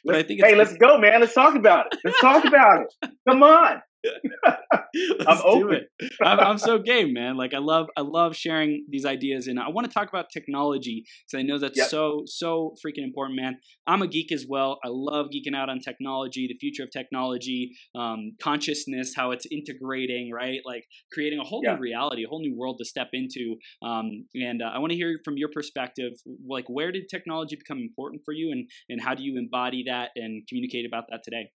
but 0.05 0.15
I 0.17 0.23
think 0.23 0.41
it's, 0.41 0.49
hey, 0.49 0.55
let's 0.57 0.77
go, 0.77 0.99
man. 0.99 1.21
Let's 1.21 1.35
talk 1.35 1.55
about 1.55 1.87
it. 1.93 1.99
Let's 2.05 2.21
talk 2.21 2.45
about 2.45 2.83
it. 3.03 3.11
Come 3.29 3.43
on. 3.43 3.81
I'm 5.27 5.41
open. 5.45 5.87
I'm, 6.23 6.41
I'm 6.43 6.59
so 6.59 6.79
game, 6.79 7.13
man. 7.13 7.37
Like 7.37 7.55
I 7.55 7.59
love, 7.59 7.89
I 7.97 8.03
love 8.03 8.37
sharing 8.37 8.87
these 8.89 9.05
ideas, 9.05 9.47
and 9.47 9.59
I 9.59 9.69
want 9.69 9.87
to 9.87 9.93
talk 9.93 10.09
about 10.09 10.27
technology 10.33 11.05
because 11.27 11.39
I 11.39 11.43
know 11.43 11.59
that's 11.59 11.81
Yep. 11.81 11.89
so, 11.89 12.23
so 12.27 12.75
freaking 12.85 13.05
important, 13.05 13.37
man. 13.41 13.59
I'm 13.87 14.03
a 14.03 14.07
geek 14.07 14.33
as 14.33 14.47
well. 14.49 14.79
I 14.85 14.89
love 14.91 15.27
geeking 15.35 15.57
out 15.57 15.69
on 15.69 15.81
technology, 15.81 16.47
the 16.49 16.57
future 16.59 16.83
of 16.85 16.91
technology, 16.91 17.73
um, 17.95 18.33
consciousness, 18.43 19.15
how 19.17 19.31
it's 19.31 19.47
integrating, 19.51 20.31
right? 20.33 20.61
Like 20.65 20.85
creating 21.13 21.39
a 21.41 21.45
whole 21.45 21.63
Yeah. 21.63 21.75
new 21.75 21.79
reality, 21.79 22.25
a 22.25 22.29
whole 22.29 22.41
new 22.41 22.55
world 22.57 22.77
to 22.79 22.85
step 22.85 23.09
into. 23.13 23.57
Um, 23.83 24.27
and 24.35 24.63
uh, 24.63 24.71
I 24.75 24.79
want 24.79 24.91
to 24.93 24.97
hear 24.97 25.19
from 25.25 25.37
your 25.37 25.49
perspective, 25.53 26.13
like 26.49 26.67
where 26.69 26.93
did 26.93 27.09
technology 27.11 27.57
become 27.57 27.79
important 27.79 28.23
for 28.25 28.33
you, 28.33 28.53
and 28.53 28.69
and 28.89 29.01
how 29.01 29.15
do 29.15 29.23
you 29.23 29.39
embody 29.39 29.85
that 29.87 30.11
and 30.17 30.47
communicate 30.49 30.87
about 30.87 31.05
that 31.11 31.23
today? 31.25 31.51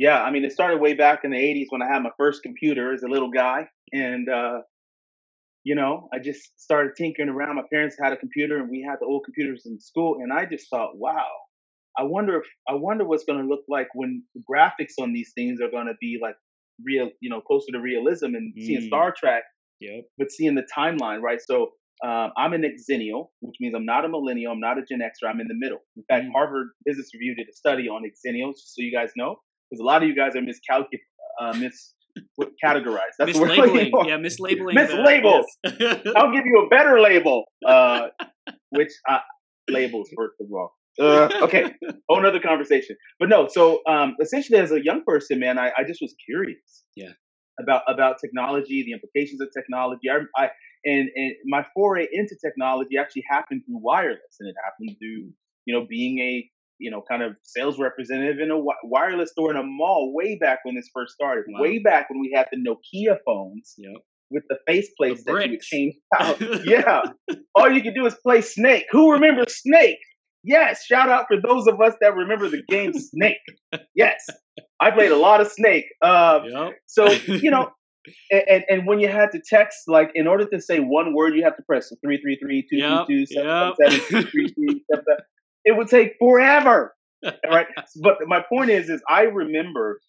Yeah, 0.00 0.22
I 0.22 0.30
mean, 0.30 0.46
it 0.46 0.52
started 0.52 0.80
way 0.80 0.94
back 0.94 1.24
in 1.24 1.30
the 1.30 1.36
80s 1.36 1.66
when 1.68 1.82
I 1.82 1.86
had 1.92 2.02
my 2.02 2.08
first 2.16 2.42
computer 2.42 2.94
as 2.94 3.02
a 3.02 3.06
little 3.08 3.30
guy. 3.30 3.68
And, 3.92 4.30
uh, 4.30 4.60
you 5.62 5.74
know, 5.74 6.08
I 6.14 6.18
just 6.20 6.58
started 6.58 6.92
tinkering 6.96 7.28
around. 7.28 7.56
My 7.56 7.64
parents 7.70 7.96
had 8.02 8.10
a 8.14 8.16
computer 8.16 8.56
and 8.56 8.70
we 8.70 8.80
had 8.88 8.96
the 8.98 9.04
old 9.04 9.24
computers 9.26 9.64
in 9.66 9.78
school. 9.78 10.16
And 10.22 10.32
I 10.32 10.46
just 10.46 10.70
thought, 10.70 10.96
wow, 10.96 11.28
I 11.98 12.04
wonder 12.04 12.38
if, 12.40 12.46
I 12.66 12.74
wonder 12.76 13.04
what's 13.04 13.24
going 13.24 13.40
to 13.42 13.46
look 13.46 13.64
like 13.68 13.88
when 13.94 14.24
the 14.34 14.42
graphics 14.50 14.94
on 14.98 15.12
these 15.12 15.32
things 15.34 15.60
are 15.60 15.70
going 15.70 15.86
to 15.86 15.96
be 16.00 16.18
like 16.22 16.36
real, 16.82 17.10
you 17.20 17.28
know, 17.28 17.42
closer 17.42 17.70
to 17.72 17.78
realism 17.80 18.34
and 18.34 18.54
seeing 18.58 18.80
Mm. 18.80 18.86
Star 18.86 19.12
Trek, 19.14 19.44
Yep. 19.80 20.04
but 20.16 20.30
seeing 20.32 20.54
the 20.54 20.66
timeline, 20.74 21.20
right? 21.20 21.42
So, 21.42 21.72
um, 22.02 22.32
I'm 22.38 22.54
an 22.54 22.62
exennial, 22.62 23.28
which 23.40 23.56
means 23.60 23.74
I'm 23.74 23.84
not 23.84 24.06
a 24.06 24.08
millennial. 24.08 24.52
I'm 24.52 24.60
not 24.60 24.78
a 24.78 24.82
Gen 24.82 25.00
Xer. 25.00 25.28
I'm 25.28 25.40
in 25.40 25.48
the 25.48 25.54
middle. 25.54 25.80
In 25.98 26.04
fact, 26.04 26.24
Mm. 26.24 26.32
Harvard 26.32 26.68
Business 26.86 27.10
Review 27.12 27.34
did 27.34 27.48
a 27.50 27.52
study 27.52 27.86
on 27.90 28.04
exennials, 28.04 28.54
so 28.56 28.80
you 28.80 28.90
guys 28.90 29.10
know 29.14 29.36
because 29.70 29.80
a 29.80 29.84
lot 29.84 30.02
of 30.02 30.08
you 30.08 30.16
guys 30.16 30.34
are 30.36 30.42
miscalculated, 30.42 31.06
uh, 31.40 31.52
mis 31.54 31.94
what- 32.36 32.50
categorized. 32.64 33.14
That's 33.18 33.32
the 33.34 33.40
word 33.40 33.50
I'm 33.52 33.58
mislabeling. 33.70 34.06
Yeah, 34.06 34.18
mislabeling. 34.18 34.74
Mislabeled. 34.74 35.44
the- 35.64 36.00
yes. 36.04 36.12
I'll 36.16 36.32
give 36.32 36.44
you 36.44 36.64
a 36.66 36.68
better 36.68 37.00
label, 37.00 37.44
uh, 37.66 38.08
which 38.70 38.90
uh, 39.08 39.18
labels 39.68 40.10
first 40.16 40.34
of 40.40 40.46
all. 40.52 40.72
Uh, 40.98 41.28
okay, 41.42 41.72
whole 42.08 42.20
nother 42.20 42.40
conversation. 42.40 42.96
But 43.18 43.28
no, 43.28 43.48
so 43.48 43.80
um, 43.88 44.16
essentially, 44.20 44.58
as 44.58 44.72
a 44.72 44.84
young 44.84 45.02
person, 45.06 45.38
man, 45.38 45.58
I, 45.58 45.70
I 45.78 45.84
just 45.86 46.00
was 46.02 46.14
curious. 46.26 46.84
Yeah. 46.96 47.12
about 47.60 47.82
about 47.88 48.16
technology, 48.20 48.82
the 48.84 48.92
implications 48.92 49.40
of 49.40 49.48
technology. 49.56 50.08
I, 50.10 50.18
I 50.44 50.50
and 50.84 51.08
and 51.14 51.34
my 51.46 51.64
foray 51.74 52.06
into 52.12 52.34
technology 52.44 52.96
actually 52.98 53.24
happened 53.30 53.62
through 53.66 53.78
wireless, 53.80 54.34
and 54.40 54.48
it 54.48 54.56
happened 54.64 54.96
through 54.98 55.30
you 55.66 55.74
know 55.74 55.86
being 55.88 56.18
a 56.18 56.50
you 56.80 56.90
know 56.90 57.02
kind 57.08 57.22
of 57.22 57.36
sales 57.44 57.78
representative 57.78 58.40
in 58.40 58.50
a 58.50 58.58
wireless 58.84 59.30
store 59.30 59.50
in 59.52 59.56
a 59.56 59.62
mall 59.62 60.12
way 60.14 60.36
back 60.40 60.60
when 60.64 60.74
this 60.74 60.88
first 60.94 61.12
started. 61.12 61.44
Wow. 61.48 61.60
Way 61.62 61.78
back 61.78 62.10
when 62.10 62.20
we 62.20 62.32
had 62.34 62.46
the 62.50 62.58
Nokia 62.58 63.18
phones 63.24 63.74
Yep. 63.78 63.92
with 64.30 64.42
the 64.48 64.56
faceplates 64.68 65.22
that 65.24 65.44
you 65.44 65.50
would 65.52 65.60
change 65.60 65.94
out. 66.18 66.40
yeah, 66.64 67.02
all 67.54 67.70
you 67.70 67.82
could 67.82 67.94
do 67.94 68.06
is 68.06 68.14
play 68.22 68.40
Snake. 68.40 68.86
Who 68.90 69.12
remembers 69.12 69.54
Snake? 69.62 69.98
Yes, 70.42 70.84
shout 70.86 71.10
out 71.10 71.26
for 71.28 71.36
those 71.40 71.66
of 71.66 71.80
us 71.82 71.94
that 72.00 72.14
remember 72.16 72.48
the 72.48 72.62
game 72.68 72.92
Snake. 73.12 73.36
Yes, 73.94 74.26
I 74.80 74.90
played 74.90 75.12
a 75.12 75.16
lot 75.16 75.40
of 75.42 75.48
Snake. 75.52 75.84
Um, 76.02 76.44
Yep. 76.46 76.72
so 76.86 77.10
you 77.26 77.50
know, 77.50 77.68
and, 78.30 78.42
and 78.48 78.64
and 78.70 78.86
when 78.86 79.00
you 79.00 79.08
had 79.08 79.32
to 79.32 79.40
text, 79.46 79.80
like 79.86 80.10
in 80.14 80.26
order 80.26 80.46
to 80.46 80.60
say 80.60 80.78
one 80.80 81.14
word, 81.14 81.34
you 81.36 81.44
have 81.44 81.56
to 81.58 81.62
press 81.64 81.92
three 82.02 82.18
three 82.22 82.38
three 82.40 82.66
two 82.70 82.80
two 82.80 83.04
two 83.06 83.26
seven 83.26 83.74
seven 83.78 84.24
three 84.30 84.48
three. 84.48 84.82
It 85.64 85.76
would 85.76 85.88
take 85.88 86.14
forever. 86.18 86.94
right. 87.50 87.66
but 88.02 88.16
my 88.26 88.42
point 88.48 88.70
is, 88.70 88.88
is 88.88 89.02
I 89.08 89.22
remember 89.22 90.00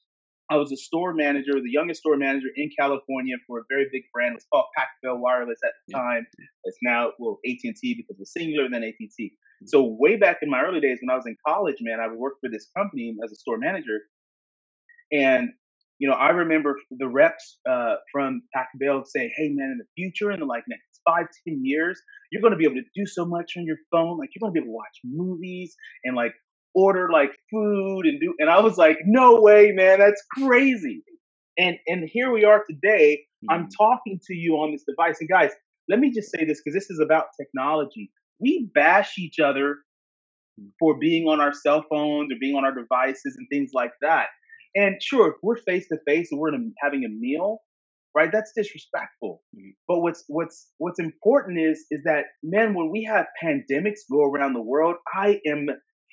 I 0.49 0.57
was 0.57 0.71
a 0.71 0.77
store 0.77 1.13
manager, 1.13 1.53
the 1.53 1.71
youngest 1.71 2.01
store 2.01 2.17
manager 2.17 2.47
in 2.55 2.69
California 2.77 3.35
for 3.47 3.59
a 3.59 3.63
very 3.69 3.87
big 3.91 4.03
brand. 4.13 4.33
It 4.33 4.35
was 4.35 4.45
called 4.51 4.65
Pac 4.75 4.89
Bell 5.01 5.17
Wireless 5.17 5.59
at 5.63 5.71
the 5.87 5.93
time. 5.93 6.27
It's 6.65 6.77
now 6.83 7.11
well 7.19 7.39
AT 7.47 7.57
and 7.63 7.75
T 7.75 7.95
because 7.95 8.19
it's 8.19 8.33
Cingular, 8.37 8.69
then 8.69 8.83
AT 8.83 8.95
and 8.99 9.09
T. 9.17 9.33
So 9.65 9.95
way 9.97 10.17
back 10.17 10.39
in 10.41 10.49
my 10.49 10.61
early 10.61 10.81
days 10.81 10.99
when 11.01 11.09
I 11.09 11.15
was 11.15 11.25
in 11.25 11.37
college, 11.47 11.77
man, 11.79 11.99
I 12.01 12.13
worked 12.13 12.39
for 12.41 12.49
this 12.49 12.67
company 12.75 13.15
as 13.23 13.31
a 13.31 13.35
store 13.35 13.57
manager, 13.57 13.99
and 15.11 15.49
you 15.99 16.09
know 16.09 16.15
I 16.15 16.31
remember 16.31 16.77
the 16.89 17.07
reps 17.07 17.59
uh, 17.69 17.95
from 18.11 18.41
Pac 18.53 18.69
Bell 18.75 19.05
saying, 19.05 19.31
"Hey, 19.37 19.49
man, 19.49 19.71
in 19.71 19.77
the 19.77 19.87
future, 19.95 20.31
in 20.31 20.41
the 20.41 20.45
like 20.45 20.63
next 20.67 20.90
five, 21.05 21.25
ten 21.47 21.61
years, 21.63 22.01
you're 22.31 22.41
going 22.41 22.51
to 22.51 22.57
be 22.57 22.65
able 22.65 22.75
to 22.75 22.87
do 22.95 23.05
so 23.05 23.25
much 23.25 23.53
on 23.57 23.65
your 23.65 23.77
phone. 23.91 24.17
Like 24.17 24.29
you're 24.33 24.41
going 24.41 24.53
to 24.53 24.59
be 24.59 24.63
able 24.63 24.73
to 24.73 24.77
watch 24.77 24.99
movies 25.03 25.75
and 26.03 26.15
like 26.15 26.33
order 26.73 27.09
like 27.11 27.31
food 27.51 28.05
and 28.05 28.19
do." 28.19 28.33
And 28.39 28.49
I 28.49 28.59
was 28.59 28.77
like, 28.77 28.97
"No 29.05 29.41
way, 29.41 29.71
man, 29.71 29.99
that's 29.99 30.23
crazy." 30.37 31.03
And 31.57 31.77
and 31.87 32.09
here 32.11 32.31
we 32.31 32.43
are 32.45 32.63
today. 32.69 33.25
I'm 33.49 33.61
mm-hmm. 33.61 33.67
talking 33.77 34.19
to 34.27 34.33
you 34.33 34.55
on 34.55 34.71
this 34.71 34.83
device. 34.87 35.17
And 35.19 35.29
guys, 35.29 35.51
let 35.89 35.99
me 35.99 36.11
just 36.11 36.31
say 36.31 36.45
this 36.45 36.61
because 36.63 36.75
this 36.75 36.89
is 36.89 36.99
about 36.99 37.25
technology. 37.39 38.11
We 38.39 38.69
bash 38.73 39.17
each 39.17 39.39
other 39.39 39.77
for 40.79 40.97
being 40.97 41.27
on 41.27 41.39
our 41.39 41.53
cell 41.53 41.83
phones 41.89 42.31
or 42.31 42.35
being 42.39 42.55
on 42.55 42.65
our 42.65 42.73
devices 42.73 43.35
and 43.37 43.47
things 43.49 43.71
like 43.73 43.91
that. 44.01 44.27
And 44.75 45.01
sure, 45.01 45.29
if 45.29 45.35
we're 45.41 45.57
face 45.57 45.87
to 45.89 45.97
face 46.07 46.29
and 46.31 46.39
we're 46.39 46.53
in 46.53 46.55
a, 46.55 46.85
having 46.85 47.03
a 47.03 47.09
meal, 47.09 47.59
right? 48.15 48.29
That's 48.31 48.51
disrespectful. 48.55 49.41
Mhm. 49.55 49.71
But 49.87 50.01
what's 50.01 50.23
what's 50.27 50.71
what's 50.77 50.99
important 50.99 51.59
is 51.59 51.85
is 51.91 52.03
that 52.05 52.25
man, 52.43 52.73
when 52.73 52.91
we 52.91 53.03
have 53.03 53.25
pandemics 53.43 54.01
go 54.09 54.23
around 54.23 54.53
the 54.53 54.61
world, 54.61 54.95
I 55.13 55.39
am 55.47 55.67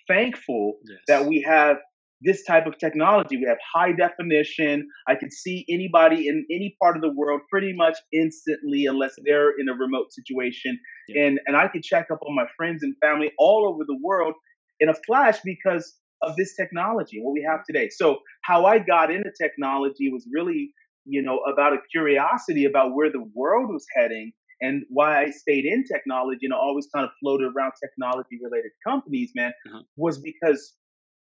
thankful 0.07 0.79
Yes. 0.89 0.99
that 1.09 1.27
we 1.27 1.43
have 1.43 1.79
this 2.21 2.43
type 2.45 2.67
of 2.67 2.77
technology. 2.79 3.37
We 3.37 3.45
have 3.47 3.59
high 3.75 3.93
definition. 3.93 4.89
I 5.07 5.15
can 5.15 5.31
see 5.31 5.65
anybody 5.71 6.27
in 6.27 6.45
any 6.51 6.77
part 6.83 6.97
of 6.97 7.03
the 7.03 7.13
world 7.13 7.43
pretty 7.49 7.73
much 7.73 7.97
instantly, 8.13 8.87
unless 8.87 9.15
they're 9.25 9.51
in 9.59 9.69
a 9.69 9.75
remote 9.75 10.13
situation. 10.13 10.79
Yeah. 11.09 11.27
And 11.27 11.41
and 11.47 11.57
I 11.57 11.69
can 11.69 11.83
check 11.83 12.07
up 12.11 12.19
on 12.27 12.35
my 12.35 12.47
friends 12.57 12.83
and 12.83 12.95
family 13.01 13.31
all 13.39 13.69
over 13.73 13.85
the 13.87 13.99
world 14.03 14.35
in 14.81 14.89
a 14.89 14.95
flash 15.07 15.39
because 15.45 15.97
of 16.23 16.35
this 16.37 16.57
technology, 16.57 17.21
what 17.23 17.33
we 17.33 17.47
have 17.49 17.61
today. 17.65 17.89
So 17.91 18.19
how 18.43 18.67
I 18.67 18.81
got 18.81 19.13
into 19.13 19.31
technology 19.41 20.11
was 20.11 20.27
really, 20.33 20.73
you 21.09 21.23
know, 21.23 21.39
about 21.53 21.73
a 21.73 21.79
curiosity 21.91 22.65
about 22.67 22.95
where 22.95 23.11
the 23.11 23.25
world 23.35 23.69
was 23.73 23.87
heading 23.97 24.33
and 24.61 24.83
why 24.89 25.23
I 25.23 25.31
stayed 25.31 25.65
in 25.65 25.85
technology 25.85 26.45
and 26.47 26.53
always 26.53 26.89
kind 26.95 27.05
of 27.05 27.11
floated 27.21 27.53
around 27.55 27.73
technology 27.83 28.39
related 28.43 28.73
companies, 28.87 29.31
man, 29.35 29.53
Uh-huh. 29.67 29.83
was 29.97 30.19
because 30.21 30.75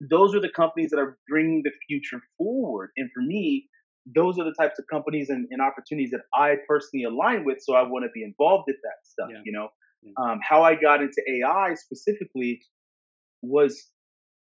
those 0.10 0.34
are 0.34 0.40
the 0.40 0.52
companies 0.62 0.90
that 0.92 1.00
are 1.00 1.18
bringing 1.28 1.62
the 1.64 1.72
future 1.88 2.22
forward. 2.38 2.90
And 2.98 3.10
for 3.14 3.22
me, 3.22 3.68
those 4.16 4.40
are 4.40 4.46
the 4.46 4.54
types 4.62 4.80
of 4.80 4.86
companies 4.90 5.30
and, 5.30 5.46
and 5.52 5.62
opportunities 5.62 6.12
that 6.12 6.22
I 6.34 6.56
personally 6.68 7.04
align 7.04 7.44
with. 7.46 7.58
So 7.62 7.74
I 7.76 7.84
want 7.84 8.06
to 8.06 8.10
be 8.14 8.24
involved 8.24 8.64
with 8.68 8.78
that 8.84 9.00
stuff, 9.04 9.30
Yeah. 9.32 9.42
you 9.46 9.52
know. 9.52 9.68
Yeah. 10.02 10.14
Um, 10.22 10.40
how 10.42 10.64
I 10.64 10.76
got 10.76 11.02
into 11.02 11.22
AI 11.30 11.74
specifically 11.76 12.62
was 13.42 13.90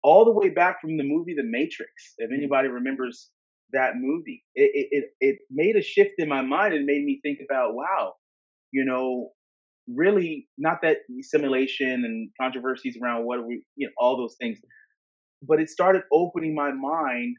all 0.01 0.25
the 0.25 0.31
way 0.31 0.49
back 0.49 0.81
from 0.81 0.97
the 0.97 1.03
movie 1.03 1.35
The 1.35 1.43
Matrix. 1.43 1.91
If 2.17 2.29
Mm-hmm. 2.29 2.37
anybody 2.39 2.67
remembers 2.69 3.29
that 3.71 3.93
movie, 3.95 4.43
it, 4.55 4.71
it, 4.73 4.87
it, 4.91 5.05
it 5.19 5.39
made 5.49 5.75
a 5.75 5.81
shift 5.81 6.11
in 6.17 6.29
my 6.29 6.41
mind 6.41 6.73
and 6.73 6.85
made 6.85 7.03
me 7.03 7.19
think 7.23 7.39
about, 7.49 7.73
wow, 7.73 8.13
you 8.71 8.85
know, 8.85 9.29
really 9.87 10.47
not 10.57 10.77
that 10.81 10.97
simulation 11.21 12.05
and 12.05 12.29
controversies 12.39 12.97
around 13.01 13.25
what 13.25 13.39
are 13.39 13.47
we, 13.47 13.63
you 13.75 13.87
know, 13.87 13.93
all 13.97 14.17
those 14.17 14.35
things, 14.39 14.59
but 15.41 15.59
it 15.59 15.69
started 15.69 16.03
opening 16.11 16.55
my 16.55 16.71
mind, 16.71 17.35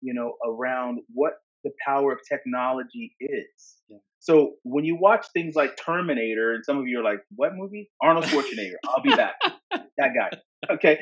you 0.00 0.14
know, 0.14 0.34
around 0.46 1.00
what 1.12 1.34
the 1.64 1.70
power 1.86 2.12
of 2.12 2.18
technology 2.28 3.14
is. 3.20 3.76
Yeah. 3.88 3.98
So 4.18 4.54
when 4.62 4.84
you 4.84 4.96
watch 4.96 5.26
things 5.32 5.54
like 5.54 5.76
Terminator, 5.76 6.52
and 6.54 6.64
some 6.64 6.78
of 6.78 6.86
you 6.86 7.00
are 7.00 7.04
like, 7.04 7.20
"What 7.34 7.54
movie?" 7.54 7.90
Arnold 8.00 8.26
Schwarzenegger. 8.26 8.76
I'll 8.86 9.02
be 9.02 9.10
back. 9.10 9.34
that 9.70 10.10
guy. 10.14 10.30
Okay. 10.74 10.98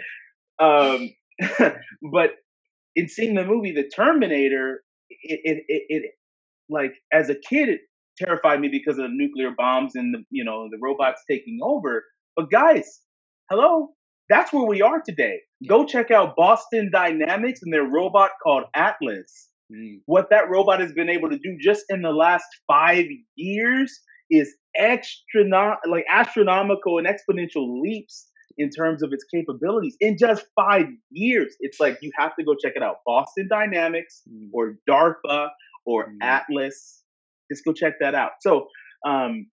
Um, 0.59 1.11
but 2.13 2.31
in 2.97 3.09
seeing 3.09 3.35
the 3.35 3.45
movie 3.45 3.73
The 3.73 3.91
Terminator, 3.95 4.83
it, 5.09 5.41
it, 5.45 5.65
it, 5.69 5.83
it 5.89 6.11
like 6.69 6.93
as 7.13 7.29
a 7.29 7.35
kid, 7.35 7.69
it 7.69 7.81
terrified 8.19 8.61
me 8.61 8.69
because 8.69 8.99
of 8.99 9.05
the 9.05 9.15
nuclear 9.15 9.51
bombs 9.57 9.95
and 9.95 10.15
the 10.15 10.25
you 10.31 10.45
know 10.45 10.69
the 10.71 10.79
robots 10.81 11.23
taking 11.29 11.59
over. 11.63 12.05
But 12.37 12.51
guys, 12.51 13.01
hello, 13.51 13.89
that's 14.29 14.53
where 14.53 14.67
we 14.67 14.83
are 14.83 15.03
today. 15.05 15.41
Go 15.69 15.85
check 15.85 16.11
out 16.11 16.37
Boston 16.37 16.91
Dynamics 16.93 17.61
and 17.63 17.73
their 17.73 17.85
robot 17.85 18.31
called 18.43 18.65
Atlas. 18.75 19.49
Mm. 19.73 20.01
What 20.07 20.31
that 20.31 20.51
robot 20.51 20.81
has 20.81 20.93
been 20.93 21.11
able 21.11 21.31
to 21.31 21.39
do 21.39 21.57
just 21.61 21.85
in 21.89 22.03
the 22.03 22.13
last 22.13 22.47
five 22.67 23.07
years 23.37 24.01
is 24.31 24.55
extra 24.77 25.43
like 25.89 26.05
astronomical 26.09 26.99
and 26.99 27.07
exponential 27.07 27.81
leaps 27.81 28.30
in 28.61 28.71
terms 28.71 29.03
of 29.03 29.11
its 29.13 29.25
capabilities 29.35 29.97
in 30.01 30.17
just 30.19 30.45
five 30.55 30.87
years. 31.11 31.57
It's 31.61 31.81
like 31.81 31.99
you 32.03 32.11
have 32.19 32.37
to 32.39 32.45
go 32.45 32.55
check 32.63 32.75
it 32.77 32.83
out. 32.83 32.97
Boston 33.07 33.49
Dynamics 33.49 34.23
Mm. 34.31 34.51
or 34.53 34.77
DARPA 34.89 35.49
or 35.87 36.11
Mm. 36.11 36.19
Atlas. 36.23 37.03
Just 37.51 37.65
go 37.65 37.73
check 37.73 37.95
that 38.01 38.15
out. 38.15 38.33
So, 38.43 38.69
um, 39.07 39.47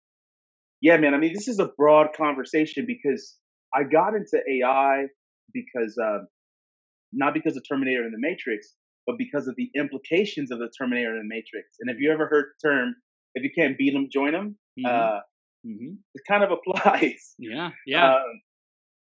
yeah, 0.82 0.98
man. 0.98 1.14
I 1.14 1.18
mean, 1.18 1.34
this 1.34 1.48
is 1.48 1.60
a 1.60 1.70
broad 1.78 2.10
conversation 2.16 2.86
because 2.86 3.38
I 3.74 3.84
got 3.84 4.14
into 4.14 4.38
AI 4.56 5.08
because 5.54 5.98
um, 6.10 6.28
not 7.14 7.34
because 7.34 7.56
of 7.58 7.64
Terminator 7.68 8.04
and 8.04 8.14
the 8.14 8.20
Matrix, 8.20 8.74
but 9.08 9.18
because 9.18 9.48
of 9.48 9.56
the 9.56 9.70
implications 9.76 10.52
of 10.52 10.60
the 10.60 10.70
Terminator 10.78 11.12
and 11.16 11.22
the 11.30 11.36
Matrix. 11.36 11.78
And 11.80 11.90
if 11.90 11.98
you 12.00 12.12
ever 12.12 12.28
heard 12.28 12.46
the 12.62 12.70
term, 12.70 12.96
if 13.36 13.44
you 13.44 13.52
can't 13.58 13.78
beat 13.78 13.94
them, 13.94 14.10
join 14.12 14.34
them, 14.34 14.58
Mhm. 14.78 14.86
uh, 14.86 15.22
Mhm. 15.66 15.98
it 16.16 16.22
kind 16.28 16.44
of 16.44 16.52
applies. 16.58 17.36
Yeah. 17.40 17.72
Yeah. 17.86 18.16
Um, 18.16 18.42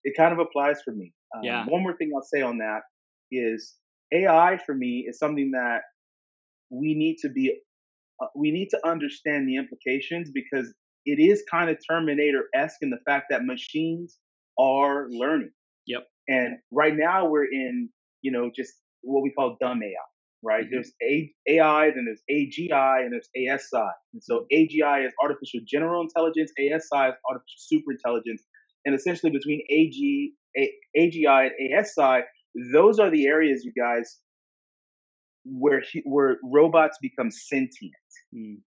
it 0.05 0.15
kind 0.17 0.33
of 0.33 0.39
applies 0.39 0.83
for 0.83 0.93
me. 0.93 1.13
Um, 1.37 1.43
Yeah. 1.45 1.65
One 1.67 1.83
more 1.83 1.97
thing 1.97 2.11
I'll 2.15 2.23
say 2.23 2.43
on 2.43 2.59
that 2.59 2.83
is 3.31 3.77
AI 4.13 4.59
for 4.65 4.75
me 4.75 5.07
is 5.09 5.19
something 5.19 5.53
that 5.53 5.83
we 6.71 6.95
need 6.95 7.17
to 7.23 7.29
be, 7.29 7.61
uh, 8.23 8.27
we 8.37 8.51
need 8.51 8.69
to 8.71 8.81
understand 8.87 9.49
the 9.49 9.57
implications 9.57 10.31
because 10.33 10.73
it 11.07 11.19
is 11.21 11.43
kind 11.51 11.71
of 11.71 11.79
Terminator 11.89 12.49
esque 12.55 12.79
in 12.83 12.91
the 12.91 13.01
fact 13.07 13.27
that 13.31 13.45
machines 13.45 14.19
are 14.59 15.09
learning. 15.11 15.51
Yep. 15.87 16.07
And 16.29 16.59
right 16.71 16.95
now 16.97 17.27
we're 17.27 17.51
in, 17.51 17.89
you 18.23 18.31
know, 18.33 18.51
just 18.55 18.75
what 19.03 19.23
we 19.23 19.33
call 19.33 19.57
dumb 19.61 19.83
AI. 19.83 19.95
Right? 20.45 20.67
Mhm. 20.67 20.71
There's 20.71 20.93
A- 21.03 21.33
AI, 21.49 21.91
then 21.91 22.05
there's 22.05 22.23
AGI, 22.29 23.03
and 23.05 23.13
there's 23.13 23.31
ASI. 23.37 23.91
And 24.13 24.23
so 24.23 24.47
AGI 24.53 25.07
is 25.07 25.13
artificial 25.23 25.61
general 25.67 26.03
intelligence, 26.03 26.53
ASI 26.59 27.11
is 27.11 27.15
artificial 27.29 27.59
super 27.59 27.93
intelligence 27.93 28.43
and 28.85 28.95
essentially 28.95 29.33
between 29.33 29.63
AG, 29.71 30.33
A, 30.59 30.73
AGI 30.99 31.49
and 31.59 31.79
ASI, 31.81 32.25
those 32.73 32.99
are 32.99 33.11
the 33.11 33.27
areas, 33.27 33.65
you 33.65 33.73
guys, 33.81 34.19
where 35.45 35.83
where 36.05 36.39
robots 36.45 36.99
become 37.03 37.31
sentient, 37.31 37.95
Mm. 38.35 38.59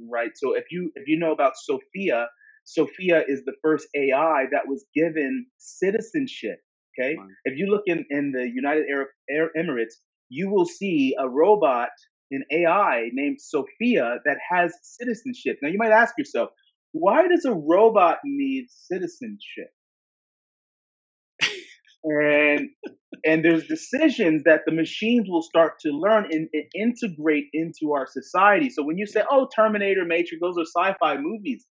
right? 0.00 0.32
So 0.36 0.54
if 0.54 0.64
you 0.70 0.92
if 0.96 1.08
you 1.08 1.18
know 1.18 1.32
about 1.32 1.54
Sophia, 1.56 2.28
Sophia 2.64 3.24
is 3.28 3.44
the 3.44 3.54
first 3.62 3.88
AI 3.96 4.46
that 4.52 4.68
was 4.68 4.84
given 4.94 5.46
citizenship. 5.58 6.60
Okay, 6.98 7.16
Wow. 7.16 7.28
if 7.44 7.58
you 7.58 7.66
look 7.68 7.84
in 7.86 8.04
in 8.10 8.32
the 8.32 8.48
United 8.48 8.86
Arab 8.90 9.08
Arab 9.30 9.52
Emirates, 9.56 9.94
you 10.28 10.50
will 10.50 10.66
see 10.66 11.14
a 11.18 11.28
robot, 11.28 11.90
an 12.30 12.44
AI 12.52 13.10
named 13.12 13.40
Sophia 13.40 14.18
that 14.24 14.38
has 14.50 14.74
citizenship. 14.82 15.58
Now 15.62 15.68
you 15.70 15.78
might 15.78 15.92
ask 15.92 16.16
yourself, 16.18 16.50
why 16.92 17.26
does 17.28 17.44
a 17.44 17.52
robot 17.52 18.18
need 18.24 18.66
citizenship? 18.68 19.70
and 22.04 22.68
and 23.24 23.44
there's 23.44 23.66
decisions 23.66 24.42
that 24.44 24.62
the 24.66 24.72
machines 24.72 25.28
will 25.28 25.42
start 25.42 25.74
to 25.80 25.90
learn 25.90 26.26
and, 26.30 26.48
and, 26.52 26.64
integrate 26.74 27.46
into 27.52 27.92
our 27.92 28.06
society. 28.06 28.68
So 28.70 28.82
when 28.84 28.98
you 28.98 29.06
say, 29.06 29.22
"Oh, 29.30 29.48
Terminator, 29.54 30.04
Matrix," 30.04 30.40
those 30.40 30.58
are 30.58 30.64
sci-fi 30.64 31.18
movies 31.18 31.66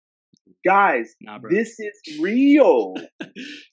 guys, 0.65 1.15
nah, 1.21 1.39
this 1.49 1.79
is 1.79 2.19
real. 2.19 2.93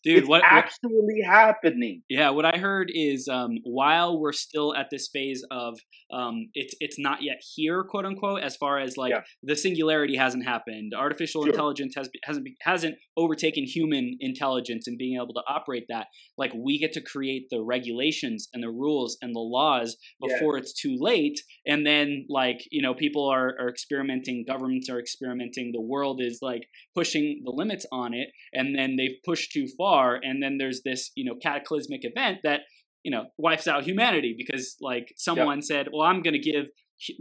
Dude, 0.05 0.19
it's 0.19 0.29
what 0.29 0.43
actually 0.45 0.91
what, 0.93 1.27
happening? 1.27 2.03
Yeah, 2.09 2.31
what 2.31 2.45
I 2.45 2.59
heard 2.59 2.91
is 2.93 3.29
um, 3.29 3.59
while 3.65 4.19
we're 4.19 4.33
still 4.33 4.75
at 4.75 4.87
this 4.91 5.09
phase 5.13 5.45
of 5.51 5.79
um, 6.13 6.49
it's 6.55 6.75
it's 6.81 6.99
not 6.99 7.23
yet 7.23 7.39
here, 7.55 7.85
quote 7.85 8.07
unquote, 8.07 8.43
as 8.43 8.57
far 8.57 8.79
as 8.79 8.97
like 8.97 9.11
yeah. 9.11 9.21
the 9.43 9.57
singularity 9.57 10.17
hasn't 10.17 10.45
happened, 10.45 10.93
artificial 10.97 11.43
sure. 11.43 11.51
intelligence 11.51 11.95
has 11.97 12.09
hasn't 12.25 12.47
hasn't 12.63 12.97
overtaken 13.17 13.65
human 13.65 14.17
intelligence 14.21 14.87
and 14.87 14.99
being 14.99 15.17
able 15.17 15.35
to 15.35 15.43
operate 15.49 15.85
that. 15.89 16.07
Like 16.39 16.53
we 16.55 16.79
get 16.79 16.93
to 16.95 17.01
create 17.01 17.47
the 17.51 17.63
regulations 17.63 18.49
and 18.53 18.63
the 18.63 18.71
rules 18.71 19.17
and 19.23 19.35
the 19.35 19.41
laws 19.41 19.97
before 20.21 20.57
yeah. 20.57 20.61
it's 20.61 20.73
too 20.73 20.97
late, 20.99 21.41
and 21.67 21.87
then 21.87 22.27
like 22.29 22.61
you 22.71 22.83
know 22.83 22.95
people 22.95 23.27
are, 23.29 23.55
are 23.61 23.69
experimenting, 23.69 24.45
governments 24.47 24.89
are 24.89 24.99
experimenting, 24.99 25.73
the 25.73 25.81
world 25.81 26.21
is 26.23 26.39
like 26.43 26.69
pushing 26.95 27.43
the 27.45 27.53
limits 27.53 27.87
on 27.93 28.15
it 28.15 28.29
and 28.53 28.77
then 28.77 28.97
they've 28.97 29.17
pushed 29.25 29.53
too 29.53 29.67
far 29.77 30.19
and 30.23 30.43
then 30.43 30.59
there's 30.59 30.83
this 30.85 31.11
you 31.15 31.25
know 31.25 31.37
cataclysmic 31.43 32.01
event 32.03 32.39
that 32.43 32.61
you 33.03 33.11
know 33.11 33.27
wipes 33.39 33.69
out 33.69 33.85
humanity 33.85 34.35
because 34.37 34.77
like 34.81 35.13
someone 35.17 35.59
yep. 35.59 35.65
said 35.65 35.89
well 35.93 36.03
i'm 36.03 36.23
going 36.23 36.35
to 36.35 36.41
give 36.41 36.67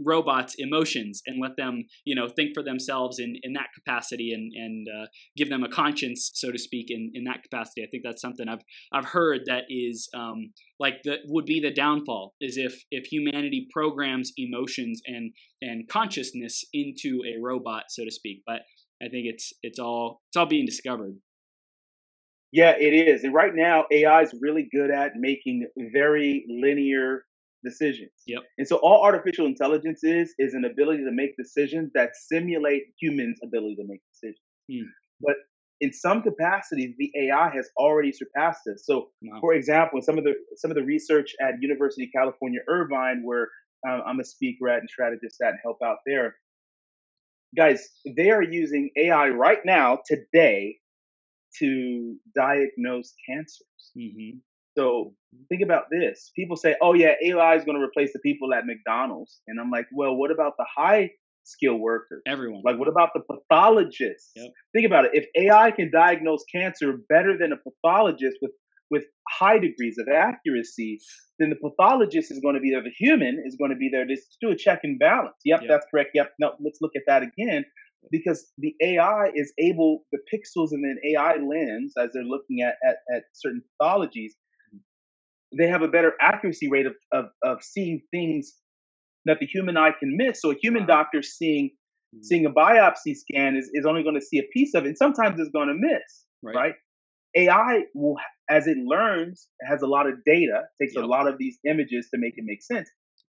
robots 0.04 0.54
emotions 0.58 1.22
and 1.26 1.40
let 1.40 1.56
them 1.56 1.84
you 2.04 2.14
know 2.14 2.28
think 2.28 2.50
for 2.54 2.62
themselves 2.62 3.18
in 3.18 3.36
in 3.42 3.52
that 3.52 3.68
capacity 3.74 4.32
and 4.32 4.52
and 4.54 4.86
uh, 4.88 5.06
give 5.36 5.48
them 5.48 5.62
a 5.62 5.68
conscience 5.68 6.30
so 6.34 6.50
to 6.50 6.58
speak 6.58 6.86
in 6.90 7.10
in 7.14 7.24
that 7.24 7.42
capacity 7.42 7.82
i 7.82 7.86
think 7.90 8.02
that's 8.04 8.22
something 8.22 8.48
i've 8.48 8.62
i've 8.92 9.06
heard 9.06 9.40
that 9.46 9.64
is 9.68 10.08
um 10.14 10.52
like 10.78 11.02
that 11.04 11.20
would 11.26 11.46
be 11.46 11.60
the 11.60 11.72
downfall 11.72 12.34
is 12.40 12.56
if 12.56 12.84
if 12.90 13.06
humanity 13.06 13.66
programs 13.72 14.32
emotions 14.36 15.00
and 15.06 15.32
and 15.60 15.88
consciousness 15.88 16.64
into 16.72 17.22
a 17.26 17.40
robot 17.40 17.84
so 17.88 18.04
to 18.04 18.10
speak 18.10 18.42
but 18.46 18.62
I 19.02 19.08
think 19.08 19.26
it's 19.26 19.52
it's 19.62 19.78
all 19.78 20.22
it's 20.28 20.36
all 20.36 20.46
being 20.46 20.66
discovered. 20.66 21.16
Yeah, 22.52 22.74
it 22.78 22.94
is. 22.94 23.24
And 23.24 23.34
right 23.34 23.52
now, 23.54 23.84
AI 23.90 24.22
is 24.22 24.34
really 24.40 24.68
good 24.72 24.90
at 24.90 25.12
making 25.16 25.66
very 25.92 26.46
linear 26.48 27.24
decisions. 27.64 28.12
Yep. 28.26 28.42
And 28.58 28.66
so 28.66 28.76
all 28.76 29.02
artificial 29.02 29.46
intelligence 29.46 30.04
is 30.04 30.34
is 30.38 30.54
an 30.54 30.64
ability 30.64 31.04
to 31.04 31.12
make 31.12 31.36
decisions 31.36 31.90
that 31.94 32.10
simulate 32.16 32.84
humans' 33.00 33.38
ability 33.42 33.76
to 33.76 33.84
make 33.86 34.00
decisions. 34.12 34.40
Hmm. 34.70 34.88
But 35.20 35.36
in 35.80 35.92
some 35.92 36.22
capacities, 36.22 36.94
the 36.98 37.10
AI 37.16 37.50
has 37.54 37.68
already 37.76 38.12
surpassed 38.12 38.66
us. 38.66 38.84
So, 38.84 39.08
wow. 39.22 39.38
for 39.40 39.52
example, 39.54 40.00
some 40.00 40.18
of 40.18 40.24
the 40.24 40.34
some 40.56 40.70
of 40.70 40.76
the 40.76 40.84
research 40.84 41.34
at 41.40 41.60
University 41.60 42.04
of 42.04 42.10
California 42.14 42.60
Irvine, 42.68 43.22
where 43.24 43.48
uh, 43.86 44.00
I'm 44.06 44.20
a 44.20 44.24
speaker 44.24 44.68
at 44.68 44.80
and 44.80 44.88
strategist 44.88 45.40
at 45.42 45.50
and 45.50 45.58
help 45.62 45.78
out 45.84 45.98
there, 46.06 46.36
guys, 47.56 47.88
they 48.16 48.30
are 48.30 48.42
using 48.42 48.90
AI 48.96 49.28
right 49.28 49.60
now, 49.64 49.98
today, 50.06 50.78
to 51.58 52.16
diagnose 52.34 53.14
cancers. 53.28 53.90
Mm-hmm. 53.96 54.38
So 54.76 55.14
think 55.48 55.62
about 55.62 55.84
this. 55.90 56.30
People 56.36 56.56
say, 56.56 56.76
oh, 56.82 56.94
yeah, 56.94 57.12
AI 57.24 57.56
is 57.56 57.64
going 57.64 57.78
to 57.78 57.84
replace 57.84 58.12
the 58.12 58.18
people 58.20 58.52
at 58.52 58.66
McDonald's. 58.66 59.40
And 59.46 59.60
I'm 59.60 59.70
like, 59.70 59.86
well, 59.92 60.14
what 60.14 60.30
about 60.30 60.54
the 60.58 60.66
high 60.76 61.10
skill 61.44 61.76
workers? 61.76 62.22
Everyone. 62.26 62.62
Like, 62.64 62.78
what 62.78 62.88
about 62.88 63.10
the 63.14 63.20
pathologists? 63.20 64.32
Yep. 64.36 64.50
Think 64.74 64.86
about 64.86 65.06
it. 65.06 65.12
If 65.14 65.26
AI 65.36 65.70
can 65.70 65.90
diagnose 65.90 66.44
cancer 66.54 66.94
better 67.08 67.36
than 67.38 67.52
a 67.52 67.56
pathologist 67.56 68.36
with 68.42 68.52
with 68.90 69.04
high 69.28 69.58
degrees 69.58 69.96
of 69.98 70.06
accuracy, 70.08 71.00
then 71.38 71.50
the 71.50 71.56
pathologist 71.56 72.30
is 72.30 72.38
going 72.40 72.54
to 72.54 72.60
be 72.60 72.70
there. 72.70 72.82
The 72.82 72.94
human 72.96 73.42
is 73.44 73.56
going 73.56 73.70
to 73.70 73.76
be 73.76 73.90
there 73.92 74.06
to 74.06 74.16
do 74.40 74.50
a 74.50 74.56
check 74.56 74.80
and 74.84 74.98
balance. 74.98 75.34
Yep, 75.44 75.62
yep. 75.62 75.68
that's 75.68 75.86
correct. 75.90 76.10
Yep, 76.14 76.32
no, 76.38 76.52
let's 76.60 76.78
look 76.80 76.92
at 76.96 77.02
that 77.06 77.22
again. 77.22 77.64
Because 78.12 78.52
the 78.58 78.72
AI 78.80 79.32
is 79.34 79.52
able, 79.58 80.04
the 80.12 80.20
pixels 80.32 80.68
in 80.72 80.84
an 80.84 80.98
AI 81.12 81.38
lens, 81.38 81.94
as 81.98 82.10
they're 82.14 82.22
looking 82.22 82.60
at, 82.62 82.74
at, 82.86 82.98
at 83.12 83.24
certain 83.32 83.62
pathologies, 83.82 84.30
they 85.56 85.68
have 85.68 85.82
a 85.82 85.88
better 85.88 86.12
accuracy 86.20 86.68
rate 86.70 86.86
of, 86.86 86.94
of, 87.12 87.26
of 87.42 87.62
seeing 87.62 88.00
things 88.10 88.54
that 89.26 89.38
the 89.40 89.46
human 89.46 89.76
eye 89.76 89.92
can 89.98 90.16
miss. 90.16 90.40
So 90.40 90.50
a 90.50 90.56
human 90.60 90.86
doctor 90.86 91.22
seeing 91.22 91.70
mm-hmm. 92.14 92.22
seeing 92.22 92.46
a 92.46 92.50
biopsy 92.50 93.14
scan 93.14 93.56
is, 93.56 93.70
is 93.72 93.86
only 93.86 94.02
going 94.02 94.14
to 94.14 94.24
see 94.24 94.38
a 94.38 94.46
piece 94.52 94.74
of 94.74 94.84
it. 94.84 94.88
And 94.88 94.96
sometimes 94.96 95.38
it's 95.40 95.50
going 95.50 95.68
to 95.68 95.74
miss, 95.74 96.24
right? 96.42 96.54
right? 96.54 96.74
AI 97.36 97.82
will 97.94 98.16
as 98.48 98.66
it 98.66 98.76
learns, 98.78 99.48
has 99.62 99.82
a 99.82 99.86
lot 99.86 100.06
of 100.06 100.14
data, 100.24 100.62
takes 100.80 100.94
yep. 100.94 101.04
a 101.04 101.06
lot 101.06 101.26
of 101.28 101.36
these 101.38 101.58
images 101.68 102.08
to 102.14 102.18
make 102.18 102.34
it 102.36 102.44
make 102.46 102.62
sense. 102.62 102.88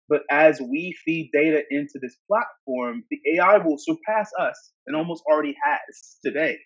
But 0.09 0.21
as 0.31 0.61
we 0.61 0.95
feed 1.05 1.31
data 1.33 1.63
into 1.71 1.99
this 2.01 2.17
platform, 2.29 3.03
the 3.11 3.19
AI 3.37 3.59
will 3.59 3.77
surpass 3.79 4.31
us 4.39 4.73
and 4.87 4.95
almost 4.95 5.23
already 5.31 5.57
has 5.65 6.17
today. 6.25 6.59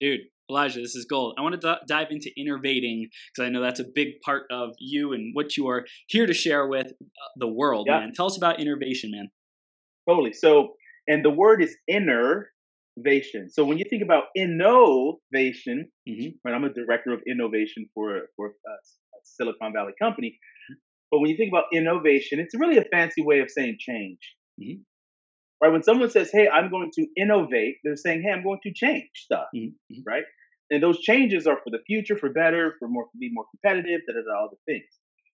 Dude, 0.00 0.20
Elijah, 0.50 0.80
this 0.80 0.94
is 0.94 1.06
gold. 1.08 1.34
I 1.38 1.42
want 1.42 1.60
to 1.60 1.74
d- 1.74 1.84
dive 1.88 2.08
into 2.10 2.30
innovating 2.36 3.08
because 3.32 3.46
I 3.46 3.50
know 3.50 3.60
that's 3.60 3.80
a 3.80 3.84
big 3.94 4.20
part 4.24 4.44
of 4.50 4.70
you 4.78 5.12
and 5.12 5.34
what 5.34 5.56
you 5.56 5.68
are 5.68 5.84
here 6.08 6.26
to 6.26 6.34
share 6.34 6.66
with 6.66 6.86
uh, 6.86 7.28
the 7.36 7.48
world, 7.48 7.86
yeah. 7.88 8.00
man. 8.00 8.12
Tell 8.14 8.26
us 8.26 8.36
about 8.36 8.60
innovation, 8.60 9.10
man. 9.10 9.28
Totally. 10.08 10.32
So, 10.32 10.74
and 11.06 11.24
the 11.24 11.30
word 11.30 11.62
is 11.62 11.76
inner 11.86 12.48
innovation. 12.98 13.48
So 13.50 13.64
when 13.64 13.78
you 13.78 13.84
think 13.88 14.02
about 14.02 14.24
innovation, 14.36 15.90
mm-hmm. 16.08 16.28
right, 16.44 16.54
I'm 16.54 16.64
a 16.64 16.72
director 16.72 17.12
of 17.12 17.20
innovation 17.28 17.88
for 17.94 18.22
for 18.36 18.46
a, 18.46 18.50
a 18.50 19.18
Silicon 19.24 19.72
Valley 19.72 19.92
company. 20.00 20.38
But 21.10 21.20
when 21.20 21.30
you 21.30 21.36
think 21.36 21.50
about 21.50 21.64
innovation, 21.72 22.38
it's 22.38 22.54
really 22.54 22.78
a 22.78 22.84
fancy 22.92 23.22
way 23.22 23.40
of 23.40 23.50
saying 23.50 23.76
change. 23.78 24.18
Mm-hmm. 24.60 24.82
Right? 25.62 25.72
When 25.72 25.82
someone 25.82 26.10
says, 26.10 26.30
"Hey, 26.32 26.48
I'm 26.48 26.70
going 26.70 26.90
to 26.94 27.06
innovate," 27.16 27.76
they're 27.84 27.96
saying, 27.96 28.22
"Hey, 28.22 28.30
I'm 28.30 28.44
going 28.44 28.60
to 28.62 28.72
change 28.72 29.10
stuff." 29.14 29.46
Mm-hmm. 29.54 30.02
Right? 30.06 30.24
And 30.70 30.82
those 30.82 31.00
changes 31.00 31.46
are 31.46 31.56
for 31.64 31.70
the 31.70 31.82
future, 31.86 32.16
for 32.16 32.30
better, 32.30 32.74
for 32.78 32.88
more, 32.88 33.04
to 33.04 33.18
be 33.18 33.30
more 33.32 33.46
competitive, 33.50 34.02
da 34.06 34.14
da 34.14 34.20
da, 34.20 34.40
all 34.40 34.50
the 34.50 34.72
things. 34.72 34.84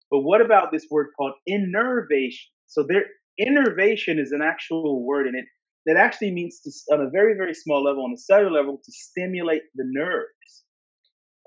But 0.10 0.22
what 0.22 0.42
about 0.42 0.72
this 0.72 0.88
word 0.90 1.08
called 1.16 1.34
innervation? 1.48 2.50
So 2.66 2.84
there, 2.88 3.06
innervation 3.38 4.18
is 4.20 4.32
an 4.32 4.42
actual 4.42 5.06
word, 5.06 5.28
and 5.28 5.38
it 5.38 5.46
that 5.86 5.98
actually 5.98 6.32
means 6.32 6.60
to, 6.62 6.94
on 6.94 7.02
a 7.02 7.10
very, 7.10 7.36
very 7.36 7.54
small 7.54 7.84
level, 7.84 8.04
on 8.04 8.14
a 8.14 8.18
cellular 8.18 8.52
level, 8.52 8.78
to 8.84 8.92
stimulate 8.92 9.62
the 9.76 9.86
nerves. 9.88 10.64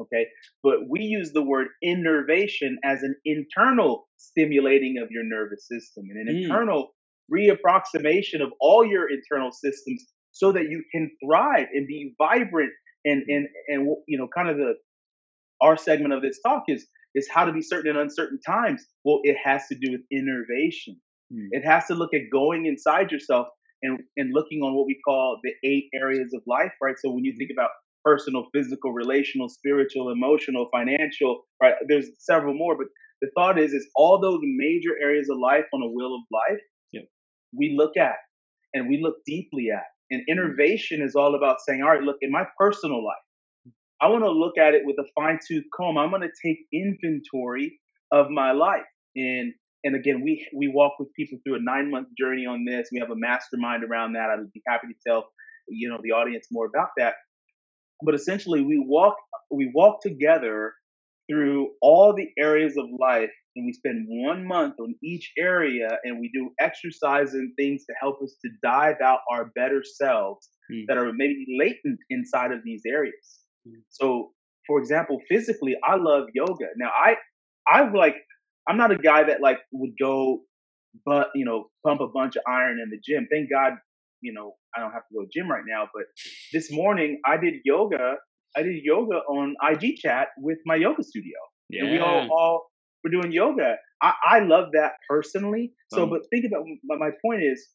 Okay. 0.00 0.26
But 0.62 0.88
we 0.88 1.02
use 1.02 1.32
the 1.32 1.42
word 1.42 1.68
innervation 1.82 2.78
as 2.84 3.02
an 3.02 3.14
internal 3.24 4.08
stimulating 4.16 4.96
of 5.02 5.10
your 5.10 5.22
nervous 5.24 5.68
system 5.68 6.06
and 6.10 6.28
an 6.28 6.34
mm. 6.34 6.42
internal 6.44 6.94
reapproximation 7.32 8.42
of 8.42 8.50
all 8.60 8.84
your 8.84 9.06
internal 9.10 9.50
systems 9.52 10.04
so 10.32 10.52
that 10.52 10.64
you 10.64 10.82
can 10.92 11.10
thrive 11.24 11.66
and 11.72 11.86
be 11.86 12.14
vibrant 12.18 12.70
and, 13.04 13.22
and, 13.28 13.46
and, 13.68 13.96
you 14.06 14.18
know, 14.18 14.28
kind 14.34 14.48
of 14.48 14.56
the, 14.56 14.74
our 15.60 15.76
segment 15.76 16.12
of 16.12 16.22
this 16.22 16.40
talk 16.44 16.64
is, 16.68 16.86
is 17.14 17.28
how 17.32 17.44
to 17.44 17.52
be 17.52 17.62
certain 17.62 17.90
in 17.90 17.96
uncertain 17.96 18.40
times. 18.44 18.84
Well, 19.04 19.20
it 19.22 19.36
has 19.42 19.66
to 19.68 19.74
do 19.74 19.92
with 19.92 20.00
innervation. 20.10 21.00
Mm. 21.32 21.48
It 21.50 21.64
has 21.64 21.86
to 21.86 21.94
look 21.94 22.14
at 22.14 22.22
going 22.32 22.66
inside 22.66 23.10
yourself 23.10 23.48
and, 23.82 23.98
and 24.16 24.32
looking 24.32 24.62
on 24.62 24.74
what 24.74 24.86
we 24.86 24.98
call 25.04 25.38
the 25.42 25.52
eight 25.68 25.88
areas 25.94 26.32
of 26.34 26.42
life, 26.46 26.72
right? 26.80 26.94
So 26.98 27.10
when 27.10 27.24
you 27.24 27.34
think 27.36 27.50
about 27.52 27.70
personal, 28.04 28.46
physical, 28.54 28.92
relational, 28.92 29.48
spiritual, 29.48 30.10
emotional, 30.10 30.68
financial, 30.72 31.42
right? 31.62 31.74
There's 31.88 32.06
several 32.18 32.54
more, 32.54 32.76
but 32.76 32.86
the 33.20 33.30
thought 33.36 33.58
is, 33.58 33.72
is 33.72 33.86
all 33.94 34.20
those 34.20 34.40
major 34.42 34.90
areas 35.00 35.28
of 35.30 35.38
life 35.38 35.64
on 35.72 35.82
a 35.82 35.86
wheel 35.86 36.14
of 36.14 36.22
life. 36.32 36.60
We 37.56 37.74
look 37.76 37.96
at 37.96 38.16
and 38.74 38.88
we 38.88 39.00
look 39.02 39.16
deeply 39.26 39.68
at. 39.74 39.84
And 40.10 40.22
mm-hmm. 40.22 40.32
innervation 40.32 41.02
is 41.02 41.14
all 41.14 41.34
about 41.34 41.58
saying, 41.66 41.82
all 41.82 41.90
right, 41.90 42.02
look, 42.02 42.16
in 42.20 42.30
my 42.30 42.44
personal 42.58 43.04
life, 43.04 43.16
I 44.00 44.08
want 44.08 44.24
to 44.24 44.30
look 44.30 44.58
at 44.58 44.74
it 44.74 44.82
with 44.84 44.96
a 44.98 45.04
fine 45.14 45.38
tooth 45.46 45.64
comb. 45.76 45.96
I'm 45.96 46.10
going 46.10 46.22
to 46.22 46.28
take 46.44 46.58
inventory 46.72 47.78
of 48.10 48.30
my 48.30 48.52
life. 48.52 48.82
And 49.14 49.54
and 49.84 49.96
again, 49.96 50.22
we 50.22 50.46
we 50.56 50.68
walk 50.68 50.92
with 50.98 51.08
people 51.14 51.38
through 51.44 51.56
a 51.56 51.62
nine 51.62 51.90
month 51.90 52.08
journey 52.18 52.46
on 52.46 52.64
this. 52.64 52.88
We 52.92 53.00
have 53.00 53.10
a 53.10 53.16
mastermind 53.16 53.84
around 53.84 54.14
that. 54.14 54.30
I 54.30 54.36
would 54.36 54.52
be 54.52 54.62
happy 54.66 54.88
to 54.88 54.94
tell 55.06 55.28
you 55.68 55.88
know 55.88 55.98
the 56.02 56.12
audience 56.12 56.46
more 56.50 56.66
about 56.66 56.90
that. 56.98 57.14
But 58.04 58.14
essentially, 58.14 58.62
we 58.62 58.82
walk 58.84 59.16
we 59.50 59.70
walk 59.74 60.02
together 60.02 60.72
through 61.30 61.70
all 61.80 62.14
the 62.14 62.28
areas 62.38 62.76
of 62.76 62.86
life, 62.98 63.30
and 63.56 63.66
we 63.66 63.72
spend 63.72 64.06
one 64.08 64.46
month 64.46 64.74
on 64.80 64.94
each 65.02 65.32
area, 65.38 65.88
and 66.04 66.18
we 66.20 66.30
do 66.32 66.50
exercise 66.60 67.34
and 67.34 67.52
things 67.56 67.84
to 67.86 67.94
help 68.00 68.22
us 68.22 68.36
to 68.44 68.50
dive 68.62 68.96
out 69.02 69.20
our 69.30 69.52
better 69.54 69.82
selves 69.84 70.48
mm. 70.72 70.84
that 70.88 70.96
are 70.96 71.12
maybe 71.12 71.46
latent 71.58 71.98
inside 72.10 72.52
of 72.52 72.60
these 72.64 72.82
areas. 72.86 73.40
Mm. 73.68 73.82
So, 73.90 74.32
for 74.66 74.78
example, 74.78 75.18
physically, 75.28 75.76
I 75.84 75.96
love 75.96 76.24
yoga. 76.34 76.66
Now, 76.76 76.90
I 76.96 77.16
I 77.68 77.90
like 77.92 78.16
I'm 78.68 78.76
not 78.76 78.90
a 78.90 78.96
guy 78.96 79.24
that 79.24 79.40
like 79.40 79.58
would 79.72 79.92
go, 80.00 80.40
but 81.04 81.28
you 81.34 81.44
know, 81.44 81.70
pump 81.86 82.00
a 82.00 82.08
bunch 82.08 82.36
of 82.36 82.42
iron 82.46 82.80
in 82.80 82.90
the 82.90 82.98
gym. 83.04 83.26
Thank 83.30 83.50
God, 83.50 83.74
you 84.20 84.32
know, 84.32 84.54
I 84.76 84.80
don't 84.80 84.92
have 84.92 85.02
to 85.08 85.14
go 85.14 85.22
to 85.22 85.28
gym 85.32 85.50
right 85.50 85.64
now. 85.66 85.88
But 85.92 86.04
this 86.52 86.70
morning 86.70 87.20
I 87.26 87.36
did 87.36 87.54
yoga 87.64 88.16
I 88.56 88.62
did 88.62 88.82
yoga 88.82 89.16
on 89.28 89.54
IG 89.62 89.96
chat 89.96 90.28
with 90.38 90.58
my 90.66 90.76
yoga 90.76 91.02
studio. 91.02 91.38
Yeah. 91.70 91.84
And 91.84 91.92
we 91.92 91.98
all, 91.98 92.28
all 92.30 92.66
were 93.04 93.10
doing 93.10 93.32
yoga. 93.32 93.76
I, 94.02 94.12
I 94.26 94.38
love 94.40 94.70
that 94.74 94.92
personally. 95.08 95.74
So, 95.88 96.04
Um, 96.04 96.10
but 96.10 96.22
think 96.30 96.44
about 96.46 96.64
but 96.88 96.98
my 96.98 97.10
point 97.24 97.42
is 97.44 97.68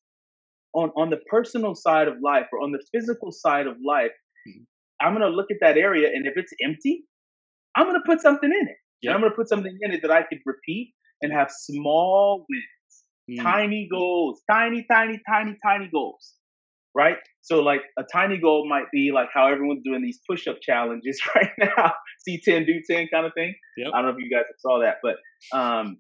on 0.73 0.89
on 0.95 1.09
the 1.09 1.17
personal 1.30 1.75
side 1.75 2.07
of 2.07 2.15
life 2.21 2.47
or 2.53 2.61
on 2.61 2.71
the 2.71 2.84
physical 2.93 3.32
side 3.32 3.67
of 3.67 3.78
life. 3.86 4.11
Mhm. 4.47 4.65
I'm 5.01 5.13
gonna 5.13 5.30
look 5.30 5.51
at 5.51 5.57
that 5.61 5.78
area, 5.78 6.09
and 6.13 6.28
if 6.28 6.38
it's 6.38 6.53
empty, 6.63 7.05
I'm 7.75 7.88
gonna 7.88 8.03
put 8.05 8.21
something 8.21 8.51
in 8.51 8.67
it. 8.67 8.78
Yep. 9.03 9.09
And 9.09 9.15
I'm 9.15 9.21
gonna 9.21 9.36
put 9.36 9.49
something 9.49 9.78
in 9.82 9.91
it 9.93 10.01
that 10.03 10.11
I 10.11 10.23
could 10.23 10.39
repeat 10.45 10.95
and 11.21 11.32
have 11.34 11.51
small 11.51 12.45
wins 12.49 12.65
Mm. 13.30 13.41
tiny 13.43 13.88
goals, 13.91 14.41
tiny, 14.49 14.84
tiny, 14.89 15.21
tiny, 15.30 15.57
tiny 15.63 15.89
goals, 15.89 16.36
right? 16.98 17.18
So 17.43 17.62
like 17.62 17.82
a 18.00 18.04
tiny 18.12 18.39
goal 18.39 18.68
might 18.68 18.86
be 18.91 19.12
like 19.14 19.30
how 19.32 19.48
everyone's 19.48 19.84
doing 19.84 20.02
these 20.02 20.20
push-up 20.28 20.58
challenges 20.62 21.22
right 21.36 21.52
now, 21.60 21.93
see 22.28 22.41
10, 22.43 22.66
do 22.66 22.82
10 22.89 23.08
kind 23.14 23.28
of 23.28 23.34
thing. 23.36 23.54
Yep. 23.78 23.91
I 23.93 24.02
don't 24.02 24.12
know 24.12 24.18
if 24.18 24.24
you 24.24 24.36
guys 24.36 24.45
saw 24.60 24.82
that, 24.82 24.95
but 25.04 25.58
um, 25.58 25.98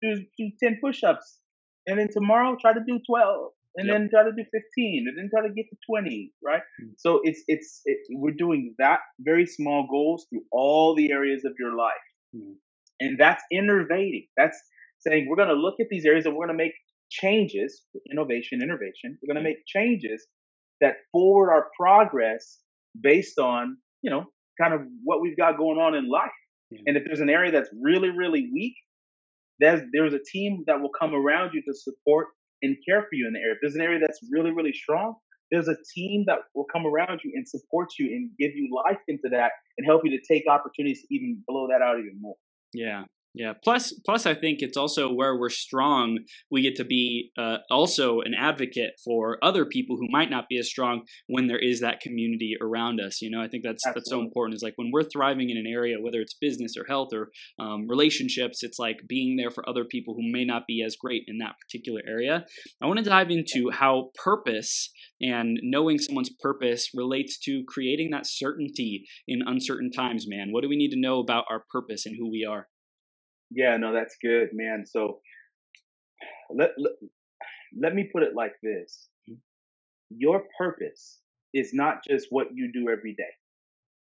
do, 0.00 0.24
do 0.38 0.50
10 0.62 0.78
push-ups 0.82 1.40
and 1.88 1.98
then 1.98 2.08
tomorrow 2.12 2.56
try 2.60 2.72
to 2.72 2.80
do 2.86 3.00
12 3.06 3.50
and 3.74 3.88
Yep. 3.88 3.94
then 3.94 4.08
try 4.10 4.22
to 4.22 4.30
do 4.30 4.44
15 4.52 5.06
and 5.08 5.18
then 5.18 5.30
try 5.34 5.46
to 5.46 5.52
get 5.52 5.64
to 5.70 5.76
20, 5.90 6.30
right? 6.44 6.62
Mm. 6.80 6.90
So 6.98 7.20
it's, 7.24 7.42
it's, 7.48 7.80
it, 7.86 7.98
we're 8.10 8.34
doing 8.38 8.74
that 8.78 9.00
very 9.18 9.46
small 9.46 9.88
goals 9.90 10.26
through 10.30 10.44
all 10.52 10.94
the 10.94 11.10
areas 11.10 11.44
of 11.44 11.54
your 11.58 11.74
life. 11.74 11.92
Mm. 12.36 12.54
And 13.00 13.18
that's 13.18 13.42
innovating. 13.50 14.26
That's 14.36 14.60
saying 15.00 15.26
we're 15.28 15.36
going 15.36 15.48
to 15.48 15.54
look 15.54 15.76
at 15.80 15.88
these 15.90 16.04
areas 16.04 16.26
and 16.26 16.36
we're 16.36 16.46
going 16.46 16.56
to 16.56 16.62
make 16.62 16.74
changes, 17.12 17.82
innovation, 18.10 18.62
innovation. 18.62 19.18
We're 19.20 19.34
going 19.34 19.44
to 19.44 19.48
mm-hmm. 19.48 19.58
make 19.58 19.66
changes 19.66 20.26
that 20.80 20.94
forward 21.12 21.50
our 21.52 21.68
progress 21.78 22.58
based 23.00 23.38
on, 23.38 23.76
you 24.02 24.10
know, 24.10 24.24
kind 24.60 24.74
of 24.74 24.80
what 25.04 25.20
we've 25.20 25.36
got 25.36 25.56
going 25.56 25.78
on 25.78 25.94
in 25.94 26.08
life. 26.08 26.30
Yeah. 26.70 26.80
And 26.86 26.96
if 26.96 27.04
there's 27.04 27.20
an 27.20 27.30
area 27.30 27.52
that's 27.52 27.70
really, 27.80 28.10
really 28.10 28.50
weak, 28.52 28.74
there's 29.60 29.82
there's 29.92 30.14
a 30.14 30.24
team 30.32 30.64
that 30.66 30.80
will 30.80 30.90
come 30.98 31.14
around 31.14 31.52
you 31.54 31.62
to 31.62 31.74
support 31.74 32.28
and 32.62 32.76
care 32.88 33.02
for 33.02 33.14
you 33.14 33.26
in 33.26 33.34
the 33.34 33.40
area. 33.40 33.54
If 33.54 33.58
there's 33.60 33.74
an 33.74 33.82
area 33.82 34.00
that's 34.00 34.20
really, 34.30 34.50
really 34.50 34.72
strong, 34.72 35.14
there's 35.50 35.68
a 35.68 35.76
team 35.94 36.24
that 36.26 36.38
will 36.54 36.66
come 36.72 36.86
around 36.86 37.20
you 37.22 37.32
and 37.34 37.46
support 37.46 37.90
you 37.98 38.06
and 38.06 38.30
give 38.38 38.52
you 38.54 38.70
life 38.74 39.00
into 39.06 39.28
that 39.30 39.52
and 39.76 39.86
help 39.86 40.02
you 40.04 40.10
to 40.10 40.24
take 40.26 40.44
opportunities 40.48 41.02
to 41.02 41.14
even 41.14 41.42
blow 41.46 41.68
that 41.68 41.82
out 41.82 41.98
even 41.98 42.18
more. 42.20 42.36
Yeah. 42.72 43.04
Yeah. 43.34 43.54
Plus, 43.64 43.94
plus, 44.04 44.26
I 44.26 44.34
think 44.34 44.58
it's 44.60 44.76
also 44.76 45.10
where 45.10 45.36
we're 45.38 45.48
strong. 45.48 46.18
We 46.50 46.60
get 46.60 46.76
to 46.76 46.84
be 46.84 47.30
uh, 47.38 47.58
also 47.70 48.20
an 48.20 48.34
advocate 48.34 48.92
for 49.02 49.38
other 49.42 49.64
people 49.64 49.96
who 49.96 50.06
might 50.10 50.30
not 50.30 50.48
be 50.50 50.58
as 50.58 50.68
strong 50.68 51.02
when 51.28 51.46
there 51.46 51.58
is 51.58 51.80
that 51.80 52.00
community 52.00 52.56
around 52.60 53.00
us. 53.00 53.22
You 53.22 53.30
know, 53.30 53.40
I 53.40 53.48
think 53.48 53.64
that's 53.64 53.82
that's 53.94 54.10
so 54.10 54.20
important. 54.20 54.56
Is 54.56 54.62
like 54.62 54.74
when 54.76 54.90
we're 54.92 55.02
thriving 55.02 55.48
in 55.48 55.56
an 55.56 55.66
area, 55.66 55.96
whether 56.00 56.20
it's 56.20 56.34
business 56.34 56.74
or 56.76 56.84
health 56.84 57.08
or 57.14 57.30
um, 57.58 57.88
relationships, 57.88 58.62
it's 58.62 58.78
like 58.78 59.00
being 59.08 59.36
there 59.36 59.50
for 59.50 59.66
other 59.66 59.84
people 59.84 60.14
who 60.14 60.30
may 60.30 60.44
not 60.44 60.66
be 60.66 60.82
as 60.82 60.96
great 60.96 61.22
in 61.26 61.38
that 61.38 61.54
particular 61.58 62.02
area. 62.06 62.44
I 62.82 62.86
want 62.86 62.98
to 62.98 63.04
dive 63.04 63.30
into 63.30 63.70
how 63.70 64.10
purpose 64.22 64.90
and 65.22 65.58
knowing 65.62 65.98
someone's 65.98 66.30
purpose 66.40 66.90
relates 66.94 67.38
to 67.40 67.64
creating 67.66 68.10
that 68.10 68.26
certainty 68.26 69.06
in 69.26 69.40
uncertain 69.46 69.90
times. 69.90 70.26
Man, 70.28 70.48
what 70.50 70.62
do 70.62 70.68
we 70.68 70.76
need 70.76 70.90
to 70.90 71.00
know 71.00 71.18
about 71.20 71.44
our 71.48 71.64
purpose 71.70 72.04
and 72.04 72.16
who 72.18 72.30
we 72.30 72.44
are? 72.44 72.68
Yeah, 73.54 73.76
no, 73.76 73.92
that's 73.92 74.16
good, 74.22 74.50
man. 74.52 74.84
So 74.86 75.20
let, 76.50 76.70
let, 76.78 76.92
let 77.78 77.94
me 77.94 78.08
put 78.12 78.22
it 78.22 78.34
like 78.34 78.54
this. 78.62 79.08
Your 80.10 80.44
purpose 80.58 81.20
is 81.54 81.72
not 81.72 81.98
just 82.08 82.28
what 82.30 82.48
you 82.54 82.70
do 82.72 82.88
every 82.90 83.14
day, 83.14 83.32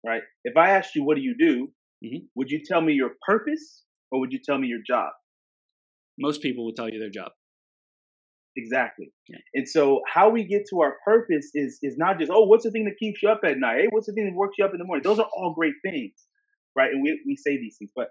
right? 0.05 0.21
If 0.43 0.57
I 0.57 0.71
asked 0.71 0.95
you, 0.95 1.03
what 1.03 1.15
do 1.15 1.21
you 1.21 1.35
do? 1.37 1.71
Mhm. 2.03 2.27
Would 2.35 2.51
you 2.51 2.61
tell 2.63 2.81
me 2.81 2.93
your 2.93 3.11
purpose 3.25 3.83
or 4.11 4.19
would 4.19 4.31
you 4.31 4.39
tell 4.43 4.57
me 4.57 4.67
your 4.67 4.81
job? 4.85 5.11
Most 6.19 6.41
people 6.41 6.65
will 6.65 6.73
tell 6.73 6.89
you 6.89 6.99
their 6.99 7.09
job. 7.09 7.31
Exactly. 8.57 9.11
Yeah. 9.27 9.37
And 9.53 9.67
so 9.67 10.01
how 10.07 10.29
we 10.29 10.45
get 10.45 10.65
to 10.69 10.79
our 10.81 10.95
purpose 11.03 11.51
is 11.53 11.77
is 11.83 11.97
not 11.97 12.19
just, 12.19 12.31
oh, 12.33 12.45
what's 12.45 12.63
the 12.63 12.71
thing 12.71 12.85
that 12.85 12.97
keeps 12.97 13.21
you 13.21 13.29
up 13.29 13.41
at 13.43 13.57
night? 13.57 13.81
Hey, 13.81 13.87
what's 13.89 14.07
the 14.07 14.13
thing 14.13 14.25
that 14.27 14.35
works 14.35 14.55
you 14.57 14.63
up 14.65 14.71
in 14.71 14.77
the 14.77 14.85
morning? 14.85 15.03
Those 15.03 15.19
are 15.19 15.27
all 15.35 15.53
great 15.53 15.73
things, 15.83 16.13
right? 16.75 16.89
And 16.91 17.01
we, 17.03 17.21
we 17.25 17.35
say 17.35 17.57
these 17.57 17.75
things, 17.77 17.91
but 17.95 18.09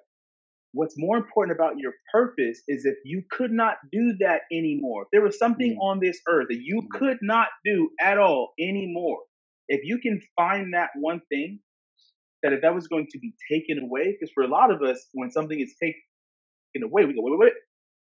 what's 0.75 0.97
more 0.99 1.17
important 1.17 1.57
about 1.57 1.79
your 1.79 1.95
purpose 2.13 2.63
is 2.69 2.85
if 2.85 2.97
you 3.05 3.23
could 3.31 3.53
not 3.53 3.77
do 3.93 4.15
that 4.21 4.43
anymore, 4.53 5.05
if 5.05 5.09
there 5.13 5.23
was 5.23 5.39
something 5.39 5.77
Mm. 5.77 5.83
on 5.83 6.01
this 6.01 6.21
earth 6.29 6.49
that 6.51 6.61
you 6.63 6.83
Mhm. 6.83 6.91
could 6.99 7.19
not 7.23 7.49
do 7.65 7.91
at 8.01 8.19
all 8.19 8.55
anymore, 8.61 9.25
if 9.69 9.85
you 9.85 9.99
can 9.99 10.21
find 10.37 10.75
that 10.75 10.91
one 10.97 11.21
thing, 11.31 11.61
that 12.43 12.53
if 12.53 12.63
that 12.63 12.75
was 12.75 12.89
going 12.89 13.07
to 13.13 13.19
be 13.19 13.35
taken 13.51 13.79
away, 13.81 14.13
because 14.13 14.31
for 14.33 14.45
a 14.45 14.49
lot 14.49 14.71
of 14.71 14.83
us, 14.83 15.09
when 15.15 15.31
something 15.31 15.59
is 15.61 15.77
taken 15.81 16.01
away, 16.83 17.05
we 17.07 17.15
go, 17.15 17.23
wait, 17.23 17.33
wait, 17.33 17.41
wait, 17.41 17.55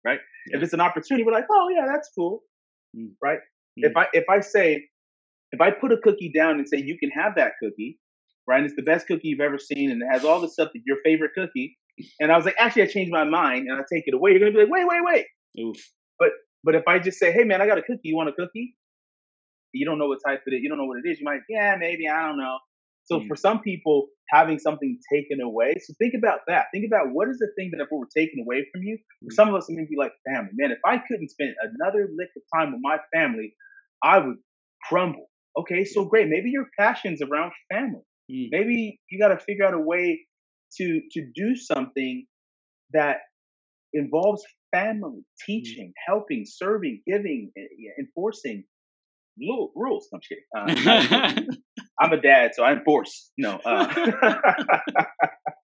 right? 0.06 0.22
If 0.48 0.64
it's 0.64 0.74
an 0.74 0.82
opportunity, 0.82 1.24
we're 1.26 1.34
like, 1.34 1.48
oh 1.52 1.70
yeah, 1.70 1.86
that's 1.88 2.10
cool, 2.16 2.44
Mm. 2.96 3.16
right? 3.22 3.40
Mm. 3.80 3.86
If 3.90 3.98
I 3.98 4.08
if 4.14 4.26
I 4.30 4.40
say, 4.42 4.90
if 5.52 5.62
I 5.62 5.72
put 5.72 5.92
a 5.92 5.98
cookie 5.98 6.32
down 6.32 6.60
and 6.60 6.68
say 6.70 6.78
you 6.80 6.98
can 7.00 7.12
have 7.12 7.36
that 7.36 7.54
cookie, 7.62 8.00
right? 8.48 8.58
And 8.58 8.66
it's 8.68 8.76
the 8.76 8.84
best 8.84 9.08
cookie 9.08 9.30
you've 9.30 9.42
ever 9.42 9.60
seen, 9.60 9.92
and 9.92 10.02
it 10.04 10.08
has 10.08 10.26
all 10.26 10.42
the 10.42 10.50
stuff 10.50 10.70
that 10.74 10.82
your 10.86 10.98
favorite 11.04 11.32
cookie. 11.36 11.78
And 12.20 12.32
I 12.32 12.36
was 12.38 12.46
like, 12.46 12.56
actually, 12.60 12.84
I 12.84 12.88
changed 12.88 13.12
my 13.12 13.24
mind, 13.24 13.68
and 13.68 13.78
I 13.80 13.84
take 13.92 14.04
it 14.08 14.14
away. 14.14 14.32
You're 14.32 14.40
gonna 14.40 14.52
be 14.52 14.60
like, 14.60 14.70
wait, 14.72 14.86
wait, 14.88 15.02
wait. 15.04 15.26
Oof. 15.66 15.78
But 16.20 16.30
but 16.64 16.76
if 16.76 16.84
I 16.88 17.00
just 17.00 17.20
say, 17.20 17.32
hey 17.32 17.44
man, 17.44 17.62
I 17.62 17.68
got 17.68 17.78
a 17.78 17.82
cookie. 17.82 18.02
You 18.10 18.16
want 18.16 18.30
a 18.30 18.34
cookie? 18.34 18.76
You 19.74 19.86
don't 19.86 20.00
know 20.00 20.08
what 20.08 20.20
type 20.26 20.42
it 20.48 20.54
is. 20.56 20.62
You 20.64 20.70
don't 20.70 20.78
know 20.78 20.86
what 20.86 20.98
it 21.04 21.08
is. 21.10 21.20
You 21.20 21.26
might, 21.26 21.42
yeah, 21.48 21.76
maybe 21.80 22.08
I 22.08 22.28
don't 22.28 22.38
know. 22.38 22.58
So 23.06 23.20
Mm. 23.20 23.28
for 23.28 23.36
some 23.36 23.62
people, 23.62 24.08
having 24.30 24.60
something 24.60 25.00
taken 25.12 25.42
away. 25.42 25.76
So 25.80 25.94
think 26.00 26.14
about 26.16 26.42
that. 26.48 26.66
Think 26.74 26.86
about 26.86 27.12
what 27.12 27.28
is 27.30 27.40
the 27.40 27.50
thing 27.56 27.72
that 27.72 27.82
if 27.82 27.88
it 27.92 27.96
were 27.96 28.08
taken 28.16 28.40
away 28.42 28.66
from 28.72 28.84
you. 28.84 28.98
For 29.24 29.30
Mm. 29.32 29.34
some 29.34 29.50
of 29.50 29.56
us, 29.56 29.70
it 29.70 29.76
may 29.76 29.86
be 29.86 29.96
like 29.98 30.14
family. 30.28 30.52
Man, 30.54 30.72
if 30.72 30.80
I 30.86 30.98
couldn't 31.00 31.30
spend 31.30 31.56
another 31.62 32.10
lick 32.16 32.30
of 32.36 32.44
time 32.56 32.72
with 32.74 32.82
my 32.84 33.00
family, 33.14 33.56
I 34.04 34.20
would 34.20 34.38
crumble. 34.84 35.30
Okay, 35.58 35.84
so 35.86 36.06
great. 36.06 36.28
Maybe 36.30 36.52
your 36.52 36.68
passion's 36.78 37.22
around 37.22 37.52
family. 37.72 38.04
Mm. 38.32 38.50
Maybe 38.52 39.00
you 39.10 39.20
got 39.20 39.30
to 39.30 39.38
figure 39.40 39.66
out 39.66 39.74
a 39.74 39.80
way 39.80 40.28
to 40.78 41.02
to 41.12 41.32
do 41.36 41.56
something 41.56 42.26
that 42.94 43.18
involves 43.94 44.44
family, 44.74 45.24
teaching, 45.46 45.94
helping, 46.08 46.46
serving, 46.46 47.02
giving, 47.08 47.52
eh, 47.58 47.62
enforcing 48.00 48.64
rules. 49.40 50.08
No, 50.12 50.20
I'm 50.56 50.68
kidding. 50.76 51.12
Uh, 51.12 51.42
I'm 52.02 52.14
a 52.14 52.22
dad, 52.22 52.52
so 52.54 52.64
I 52.64 52.74
enforce. 52.74 53.32
No. 53.38 53.60
Uh, 53.66 53.88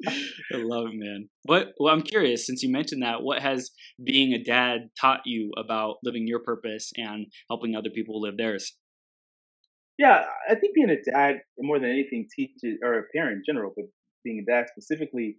I 0.07 0.55
love 0.55 0.87
it, 0.87 0.95
man. 0.95 1.29
What? 1.43 1.69
Well, 1.79 1.93
I'm 1.93 2.01
curious. 2.01 2.45
Since 2.45 2.61
you 2.61 2.71
mentioned 2.71 3.03
that, 3.03 3.21
what 3.21 3.41
has 3.41 3.71
being 4.03 4.33
a 4.33 4.43
dad 4.43 4.89
taught 4.99 5.21
you 5.25 5.51
about 5.57 5.95
living 6.03 6.27
your 6.27 6.39
purpose 6.39 6.91
and 6.97 7.27
helping 7.49 7.75
other 7.75 7.89
people 7.89 8.19
live 8.19 8.37
theirs? 8.37 8.75
yeah, 9.97 10.25
I 10.49 10.55
think 10.55 10.75
being 10.75 10.89
a 10.89 11.01
dad 11.09 11.41
more 11.59 11.79
than 11.79 11.89
anything 11.89 12.27
teaches, 12.33 12.79
or 12.83 12.99
a 12.99 13.03
parent 13.13 13.37
in 13.37 13.43
general, 13.45 13.73
but 13.75 13.85
being 14.25 14.39
a 14.39 14.51
dad 14.51 14.65
specifically 14.69 15.37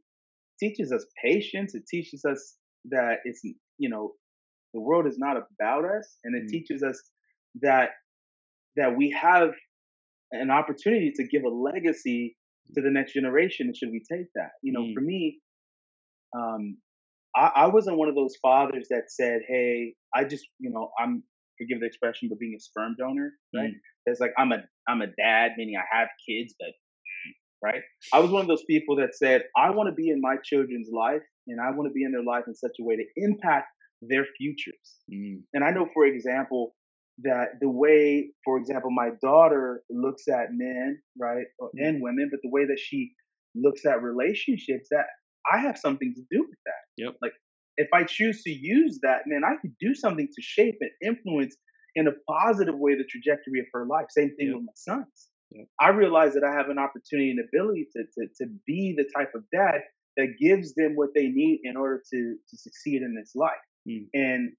teaches 0.58 0.92
us 0.92 1.04
patience. 1.22 1.74
It 1.74 1.86
teaches 1.86 2.24
us 2.24 2.56
that 2.86 3.18
it's 3.24 3.42
you 3.78 3.90
know 3.90 4.14
the 4.72 4.80
world 4.80 5.06
is 5.06 5.18
not 5.18 5.36
about 5.36 5.84
us, 5.84 6.18
and 6.24 6.34
it 6.34 6.44
Mm. 6.44 6.48
teaches 6.48 6.82
us 6.82 6.98
that 7.60 7.90
that 8.76 8.96
we 8.96 9.10
have 9.10 9.50
an 10.32 10.50
opportunity 10.50 11.12
to 11.16 11.26
give 11.26 11.44
a 11.44 11.48
legacy 11.48 12.36
to 12.74 12.82
the 12.82 12.90
next 12.90 13.12
generation. 13.14 13.66
And 13.68 13.76
should 13.76 13.90
we 13.90 14.00
take 14.10 14.26
that? 14.34 14.52
You 14.62 14.72
know, 14.72 14.82
Mm. 14.82 14.94
for 14.94 15.00
me, 15.00 15.40
um, 16.36 16.78
I, 17.34 17.52
I 17.64 17.66
wasn't 17.68 17.98
one 17.98 18.08
of 18.08 18.14
those 18.14 18.36
fathers 18.42 18.88
that 18.90 19.10
said, 19.10 19.42
"Hey, 19.48 19.94
I 20.14 20.24
just 20.24 20.46
you 20.58 20.70
know 20.70 20.90
I'm 20.98 21.22
forgive 21.58 21.80
the 21.80 21.86
expression, 21.86 22.28
but 22.28 22.38
being 22.38 22.54
a 22.54 22.60
sperm 22.60 22.96
donor, 22.98 23.32
right? 23.54 23.72
It's 24.06 24.20
like 24.20 24.32
I'm 24.38 24.52
a 24.52 24.62
I'm 24.88 25.02
a 25.02 25.06
dad, 25.08 25.52
meaning 25.56 25.76
I 25.76 25.96
have 25.96 26.08
kids, 26.28 26.54
but 26.58 26.72
right? 27.62 27.82
I 28.12 28.20
was 28.20 28.30
one 28.30 28.42
of 28.42 28.48
those 28.48 28.64
people 28.64 28.96
that 28.96 29.14
said, 29.14 29.44
I 29.56 29.70
want 29.70 29.88
to 29.88 29.94
be 29.94 30.10
in 30.10 30.20
my 30.20 30.36
children's 30.44 30.88
life 30.92 31.22
and 31.46 31.60
I 31.60 31.70
want 31.70 31.88
to 31.88 31.92
be 31.92 32.04
in 32.04 32.12
their 32.12 32.22
life 32.24 32.44
in 32.46 32.54
such 32.54 32.76
a 32.80 32.84
way 32.84 32.96
to 32.96 33.04
impact 33.16 33.68
their 34.02 34.26
futures. 34.36 34.96
Mm. 35.12 35.42
And 35.54 35.64
I 35.64 35.70
know, 35.70 35.88
for 35.94 36.04
example, 36.06 36.74
that 37.22 37.52
the 37.60 37.68
way, 37.70 38.30
for 38.44 38.58
example, 38.58 38.90
my 38.90 39.10
daughter 39.22 39.82
looks 39.88 40.28
at 40.28 40.48
men, 40.52 41.00
right, 41.18 41.46
Mm. 41.60 41.70
and 41.78 42.02
women, 42.02 42.28
but 42.30 42.40
the 42.42 42.50
way 42.50 42.66
that 42.66 42.78
she 42.78 43.12
looks 43.54 43.86
at 43.86 44.02
relationships, 44.02 44.88
that 44.90 45.06
I 45.50 45.58
have 45.58 45.78
something 45.78 46.12
to 46.14 46.22
do 46.30 46.40
with 46.46 46.58
that. 46.66 46.82
Yep. 46.98 47.16
Like, 47.22 47.32
if 47.78 47.88
I 47.94 48.04
choose 48.04 48.42
to 48.42 48.50
use 48.50 48.98
that, 49.02 49.22
then 49.30 49.44
I 49.44 49.56
could 49.56 49.74
do 49.80 49.94
something 49.94 50.26
to 50.26 50.42
shape 50.42 50.76
and 50.80 50.90
influence 51.02 51.56
in 51.94 52.06
a 52.06 52.12
positive 52.28 52.74
way 52.78 52.94
the 52.94 53.04
trajectory 53.04 53.60
of 53.60 53.66
her 53.72 53.86
life. 53.86 54.06
Same 54.10 54.34
thing 54.36 54.48
Yep. 54.48 54.56
with 54.56 54.64
my 54.64 54.72
sons. 54.74 55.30
I 55.80 55.90
realize 55.90 56.34
that 56.34 56.44
I 56.44 56.52
have 56.52 56.68
an 56.70 56.78
opportunity 56.78 57.30
and 57.30 57.40
ability 57.40 57.88
to, 57.96 58.02
to, 58.02 58.26
to 58.40 58.50
be 58.66 58.94
the 58.96 59.04
type 59.16 59.32
of 59.34 59.44
dad 59.52 59.82
that 60.16 60.34
gives 60.40 60.74
them 60.74 60.92
what 60.94 61.10
they 61.14 61.28
need 61.28 61.60
in 61.64 61.76
order 61.76 62.02
to, 62.12 62.36
to 62.50 62.56
succeed 62.56 63.02
in 63.02 63.14
this 63.14 63.32
life. 63.34 63.52
Mm. 63.88 64.06
And 64.14 64.52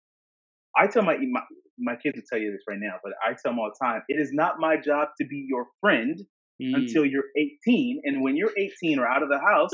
I 0.78 0.88
tell 0.88 1.04
my, 1.04 1.18
my 1.18 1.42
my 1.80 1.96
kids 1.96 2.16
will 2.16 2.24
tell 2.30 2.40
you 2.40 2.52
this 2.52 2.64
right 2.68 2.80
now, 2.80 2.96
but 3.04 3.14
I 3.24 3.32
tell 3.32 3.52
them 3.52 3.60
all 3.60 3.72
the 3.80 3.86
time: 3.86 4.02
it 4.08 4.20
is 4.20 4.32
not 4.34 4.56
my 4.60 4.78
job 4.78 5.10
to 5.20 5.28
be 5.28 5.46
your 5.50 5.68
friend. 5.82 6.20
mm. 6.62 6.76
until 6.76 7.06
you're 7.06 7.30
18. 7.38 8.02
And 8.04 8.22
when 8.22 8.36
you're 8.36 8.54
18 8.58 9.00
or 9.00 9.08
out 9.08 9.24
of 9.24 9.30
the 9.30 9.40
house, 9.40 9.72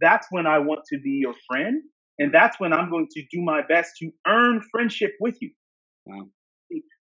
that's 0.00 0.26
when 0.30 0.46
I 0.46 0.58
want 0.58 0.80
to 0.92 1.00
be 1.00 1.20
your 1.22 1.34
friend. 1.48 1.82
And 2.18 2.32
that's 2.32 2.60
when 2.60 2.72
I'm 2.72 2.90
going 2.90 3.08
to 3.12 3.22
do 3.32 3.40
my 3.40 3.62
best 3.66 3.92
to 4.00 4.10
earn 4.26 4.60
friendship 4.70 5.12
with 5.20 5.36
you. 5.40 5.50
Wow. 6.06 6.26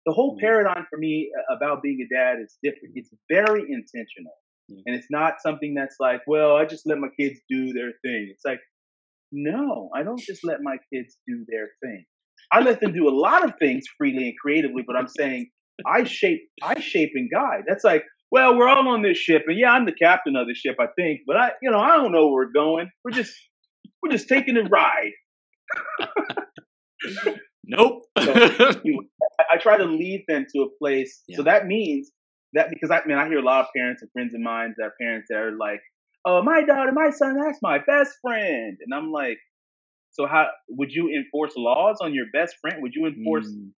The 0.05 0.13
whole 0.13 0.37
mm. 0.37 0.41
paradigm 0.41 0.85
for 0.89 0.97
me 0.97 1.31
uh, 1.37 1.55
about 1.55 1.81
being 1.83 1.99
a 2.05 2.13
dad 2.13 2.37
is 2.43 2.57
different. 2.63 2.93
It's 2.95 3.09
very 3.29 3.61
intentional. 3.61 4.33
Mm. 4.71 4.81
And 4.85 4.95
it's 4.95 5.07
not 5.09 5.35
something 5.41 5.73
that's 5.75 5.95
like, 5.99 6.21
well, 6.27 6.55
I 6.55 6.65
just 6.65 6.87
let 6.87 6.97
my 6.97 7.09
kids 7.19 7.39
do 7.49 7.73
their 7.73 7.91
thing. 8.03 8.29
It's 8.31 8.45
like, 8.45 8.59
no, 9.31 9.89
I 9.95 10.03
don't 10.03 10.19
just 10.19 10.43
let 10.43 10.61
my 10.61 10.77
kids 10.91 11.17
do 11.27 11.45
their 11.47 11.67
thing. 11.83 12.05
I 12.51 12.61
let 12.61 12.81
them 12.81 12.93
do 12.93 13.07
a 13.07 13.15
lot 13.15 13.45
of 13.45 13.53
things 13.59 13.85
freely 13.97 14.29
and 14.29 14.33
creatively, 14.41 14.83
but 14.85 14.95
I'm 14.95 15.07
saying 15.07 15.49
I 15.85 16.03
shape, 16.03 16.41
I 16.63 16.79
shape 16.79 17.11
and 17.13 17.29
guide. 17.31 17.63
That's 17.67 17.83
like, 17.83 18.03
well, 18.31 18.57
we're 18.57 18.67
all 18.67 18.87
on 18.89 19.01
this 19.01 19.17
ship, 19.17 19.43
and 19.47 19.57
yeah, 19.57 19.71
I'm 19.71 19.85
the 19.85 19.91
captain 19.91 20.35
of 20.35 20.47
the 20.47 20.53
ship, 20.53 20.75
I 20.79 20.87
think, 20.95 21.21
but 21.25 21.35
I, 21.35 21.51
you 21.61 21.71
know, 21.71 21.79
I 21.79 21.97
don't 21.97 22.11
know 22.11 22.27
where 22.27 22.45
we're 22.45 22.51
going. 22.51 22.89
We're 23.03 23.11
just, 23.11 23.33
we're 24.01 24.11
just 24.11 24.27
taking 24.27 24.57
a 24.57 24.63
ride. 24.63 25.11
nope. 27.69 28.03
so, 28.19 28.33
I, 28.33 29.53
I, 29.53 29.57
try 29.57 29.77
to 29.77 29.85
lead 29.85 30.25
them 30.27 30.45
to 30.53 30.61
a 30.63 30.69
place. 30.77 31.23
Yeah. 31.27 31.37
So 31.37 31.43
that 31.43 31.67
means 31.67 32.11
that 32.53 32.69
because 32.69 32.91
I 32.91 33.01
mean, 33.05 33.17
I 33.17 33.27
hear 33.27 33.39
a 33.39 33.43
lot 33.43 33.61
of 33.61 33.67
parents 33.75 34.01
and 34.01 34.11
friends 34.11 34.33
of 34.33 34.41
mine 34.41 34.73
that 34.77 34.83
are 34.83 34.93
parents 34.99 35.27
that 35.29 35.37
are 35.37 35.55
like, 35.57 35.81
"Oh, 36.25 36.41
my 36.43 36.63
daughter, 36.63 36.91
my 36.91 37.11
son, 37.11 37.37
that's 37.39 37.59
my 37.61 37.77
best 37.77 38.17
friend," 38.21 38.77
and 38.81 38.93
I'm 38.93 39.11
like, 39.11 39.37
so 40.11 40.27
how 40.27 40.47
would 40.69 40.91
you 40.91 41.09
enforce 41.09 41.53
laws 41.55 41.97
on 42.01 42.13
your 42.13 42.25
best 42.33 42.55
friend? 42.61 42.81
Would 42.81 42.93
you 42.93 43.05
enforce 43.05 43.47
mm. 43.47 43.69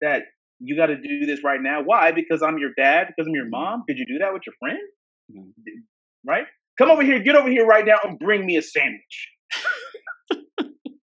that 0.00 0.22
you 0.58 0.76
got 0.76 0.86
to 0.86 0.96
do 0.96 1.26
this 1.26 1.42
right 1.42 1.60
now? 1.60 1.82
Why? 1.82 2.12
Because 2.12 2.42
I'm 2.42 2.58
your 2.58 2.70
dad. 2.76 3.08
Because 3.08 3.26
I'm 3.26 3.34
your 3.34 3.46
mm. 3.46 3.50
mom. 3.50 3.84
Could 3.88 3.98
you 3.98 4.06
do 4.06 4.18
that 4.18 4.32
with 4.32 4.42
your 4.46 4.54
friend? 4.58 4.78
Mm. 5.34 5.50
Right? 6.26 6.44
Come 6.78 6.90
over 6.90 7.02
here. 7.02 7.20
Get 7.20 7.36
over 7.36 7.48
here 7.48 7.66
right 7.66 7.84
now 7.84 7.98
and 8.04 8.18
bring 8.18 8.44
me 8.44 8.56
a 8.56 8.62
sandwich. 8.62 9.30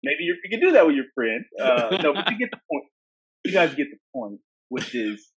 Maybe 0.03 0.25
you 0.25 0.37
can 0.51 0.61
do 0.61 0.73
that 0.73 0.87
with 0.87 0.97
your 0.97 1.07
friend. 1.15 1.45
Uh, 1.61 1.99
no, 2.03 2.15
but 2.15 2.31
you 2.31 2.39
get 2.45 2.51
the 2.51 2.61
point. 2.71 2.85
You 3.45 3.53
guys 3.53 3.75
get 3.75 3.89
the 3.91 3.99
point, 4.15 4.41
which 4.69 4.95
is 4.95 5.31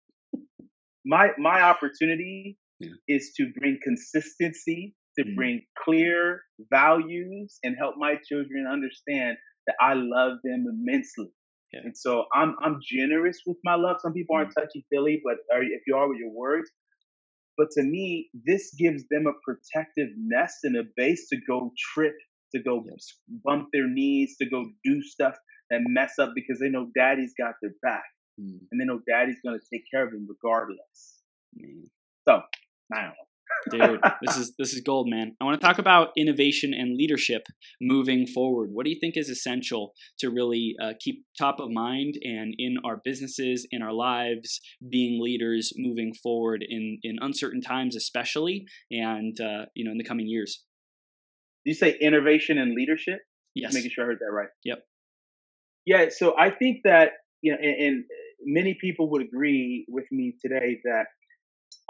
my 1.04 1.30
my 1.38 1.62
opportunity 1.62 2.58
yeah. 2.80 2.90
is 3.08 3.32
to 3.36 3.50
bring 3.58 3.78
consistency 3.82 4.94
to 5.18 5.24
mm 5.24 5.36
bring 5.36 5.62
clear 5.84 6.40
values 6.70 7.58
and 7.62 7.76
help 7.78 7.94
my 7.96 8.16
children 8.28 8.66
understand 8.70 9.36
that 9.66 9.76
I 9.80 9.94
love 9.94 10.38
them 10.42 10.64
immensely. 10.68 11.30
Yeah. 11.72 11.80
And 11.84 11.96
so 11.96 12.24
I'm 12.34 12.56
I'm 12.62 12.78
generous 12.82 13.38
with 13.46 13.58
my 13.64 13.76
love. 13.76 13.96
Some 14.00 14.12
people 14.12 14.36
aren't 14.36 14.50
mm 14.50 14.60
touchy 14.60 14.84
feely, 14.90 15.20
but 15.24 15.36
if 15.62 15.82
you 15.86 15.96
are 15.96 16.08
with 16.08 16.18
your 16.18 16.30
words, 16.30 16.70
but 17.56 17.68
to 17.72 17.82
me, 17.82 18.30
this 18.46 18.74
gives 18.74 19.04
them 19.10 19.26
a 19.26 19.32
protective 19.44 20.08
nest 20.16 20.58
and 20.64 20.76
a 20.76 20.82
base 20.96 21.28
to 21.28 21.36
go 21.46 21.72
trip, 21.94 22.16
to 22.54 22.62
go 22.62 22.84
bump 23.44 23.68
their 23.72 23.88
knees, 23.88 24.36
to 24.40 24.48
go 24.48 24.64
do 24.84 25.02
stuff 25.02 25.34
that 25.70 25.80
mess 25.86 26.18
up 26.18 26.32
because 26.34 26.58
they 26.60 26.68
know 26.68 26.88
daddy's 26.96 27.34
got 27.38 27.54
their 27.62 27.72
back. 27.82 28.04
Mm. 28.40 28.58
And 28.70 28.80
they 28.80 28.84
know 28.84 29.00
daddy's 29.08 29.38
going 29.44 29.58
to 29.58 29.66
take 29.72 29.84
care 29.92 30.04
of 30.04 30.12
them 30.12 30.26
regardless. 30.28 31.22
Mm. 31.58 31.86
So, 32.28 32.40
I 32.92 33.02
don't 33.02 33.08
know. 33.08 33.24
Dude, 33.70 34.00
this 34.22 34.36
is 34.36 34.54
this 34.58 34.72
is 34.72 34.80
gold, 34.80 35.08
man. 35.08 35.36
I 35.40 35.44
want 35.44 35.60
to 35.60 35.66
talk 35.66 35.78
about 35.78 36.08
innovation 36.16 36.74
and 36.74 36.96
leadership 36.96 37.42
moving 37.80 38.26
forward. 38.26 38.70
What 38.72 38.84
do 38.84 38.90
you 38.90 38.98
think 39.00 39.16
is 39.16 39.28
essential 39.28 39.92
to 40.18 40.30
really 40.30 40.74
uh, 40.82 40.92
keep 41.00 41.24
top 41.38 41.60
of 41.60 41.70
mind 41.70 42.14
and 42.22 42.54
in 42.58 42.76
our 42.84 43.00
businesses, 43.04 43.66
in 43.70 43.82
our 43.82 43.92
lives, 43.92 44.60
being 44.90 45.22
leaders 45.22 45.72
moving 45.76 46.12
forward 46.22 46.64
in 46.66 46.98
in 47.02 47.16
uncertain 47.20 47.60
times, 47.60 47.96
especially, 47.96 48.66
and 48.90 49.38
uh, 49.40 49.66
you 49.74 49.84
know, 49.84 49.92
in 49.92 49.98
the 49.98 50.04
coming 50.04 50.26
years? 50.26 50.64
You 51.64 51.74
say 51.74 51.96
innovation 52.00 52.58
and 52.58 52.74
leadership? 52.74 53.20
Yes. 53.54 53.68
Just 53.68 53.76
making 53.76 53.90
sure 53.92 54.04
I 54.04 54.06
heard 54.08 54.18
that 54.20 54.32
right. 54.32 54.48
Yep. 54.64 54.82
Yeah. 55.86 56.06
So 56.10 56.34
I 56.38 56.50
think 56.50 56.78
that 56.84 57.10
you 57.42 57.52
know, 57.52 57.58
and, 57.60 57.76
and 57.80 58.04
many 58.44 58.76
people 58.80 59.10
would 59.10 59.22
agree 59.22 59.86
with 59.88 60.06
me 60.10 60.34
today 60.42 60.80
that 60.84 61.06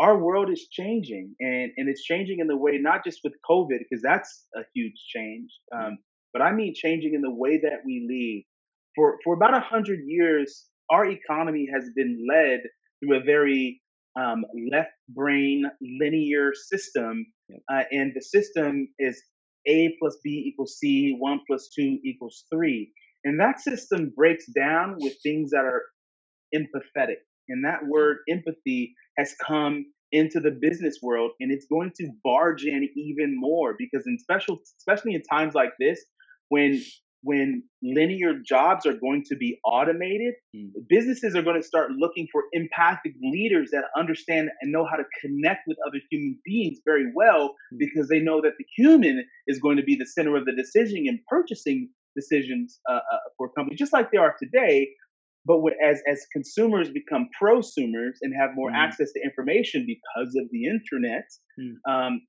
our 0.00 0.18
world 0.18 0.50
is 0.50 0.66
changing 0.70 1.34
and, 1.40 1.70
and 1.76 1.88
it's 1.88 2.02
changing 2.02 2.40
in 2.40 2.46
the 2.46 2.56
way 2.56 2.78
not 2.78 3.04
just 3.04 3.20
with 3.22 3.32
covid 3.48 3.78
because 3.78 4.02
that's 4.02 4.46
a 4.56 4.60
huge 4.74 4.94
change 5.14 5.50
um, 5.74 5.98
but 6.32 6.42
i 6.42 6.52
mean 6.52 6.72
changing 6.74 7.14
in 7.14 7.22
the 7.22 7.30
way 7.30 7.58
that 7.62 7.80
we 7.84 8.04
lead 8.08 8.44
for 8.96 9.18
for 9.24 9.34
about 9.34 9.56
a 9.56 9.60
hundred 9.60 10.00
years 10.06 10.66
our 10.90 11.06
economy 11.06 11.66
has 11.72 11.88
been 11.94 12.18
led 12.28 12.60
through 13.00 13.16
a 13.16 13.22
very 13.22 13.80
um, 14.18 14.44
left 14.72 14.90
brain 15.08 15.64
linear 16.00 16.52
system 16.54 17.24
uh, 17.72 17.82
and 17.90 18.12
the 18.14 18.22
system 18.22 18.88
is 18.98 19.22
a 19.66 19.96
plus 20.00 20.16
b 20.22 20.44
equals 20.46 20.76
c 20.78 21.16
one 21.18 21.40
plus 21.46 21.68
two 21.74 21.98
equals 22.04 22.44
three. 22.52 22.92
And 23.24 23.40
that 23.40 23.60
system 23.60 24.12
breaks 24.14 24.44
down 24.54 24.96
with 24.98 25.14
things 25.22 25.50
that 25.50 25.64
are 25.64 25.82
empathetic. 26.54 27.22
And 27.48 27.64
that 27.64 27.86
word 27.86 28.18
empathy 28.28 28.94
has 29.16 29.34
come 29.44 29.86
into 30.12 30.38
the 30.38 30.50
business 30.50 30.98
world 31.02 31.32
and 31.40 31.50
it's 31.50 31.66
going 31.66 31.90
to 31.96 32.08
barge 32.22 32.64
in 32.64 32.88
even 32.94 33.34
more 33.36 33.74
because 33.76 34.04
in 34.06 34.16
special 34.18 34.60
especially 34.78 35.12
in 35.12 35.22
times 35.22 35.54
like 35.54 35.72
this 35.80 36.04
when 36.50 36.80
when 37.24 37.62
linear 37.82 38.34
jobs 38.46 38.86
are 38.86 38.92
going 38.92 39.24
to 39.26 39.36
be 39.36 39.58
automated 39.64 40.34
mm. 40.54 40.68
businesses 40.88 41.34
are 41.34 41.42
going 41.42 41.60
to 41.60 41.66
start 41.66 41.90
looking 41.98 42.28
for 42.30 42.42
empathic 42.52 43.12
leaders 43.22 43.70
that 43.72 43.84
understand 43.96 44.50
and 44.60 44.70
know 44.70 44.86
how 44.88 44.96
to 44.96 45.04
connect 45.20 45.60
with 45.66 45.78
other 45.86 45.98
human 46.10 46.38
beings 46.44 46.78
very 46.84 47.06
well 47.14 47.54
mm. 47.72 47.78
because 47.78 48.08
they 48.08 48.20
know 48.20 48.40
that 48.40 48.52
the 48.58 48.64
human 48.76 49.24
is 49.46 49.58
going 49.58 49.76
to 49.76 49.82
be 49.82 49.96
the 49.96 50.06
center 50.06 50.36
of 50.36 50.44
the 50.44 50.54
decision 50.54 51.04
and 51.08 51.18
purchasing 51.28 51.88
decisions 52.14 52.78
uh, 52.88 52.94
uh, 52.94 53.18
for 53.36 53.50
companies 53.56 53.78
just 53.78 53.92
like 53.92 54.10
they 54.12 54.18
are 54.18 54.36
today 54.40 54.88
but 55.46 55.58
as 55.82 56.00
as 56.10 56.26
consumers 56.32 56.90
become 56.90 57.28
prosumers 57.40 58.16
and 58.22 58.34
have 58.38 58.50
more 58.54 58.70
mm. 58.70 58.76
access 58.76 59.12
to 59.12 59.20
information 59.22 59.86
because 59.86 60.34
of 60.36 60.48
the 60.50 60.66
internet, 60.66 61.28
mm. 61.60 61.74
um, 61.90 62.22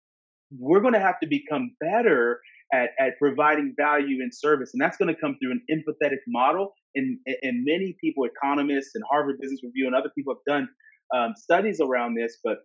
we're 0.57 0.81
going 0.81 0.93
to 0.93 0.99
have 0.99 1.19
to 1.21 1.27
become 1.27 1.71
better 1.79 2.39
at, 2.73 2.89
at 2.99 3.17
providing 3.19 3.73
value 3.77 4.17
and 4.21 4.33
service, 4.33 4.71
and 4.73 4.81
that's 4.81 4.97
going 4.97 5.13
to 5.13 5.19
come 5.19 5.37
through 5.41 5.51
an 5.51 5.61
empathetic 5.71 6.19
model. 6.27 6.73
And 6.95 7.19
and 7.41 7.65
many 7.65 7.95
people, 8.01 8.23
economists 8.25 8.91
and 8.95 9.03
Harvard 9.09 9.37
Business 9.41 9.61
Review 9.63 9.87
and 9.87 9.95
other 9.95 10.11
people 10.15 10.33
have 10.33 10.45
done 10.47 10.67
um, 11.15 11.33
studies 11.35 11.79
around 11.81 12.15
this, 12.15 12.37
but 12.43 12.59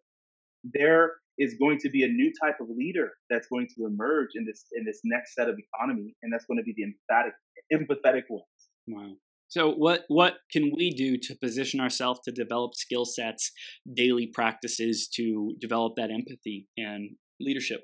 there 0.65 1.13
is 1.39 1.57
going 1.59 1.79
to 1.79 1.91
be 1.91 2.05
a 2.05 2.09
new 2.09 2.31
type 2.43 2.57
of 2.61 2.69
leader 2.77 3.11
that's 3.29 3.49
going 3.49 3.67
to 3.77 3.87
emerge 3.87 4.29
in 4.35 4.45
this 4.45 4.67
in 4.73 4.85
this 4.85 5.01
next 5.05 5.35
set 5.35 5.49
of 5.49 5.57
economy, 5.59 6.15
and 6.23 6.33
that's 6.33 6.45
going 6.45 6.59
to 6.59 6.65
be 6.65 6.75
the 6.77 6.85
empathetic 6.85 7.33
empathetic 7.73 8.23
ones. 8.29 8.45
Wow. 8.87 9.15
So 9.49 9.73
what 9.73 10.05
what 10.07 10.35
can 10.53 10.71
we 10.77 10.91
do 10.91 11.17
to 11.23 11.35
position 11.35 11.81
ourselves 11.81 12.21
to 12.25 12.31
develop 12.31 12.75
skill 12.75 13.05
sets, 13.05 13.51
daily 13.93 14.29
practices 14.33 15.09
to 15.15 15.57
develop 15.61 15.95
that 15.97 16.11
empathy 16.11 16.69
and 16.77 17.17
leadership? 17.41 17.81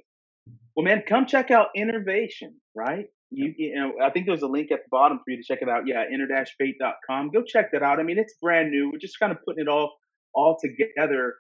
Well, 0.75 0.85
man, 0.85 1.03
come 1.09 1.27
check 1.27 1.51
out 1.51 1.69
Innovation, 1.75 2.61
right? 2.75 3.07
You, 3.31 3.53
you 3.57 3.75
know, 3.75 4.05
I 4.05 4.11
think 4.11 4.27
there's 4.27 4.43
a 4.43 4.47
link 4.47 4.71
at 4.71 4.81
the 4.85 4.89
bottom 4.91 5.19
for 5.19 5.31
you 5.31 5.39
to 5.39 5.43
check 5.43 5.59
it 5.63 5.69
out. 5.69 5.83
Yeah, 5.87 6.05
innervate.com. 6.05 7.31
Go 7.33 7.43
check 7.43 7.73
that 7.73 7.83
out. 7.83 7.99
I 7.99 8.03
mean, 8.03 8.19
it's 8.19 8.35
brand 8.41 8.71
new. 8.71 8.91
We're 8.93 8.99
just 9.01 9.19
kind 9.19 9.33
of 9.33 9.39
putting 9.45 9.63
it 9.63 9.69
all 9.69 9.95
all 10.35 10.59
together 10.63 11.35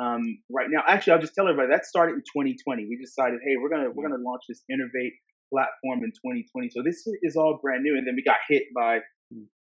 um, 0.00 0.22
right 0.50 0.68
now. 0.70 0.82
Actually, 0.86 1.14
I'll 1.14 1.20
just 1.20 1.34
tell 1.34 1.48
everybody 1.48 1.70
that 1.72 1.86
started 1.86 2.14
in 2.14 2.20
2020. 2.20 2.86
We 2.88 2.98
decided, 3.02 3.40
hey, 3.44 3.56
we're 3.60 3.70
gonna 3.70 3.90
we're 3.92 4.08
gonna 4.08 4.22
launch 4.22 4.42
this 4.48 4.62
Innervate 4.70 5.16
platform 5.52 6.04
in 6.04 6.12
2020. 6.12 6.70
So 6.70 6.82
this 6.84 7.02
is 7.22 7.36
all 7.36 7.58
brand 7.60 7.82
new, 7.82 7.96
and 7.96 8.06
then 8.06 8.14
we 8.14 8.22
got 8.22 8.38
hit 8.48 8.64
by 8.74 9.00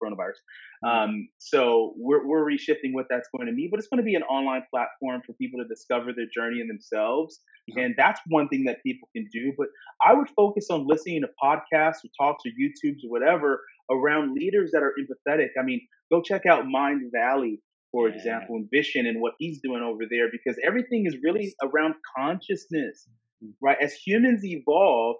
coronavirus. 0.03 0.41
Um, 0.87 1.29
so 1.39 1.95
we're, 1.97 2.27
we're 2.27 2.45
reshifting 2.45 2.93
what 2.93 3.07
that's 3.11 3.29
going 3.37 3.47
to 3.47 3.53
mean, 3.53 3.68
but 3.70 3.79
it's 3.79 3.89
going 3.89 4.03
to 4.05 4.05
be 4.05 4.14
an 4.14 4.23
online 4.25 4.62
platform 4.70 5.23
for 5.25 5.33
people 5.35 5.61
to 5.62 5.68
discover 5.68 6.12
their 6.12 6.27
journey 6.35 6.61
in 6.61 6.68
themselves. 6.68 7.41
Mm-hmm. 7.70 7.81
And 7.81 7.95
that's 7.97 8.20
one 8.29 8.49
thing 8.49 8.64
that 8.64 8.83
people 8.85 9.09
can 9.14 9.29
do. 9.33 9.53
But 9.57 9.68
I 10.05 10.14
would 10.14 10.29
focus 10.37 10.66
on 10.70 10.87
listening 10.87 11.23
to 11.23 11.29
podcasts 11.43 12.05
or 12.05 12.11
talks 12.20 12.43
or 12.47 12.51
YouTubes 12.51 13.05
or 13.05 13.11
whatever 13.11 13.61
around 13.91 14.35
leaders 14.35 14.70
that 14.73 14.83
are 14.83 14.95
empathetic. 15.01 15.49
I 15.59 15.62
mean, 15.64 15.81
go 16.11 16.23
check 16.23 16.47
out 16.47 16.64
Mindvalley. 16.64 17.59
for 17.93 18.09
yeah. 18.09 18.16
example, 18.16 18.57
and 18.57 18.68
Vishen 18.75 19.07
and 19.07 19.20
what 19.20 19.35
he's 19.39 19.61
doing 19.61 19.83
over 19.83 20.05
there, 20.11 20.29
because 20.33 20.59
everything 20.66 21.05
is 21.07 21.16
really 21.23 21.55
around 21.62 21.95
consciousness, 22.16 23.07
mm-hmm. 23.45 23.53
right? 23.64 23.77
As 23.81 23.93
humans 23.93 24.45
evolve, 24.45 25.16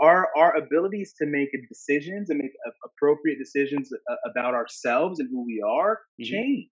our 0.00 0.28
our 0.36 0.56
abilities 0.56 1.14
to 1.18 1.26
make 1.26 1.50
decisions 1.68 2.30
and 2.30 2.38
make 2.38 2.52
appropriate 2.84 3.38
decisions 3.38 3.90
uh, 3.92 4.14
about 4.30 4.54
ourselves 4.54 5.20
and 5.20 5.28
who 5.30 5.44
we 5.44 5.62
are 5.66 6.00
mm-hmm. 6.20 6.30
change 6.30 6.70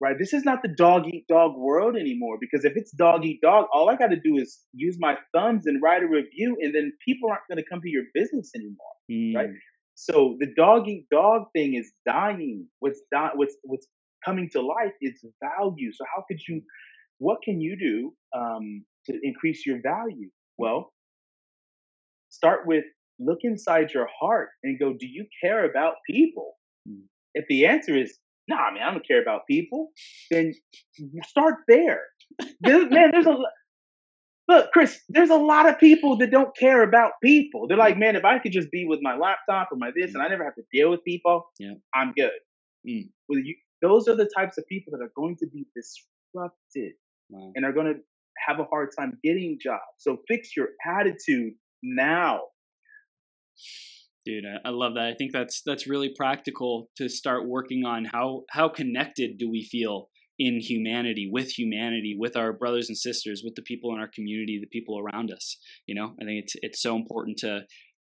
right 0.00 0.18
this 0.18 0.32
is 0.32 0.44
not 0.44 0.62
the 0.62 0.68
dog 0.76 1.06
eat 1.06 1.24
dog 1.28 1.56
world 1.56 1.96
anymore 1.96 2.36
because 2.40 2.64
if 2.64 2.72
it's 2.76 2.90
dog 2.92 3.24
eat 3.24 3.40
dog 3.40 3.66
all 3.72 3.88
i 3.88 3.96
got 3.96 4.08
to 4.08 4.20
do 4.20 4.36
is 4.36 4.60
use 4.72 4.96
my 5.00 5.16
thumbs 5.34 5.66
and 5.66 5.82
write 5.82 6.02
a 6.02 6.06
review 6.06 6.56
and 6.60 6.74
then 6.74 6.92
people 7.04 7.30
aren't 7.30 7.46
going 7.48 7.62
to 7.62 7.68
come 7.68 7.80
to 7.80 7.88
your 7.88 8.04
business 8.14 8.50
anymore 8.54 8.94
mm. 9.10 9.34
right 9.34 9.50
so 9.94 10.36
the 10.40 10.52
dog 10.56 10.86
eat 10.88 11.06
dog 11.10 11.44
thing 11.54 11.74
is 11.74 11.92
dying 12.04 12.66
what's 12.80 13.00
di- 13.10 13.32
what's 13.34 13.56
what's 13.64 13.86
coming 14.24 14.48
to 14.50 14.60
life 14.60 14.92
is 15.00 15.24
value 15.40 15.90
so 15.92 16.04
how 16.14 16.22
could 16.28 16.40
you 16.46 16.60
what 17.18 17.38
can 17.42 17.60
you 17.60 17.76
do 17.76 18.12
um, 18.38 18.84
to 19.06 19.18
increase 19.22 19.64
your 19.66 19.80
value? 19.82 20.28
Well, 20.58 20.92
start 22.36 22.66
with 22.66 22.84
look 23.18 23.38
inside 23.42 23.92
your 23.92 24.08
heart 24.20 24.50
and 24.62 24.78
go, 24.78 24.92
do 24.92 25.06
you 25.06 25.26
care 25.42 25.68
about 25.68 25.94
people? 26.08 26.54
Mm. 26.88 27.02
If 27.34 27.46
the 27.48 27.66
answer 27.66 27.96
is, 27.96 28.18
no, 28.48 28.56
nah, 28.56 28.70
man, 28.72 28.82
I 28.82 28.90
don't 28.92 29.06
care 29.06 29.22
about 29.22 29.42
people, 29.48 29.88
then 30.30 30.52
start 31.24 31.54
there. 31.66 32.02
man, 32.62 33.10
there's 33.12 33.26
a 33.26 33.36
look, 34.48 34.70
Chris, 34.72 35.00
there's 35.08 35.30
a 35.30 35.36
lot 35.36 35.68
of 35.68 35.80
people 35.80 36.18
that 36.18 36.30
don't 36.30 36.56
care 36.56 36.82
about 36.82 37.12
people. 37.22 37.66
They're 37.66 37.76
like, 37.76 37.98
man, 37.98 38.16
if 38.16 38.24
I 38.24 38.38
could 38.38 38.52
just 38.52 38.70
be 38.70 38.84
with 38.86 39.00
my 39.02 39.16
laptop 39.16 39.68
or 39.72 39.76
my 39.78 39.90
this 39.96 40.14
and 40.14 40.22
I 40.22 40.28
never 40.28 40.44
have 40.44 40.54
to 40.54 40.62
deal 40.72 40.90
with 40.90 41.02
people, 41.04 41.46
yeah. 41.58 41.74
I'm 41.94 42.12
good. 42.12 42.30
Mm. 42.88 43.08
Well, 43.28 43.40
you, 43.40 43.56
those 43.82 44.08
are 44.08 44.16
the 44.16 44.30
types 44.36 44.58
of 44.58 44.66
people 44.68 44.92
that 44.92 45.02
are 45.02 45.12
going 45.16 45.36
to 45.38 45.46
be 45.46 45.66
disrupted 45.74 46.92
wow. 47.30 47.52
and 47.54 47.64
are 47.64 47.72
going 47.72 47.86
to 47.86 48.00
have 48.46 48.60
a 48.60 48.64
hard 48.64 48.90
time 48.96 49.18
getting 49.24 49.58
jobs. 49.60 49.80
So 49.98 50.18
fix 50.28 50.56
your 50.56 50.68
attitude 50.86 51.54
now. 51.82 52.40
Dude, 54.24 54.44
I 54.64 54.70
love 54.70 54.94
that. 54.94 55.06
I 55.06 55.14
think 55.14 55.32
that's 55.32 55.62
that's 55.64 55.86
really 55.86 56.12
practical 56.16 56.88
to 56.96 57.08
start 57.08 57.48
working 57.48 57.84
on 57.84 58.06
how 58.06 58.42
how 58.50 58.68
connected 58.68 59.38
do 59.38 59.48
we 59.48 59.62
feel 59.62 60.08
in 60.38 60.60
humanity, 60.60 61.28
with 61.30 61.56
humanity, 61.58 62.16
with 62.18 62.36
our 62.36 62.52
brothers 62.52 62.88
and 62.88 62.98
sisters, 62.98 63.42
with 63.44 63.54
the 63.54 63.62
people 63.62 63.94
in 63.94 64.00
our 64.00 64.10
community, 64.12 64.58
the 64.60 64.66
people 64.66 64.98
around 64.98 65.30
us. 65.30 65.56
You 65.86 65.94
know, 65.94 66.14
I 66.20 66.24
think 66.24 66.42
it's 66.42 66.54
it's 66.60 66.82
so 66.82 66.96
important 66.96 67.38
to 67.38 67.60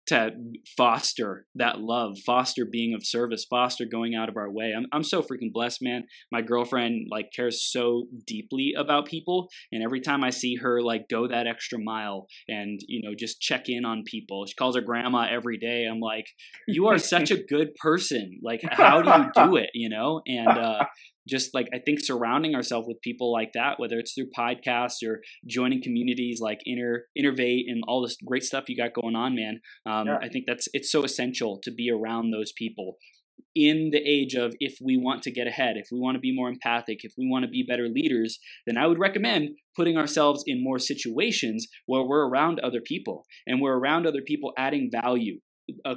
to 0.07 0.31
foster 0.77 1.47
that 1.55 1.81
love, 1.81 2.19
foster 2.25 2.65
being 2.65 2.95
of 2.95 3.05
service, 3.05 3.45
foster 3.49 3.85
going 3.85 4.15
out 4.15 4.29
of 4.29 4.37
our 4.37 4.51
way. 4.51 4.73
I'm 4.77 4.87
I'm 4.93 5.03
so 5.03 5.23
freaking 5.23 5.53
blessed, 5.53 5.83
man. 5.83 6.05
My 6.31 6.43
girlfriend 6.43 7.09
like 7.11 7.31
cares 7.35 7.63
so 7.63 8.07
deeply 8.27 8.75
about 8.77 9.07
people, 9.07 9.49
and 9.73 9.83
every 9.83 10.01
time 10.01 10.23
I 10.23 10.31
see 10.31 10.57
her 10.57 10.81
like 10.81 11.09
go 11.09 11.27
that 11.29 11.47
extra 11.47 11.79
mile 11.79 12.27
and 12.49 12.81
you 12.87 13.03
know 13.03 13.15
just 13.19 13.41
check 13.41 13.69
in 13.69 13.85
on 13.85 14.05
people, 14.05 14.47
she 14.47 14.55
calls 14.55 14.77
her 14.77 14.83
grandma 14.83 15.27
every 15.31 15.59
day. 15.59 15.85
I'm 15.85 16.01
like, 16.01 16.27
you 16.69 16.87
are 16.89 16.99
such 16.99 17.31
a 17.31 17.43
good 17.49 17.75
person. 17.77 18.41
Like, 18.43 18.61
how 18.69 19.03
do 19.03 19.11
you 19.11 19.47
do 19.47 19.57
it? 19.57 19.71
You 19.75 19.89
know, 19.89 20.23
and 20.27 20.49
uh, 20.49 20.85
just 21.27 21.55
like 21.55 21.69
I 21.75 21.79
think 21.79 22.01
surrounding 22.01 22.55
ourselves 22.55 22.87
with 22.89 23.01
people 23.03 23.33
like 23.33 23.53
that, 23.55 23.79
whether 23.79 23.99
it's 23.99 24.15
through 24.15 24.31
podcasts 24.37 25.03
or 25.05 25.21
joining 25.47 25.83
communities 25.83 26.41
like 26.41 26.61
Inner 26.67 27.05
Innervate 27.19 27.65
and 27.69 27.83
all 27.87 28.03
this 28.03 28.17
great 28.25 28.45
stuff 28.45 28.69
you 28.69 28.77
got 28.77 28.95
going 28.95 29.17
on, 29.17 29.35
man. 29.35 29.61
Um, 29.85 30.07
yeah. 30.07 30.19
I 30.21 30.29
think 30.29 30.45
that's 30.47 30.69
it's 30.73 30.91
so 30.91 31.05
essential 31.05 31.59
to 31.63 31.71
be 31.71 31.91
around 31.91 32.31
those 32.31 32.53
people 32.53 32.97
in 33.55 33.89
the 33.91 34.03
age 34.07 34.35
of 34.35 34.55
if 34.61 34.77
we 34.83 34.99
want 34.99 35.23
to 35.23 35.31
get 35.31 35.47
ahead, 35.47 35.77
if 35.77 35.89
we 35.91 35.99
want 35.99 36.15
to 36.15 36.21
be 36.21 36.35
more 36.35 36.49
empathic, 36.49 36.99
if 37.03 37.15
we 37.17 37.27
want 37.29 37.45
to 37.45 37.51
be 37.51 37.65
better 37.67 37.89
leaders, 37.89 38.39
then 38.67 38.77
I 38.77 38.87
would 38.87 38.99
recommend 38.99 39.51
putting 39.75 39.97
ourselves 39.97 40.45
in 40.47 40.63
more 40.63 40.79
situations 40.79 41.67
where 41.87 42.03
we're 42.03 42.29
around 42.29 42.61
other 42.61 42.81
people 42.85 43.25
and 43.47 43.61
we're 43.61 43.79
around 43.79 44.07
other 44.07 44.21
people 44.21 44.53
adding 44.59 44.91
value 44.93 45.41
uh, 45.85 45.95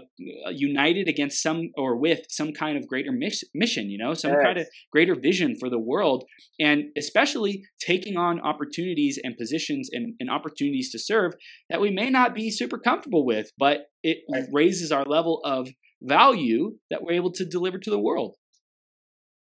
united 0.49 1.07
against 1.07 1.41
some 1.43 1.69
or 1.77 1.95
with 1.95 2.21
some 2.29 2.51
kind 2.53 2.77
of 2.77 2.87
greater 2.87 3.11
mission, 3.11 3.89
you 3.89 3.97
know, 3.97 4.13
some 4.13 4.31
yes. 4.31 4.41
kind 4.43 4.57
of 4.57 4.67
greater 4.91 5.15
vision 5.15 5.55
for 5.59 5.69
the 5.69 5.79
world, 5.79 6.23
and 6.59 6.85
especially 6.97 7.63
taking 7.79 8.17
on 8.17 8.39
opportunities 8.41 9.19
and 9.23 9.37
positions 9.37 9.89
and, 9.91 10.15
and 10.19 10.29
opportunities 10.29 10.91
to 10.91 10.99
serve 10.99 11.33
that 11.69 11.81
we 11.81 11.91
may 11.91 12.09
not 12.09 12.33
be 12.33 12.49
super 12.49 12.77
comfortable 12.77 13.25
with, 13.25 13.51
but 13.57 13.81
it 14.03 14.19
right. 14.31 14.43
raises 14.51 14.91
our 14.91 15.03
level 15.05 15.41
of 15.43 15.69
value 16.01 16.77
that 16.89 17.03
we're 17.03 17.13
able 17.13 17.31
to 17.31 17.45
deliver 17.45 17.77
to 17.77 17.89
the 17.89 17.99
world. 17.99 18.35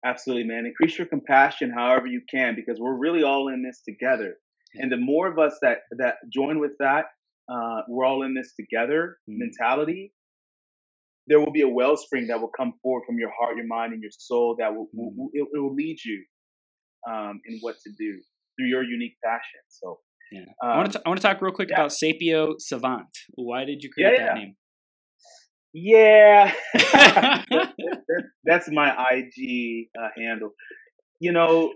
Absolutely, 0.04 0.44
man. 0.44 0.64
Increase 0.66 0.96
your 0.98 1.06
compassion 1.06 1.72
however 1.76 2.06
you 2.06 2.22
can 2.30 2.54
because 2.56 2.78
we're 2.80 2.96
really 2.96 3.22
all 3.22 3.48
in 3.48 3.62
this 3.62 3.82
together. 3.86 4.36
And 4.74 4.90
the 4.90 4.96
more 4.96 5.30
of 5.30 5.38
us 5.38 5.58
that 5.62 5.78
that 5.98 6.16
join 6.32 6.61
with 6.61 6.72
that, 6.78 7.06
uh, 7.51 7.82
we're 7.88 8.05
all 8.05 8.22
in 8.22 8.34
this 8.34 8.53
together 8.55 9.18
mm. 9.28 9.38
mentality, 9.38 10.12
there 11.26 11.40
will 11.40 11.53
be 11.53 11.62
a 11.62 11.68
wellspring 11.68 12.26
that 12.28 12.40
will 12.40 12.51
come 12.57 12.74
forward 12.82 13.05
from 13.07 13.18
your 13.18 13.30
heart, 13.38 13.57
your 13.57 13.66
mind, 13.66 13.92
and 13.92 14.03
your 14.03 14.11
soul 14.16 14.57
that 14.59 14.74
will, 14.74 14.86
mm. 14.86 15.11
will 15.16 15.30
it, 15.32 15.46
it, 15.53 15.61
will 15.61 15.74
lead 15.74 15.98
you 16.05 16.24
um, 17.11 17.40
in 17.46 17.59
what 17.61 17.76
to 17.84 17.90
do 17.98 18.20
through 18.57 18.66
your 18.66 18.82
unique 18.82 19.16
passion. 19.24 19.61
So, 19.68 19.98
yeah. 20.32 20.42
Um, 20.62 20.70
I 20.70 20.76
want 20.76 20.92
to 20.92 21.03
I 21.05 21.09
want 21.09 21.20
to 21.20 21.26
talk 21.26 21.42
real 21.42 21.53
quick 21.53 21.70
yeah. 21.70 21.76
about 21.76 21.90
Sapio 21.90 22.55
Savant. 22.59 23.09
Why 23.34 23.64
did 23.64 23.82
you 23.82 23.90
create 23.90 24.18
yeah, 24.18 24.26
that 24.26 24.34
name? 24.36 24.55
Yeah, 25.72 26.53
that's 28.44 28.70
my 28.70 28.90
IG 29.12 29.88
uh, 30.01 30.09
handle. 30.16 30.51
You 31.20 31.32
know, 31.32 31.72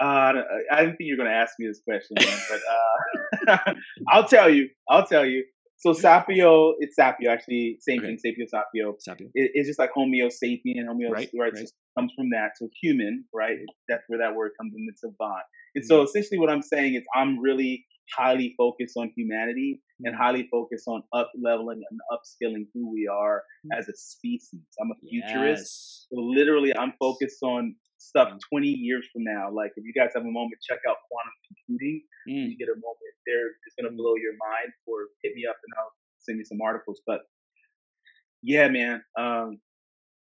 uh, 0.00 0.32
I 0.72 0.80
didn't 0.80 0.96
think 0.96 1.08
you 1.08 1.16
were 1.16 1.24
going 1.24 1.34
to 1.34 1.36
ask 1.36 1.54
me 1.58 1.66
this 1.66 1.80
question, 1.86 2.16
but 3.46 3.56
uh, 3.66 3.74
I'll 4.08 4.28
tell 4.28 4.48
you. 4.48 4.68
I'll 4.88 5.06
tell 5.06 5.24
you. 5.24 5.44
So 5.78 5.92
sapio, 5.92 6.72
it's 6.80 6.96
sapio 6.98 7.28
actually, 7.30 7.78
same 7.80 8.00
okay. 8.00 8.16
thing, 8.16 8.34
sapio, 8.36 8.46
sapio. 8.52 8.94
sapio. 9.08 9.30
It, 9.34 9.52
it's 9.54 9.68
just 9.68 9.78
like 9.78 9.90
Homo 9.94 10.28
sapien, 10.28 10.86
Homo, 10.88 11.08
right? 11.08 11.30
right, 11.38 11.52
right. 11.52 11.68
comes 11.96 12.12
from 12.16 12.30
that. 12.30 12.50
So 12.56 12.68
human, 12.82 13.24
right? 13.32 13.58
That's 13.88 14.02
where 14.08 14.18
that 14.18 14.34
word 14.34 14.52
comes 14.60 14.74
in. 14.76 14.86
It's 14.90 15.02
savant. 15.02 15.44
And 15.76 15.84
so 15.84 15.98
mm-hmm. 15.98 16.04
essentially, 16.06 16.40
what 16.40 16.50
I'm 16.50 16.62
saying 16.62 16.94
is, 16.94 17.04
I'm 17.14 17.38
really 17.38 17.86
highly 18.16 18.54
focused 18.56 18.96
on 18.96 19.12
humanity 19.16 19.80
and 20.04 20.14
mm-hmm. 20.14 20.22
highly 20.22 20.48
focused 20.50 20.88
on 20.88 21.02
up 21.12 21.30
leveling 21.40 21.82
and 21.88 22.00
upskilling 22.12 22.66
who 22.74 22.92
we 22.92 23.06
are 23.06 23.42
mm-hmm. 23.66 23.78
as 23.78 23.88
a 23.88 23.92
species. 23.94 24.60
I'm 24.80 24.90
a 24.90 25.08
futurist. 25.08 25.62
Yes. 25.62 26.06
So 26.12 26.20
literally, 26.20 26.76
I'm 26.76 26.92
focused 26.98 27.42
on 27.42 27.76
stuff 28.08 28.32
20 28.48 28.66
years 28.66 29.06
from 29.12 29.24
now. 29.24 29.52
Like 29.52 29.72
if 29.76 29.84
you 29.84 29.92
guys 29.92 30.10
have 30.16 30.24
a 30.24 30.32
moment, 30.32 30.56
check 30.64 30.80
out 30.88 30.96
quantum 31.12 31.36
computing. 31.44 32.02
Mm. 32.28 32.50
You 32.50 32.56
get 32.56 32.72
a 32.72 32.80
moment 32.80 33.14
there, 33.28 33.52
it's 33.68 33.76
gonna 33.76 33.94
blow 33.94 34.16
your 34.16 34.32
mind. 34.40 34.72
Or 34.88 35.12
hit 35.22 35.34
me 35.36 35.44
up 35.44 35.56
and 35.60 35.72
I'll 35.76 35.92
send 36.18 36.38
you 36.38 36.44
some 36.44 36.60
articles. 36.64 37.00
But 37.06 37.20
yeah, 38.42 38.68
man, 38.68 39.02
um, 39.18 39.60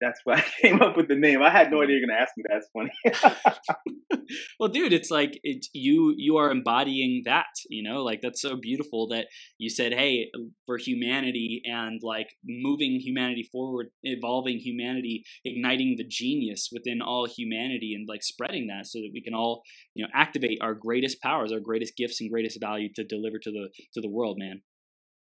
that's 0.02 0.20
why 0.24 0.34
I 0.36 0.44
came 0.60 0.82
up 0.82 0.96
with 0.96 1.08
the 1.08 1.14
name. 1.14 1.42
I 1.42 1.50
had 1.50 1.70
no 1.70 1.80
idea 1.80 1.96
you're 1.96 2.06
gonna 2.06 2.20
ask 2.20 2.32
me 2.36 2.44
that. 2.48 2.58
It's 2.58 4.10
funny. 4.10 4.24
well, 4.60 4.68
dude, 4.68 4.92
it's 4.92 5.10
like 5.10 5.38
it, 5.42 5.66
you 5.72 6.14
you 6.18 6.36
are 6.36 6.50
embodying 6.50 7.22
that. 7.24 7.46
You 7.70 7.82
know, 7.88 8.02
like 8.02 8.20
that's 8.20 8.42
so 8.42 8.56
beautiful 8.56 9.08
that 9.08 9.28
you 9.58 9.70
said, 9.70 9.92
"Hey, 9.92 10.30
for 10.66 10.76
humanity 10.76 11.62
and 11.64 12.00
like 12.02 12.28
moving 12.44 13.00
humanity 13.00 13.48
forward, 13.50 13.86
evolving 14.02 14.58
humanity, 14.58 15.24
igniting 15.44 15.94
the 15.96 16.06
genius 16.06 16.68
within 16.72 17.00
all 17.00 17.26
humanity, 17.26 17.94
and 17.94 18.08
like 18.08 18.22
spreading 18.22 18.66
that 18.66 18.86
so 18.86 18.98
that 18.98 19.10
we 19.14 19.22
can 19.22 19.34
all 19.34 19.62
you 19.94 20.04
know 20.04 20.10
activate 20.12 20.58
our 20.60 20.74
greatest 20.74 21.22
powers, 21.22 21.52
our 21.52 21.60
greatest 21.60 21.96
gifts, 21.96 22.20
and 22.20 22.30
greatest 22.30 22.60
value 22.60 22.88
to 22.96 23.04
deliver 23.04 23.38
to 23.38 23.50
the 23.50 23.68
to 23.94 24.00
the 24.00 24.10
world, 24.10 24.36
man." 24.38 24.62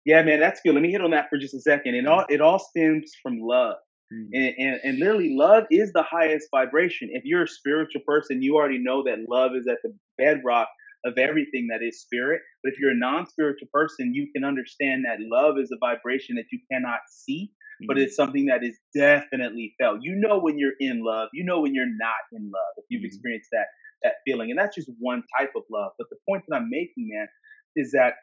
Yeah, 0.04 0.24
man, 0.24 0.40
that's 0.40 0.62
good. 0.62 0.74
Let 0.74 0.82
me 0.82 0.92
hit 0.92 1.02
on 1.02 1.12
that 1.12 1.30
for 1.30 1.38
just 1.38 1.54
a 1.54 1.62
second. 1.62 1.94
It 1.94 2.08
all 2.08 2.26
it 2.28 2.42
all 2.42 2.58
stems 2.58 3.12
from 3.22 3.40
love. 3.40 3.76
Mm. 4.14 4.28
And, 4.34 4.56
and, 4.58 4.80
and 4.84 5.00
literally, 5.00 5.36
love 5.36 5.64
is 5.72 5.92
the 5.94 6.04
highest 6.04 6.48
vibration. 6.52 7.10
If 7.12 7.24
you're 7.26 7.44
a 7.44 7.48
spiritual 7.48 8.02
person, 8.06 8.42
you 8.42 8.56
already 8.56 8.80
know 8.80 9.04
that 9.04 9.30
love 9.30 9.52
is 9.56 9.68
at 9.68 9.78
the 9.84 9.94
bedrock 10.18 10.68
of 11.06 11.18
everything 11.18 11.68
that 11.72 11.84
is 11.86 12.02
spirit. 12.02 12.42
But 12.64 12.74
if 12.74 12.80
you're 12.80 12.92
a 12.92 12.96
non 12.96 13.28
spiritual 13.28 13.68
person, 13.74 14.14
you 14.14 14.28
can 14.36 14.44
understand 14.44 15.06
that 15.06 15.18
love 15.20 15.56
is 15.58 15.72
a 15.72 15.78
vibration 15.80 16.36
that 16.36 16.46
you 16.52 16.60
cannot 16.72 17.00
see, 17.10 17.52
but 17.88 17.98
mm. 17.98 18.02
it's 18.02 18.16
something 18.16 18.46
that 18.46 18.64
is 18.64 18.78
definitely 18.96 19.74
felt. 19.80 20.00
You 20.02 20.16
know 20.16 20.40
when 20.40 20.60
you're 20.60 20.78
in 20.80 21.04
love, 21.04 21.30
you 21.34 21.44
know 21.44 21.62
when 21.62 21.74
you're 21.74 21.86
not 21.86 22.22
in 22.34 22.44
love, 22.44 22.74
if 22.78 22.86
you've 22.90 23.04
mm. 23.04 23.08
experienced 23.08 23.50
that 23.52 23.68
that 24.04 24.14
feeling. 24.26 24.50
And 24.50 24.60
that's 24.60 24.76
just 24.76 24.90
one 25.00 25.24
type 25.40 25.52
of 25.56 25.64
love. 25.72 25.92
But 25.98 26.08
the 26.10 26.18
point 26.28 26.44
that 26.48 26.56
I'm 26.56 26.70
making, 26.70 27.10
man, 27.14 27.28
is 27.76 27.92
that 27.92 28.14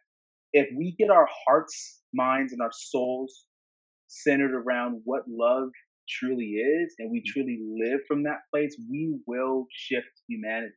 if 0.52 0.68
we 0.76 0.94
get 0.98 1.10
our 1.10 1.28
hearts, 1.46 2.00
minds, 2.12 2.52
and 2.52 2.60
our 2.60 2.72
souls 2.72 3.44
centered 4.08 4.54
around 4.54 5.02
what 5.04 5.22
love 5.28 5.68
truly 6.08 6.46
is 6.46 6.94
and 6.98 7.10
we 7.10 7.20
mm. 7.20 7.32
truly 7.32 7.58
live 7.78 8.00
from 8.08 8.24
that 8.24 8.38
place, 8.52 8.76
we 8.90 9.18
will 9.26 9.66
shift 9.70 10.08
humanity. 10.28 10.74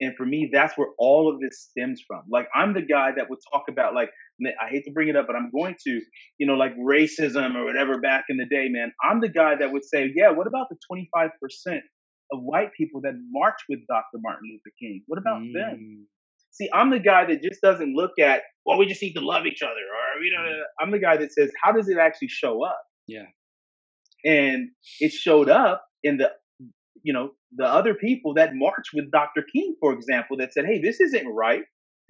And 0.00 0.16
for 0.16 0.26
me, 0.26 0.50
that's 0.52 0.76
where 0.76 0.88
all 0.98 1.32
of 1.32 1.40
this 1.40 1.68
stems 1.70 2.02
from. 2.06 2.22
Like, 2.28 2.48
I'm 2.54 2.74
the 2.74 2.82
guy 2.82 3.10
that 3.16 3.30
would 3.30 3.38
talk 3.52 3.64
about, 3.68 3.94
like, 3.94 4.10
I 4.44 4.68
hate 4.68 4.84
to 4.86 4.92
bring 4.92 5.08
it 5.08 5.16
up, 5.16 5.26
but 5.28 5.36
I'm 5.36 5.50
going 5.54 5.76
to, 5.86 6.00
you 6.38 6.46
know, 6.46 6.54
like 6.54 6.76
racism 6.76 7.54
or 7.54 7.64
whatever 7.64 8.00
back 8.00 8.24
in 8.28 8.36
the 8.36 8.46
day, 8.46 8.68
man. 8.68 8.92
I'm 9.02 9.20
the 9.20 9.28
guy 9.28 9.54
that 9.54 9.72
would 9.72 9.84
say, 9.84 10.10
yeah, 10.14 10.30
what 10.32 10.48
about 10.48 10.66
the 10.68 10.76
25% 10.90 11.30
of 12.32 12.40
white 12.42 12.70
people 12.76 13.02
that 13.02 13.14
march 13.30 13.60
with 13.68 13.80
Dr. 13.86 14.18
Martin 14.18 14.50
Luther 14.50 14.74
King? 14.80 15.02
What 15.06 15.18
about 15.18 15.42
mm. 15.42 15.52
them? 15.52 16.06
See, 16.54 16.70
I'm 16.72 16.90
the 16.90 17.00
guy 17.00 17.24
that 17.26 17.42
just 17.42 17.60
doesn't 17.60 17.94
look 17.94 18.12
at, 18.20 18.42
well, 18.64 18.78
we 18.78 18.86
just 18.86 19.02
need 19.02 19.14
to 19.14 19.20
love 19.20 19.44
each 19.44 19.60
other, 19.60 19.72
or 19.72 20.22
you 20.22 20.32
know, 20.32 20.62
I'm 20.80 20.92
the 20.92 21.00
guy 21.00 21.16
that 21.16 21.32
says, 21.32 21.50
how 21.62 21.72
does 21.72 21.88
it 21.88 21.98
actually 21.98 22.28
show 22.28 22.64
up? 22.64 22.80
Yeah. 23.08 23.26
And 24.24 24.70
it 25.00 25.12
showed 25.12 25.50
up 25.50 25.84
in 26.04 26.16
the, 26.18 26.30
you 27.02 27.12
know, 27.12 27.32
the 27.56 27.66
other 27.66 27.94
people 27.94 28.34
that 28.34 28.54
marched 28.54 28.90
with 28.94 29.10
Dr. 29.10 29.42
King, 29.42 29.74
for 29.80 29.92
example, 29.92 30.36
that 30.38 30.54
said, 30.54 30.64
hey, 30.64 30.80
this 30.80 31.00
isn't 31.00 31.26
right, 31.26 31.64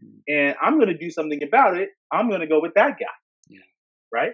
mm. 0.04 0.20
and 0.28 0.54
I'm 0.62 0.76
going 0.76 0.92
to 0.92 0.98
do 0.98 1.10
something 1.10 1.42
about 1.42 1.76
it. 1.78 1.88
I'm 2.12 2.28
going 2.28 2.40
to 2.40 2.46
go 2.46 2.60
with 2.60 2.74
that 2.74 2.98
guy. 3.00 3.06
Yeah. 3.48 3.60
Right. 4.12 4.32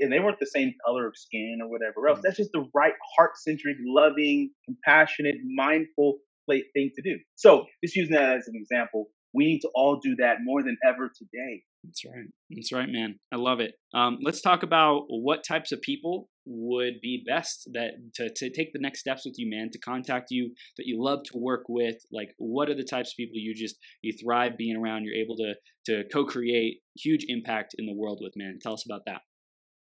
And 0.00 0.10
they 0.10 0.18
weren't 0.18 0.40
the 0.40 0.46
same 0.46 0.74
color 0.84 1.06
of 1.06 1.16
skin 1.16 1.58
or 1.62 1.68
whatever 1.68 2.08
else. 2.08 2.20
Mm. 2.20 2.22
That's 2.22 2.38
just 2.38 2.52
the 2.52 2.68
right 2.74 2.94
heart 3.16 3.32
centric, 3.36 3.76
loving, 3.84 4.50
compassionate, 4.64 5.36
mindful 5.44 6.18
thing 6.48 6.90
to 6.94 7.02
do. 7.02 7.18
So 7.34 7.66
just 7.84 7.96
using 7.96 8.14
that 8.14 8.36
as 8.36 8.48
an 8.48 8.54
example, 8.56 9.10
we 9.36 9.44
need 9.44 9.60
to 9.60 9.70
all 9.74 10.00
do 10.02 10.16
that 10.16 10.38
more 10.42 10.62
than 10.62 10.76
ever 10.84 11.10
today. 11.14 11.62
That's 11.84 12.04
right. 12.04 12.26
That's 12.50 12.72
right, 12.72 12.88
man. 12.88 13.20
I 13.32 13.36
love 13.36 13.60
it. 13.60 13.74
Um, 13.94 14.18
let's 14.22 14.40
talk 14.40 14.62
about 14.62 15.04
what 15.08 15.44
types 15.46 15.70
of 15.70 15.80
people 15.80 16.28
would 16.44 16.94
be 17.00 17.24
best 17.26 17.68
that 17.74 17.90
to, 18.14 18.30
to 18.34 18.50
take 18.50 18.72
the 18.72 18.80
next 18.80 19.00
steps 19.00 19.24
with 19.24 19.34
you, 19.36 19.48
man, 19.48 19.68
to 19.72 19.78
contact 19.78 20.28
you, 20.30 20.52
that 20.78 20.86
you 20.86 21.02
love 21.02 21.20
to 21.24 21.38
work 21.38 21.64
with. 21.68 21.96
Like, 22.10 22.30
what 22.38 22.68
are 22.68 22.74
the 22.74 22.84
types 22.84 23.10
of 23.10 23.16
people 23.16 23.38
you 23.38 23.54
just 23.54 23.76
you 24.02 24.12
thrive 24.20 24.56
being 24.56 24.76
around? 24.76 25.04
You're 25.04 25.22
able 25.22 25.36
to 25.36 25.54
to 25.86 26.04
co-create 26.12 26.80
huge 26.96 27.24
impact 27.28 27.74
in 27.78 27.86
the 27.86 27.94
world 27.94 28.18
with, 28.20 28.32
man. 28.36 28.58
Tell 28.60 28.72
us 28.72 28.84
about 28.84 29.02
that. 29.06 29.20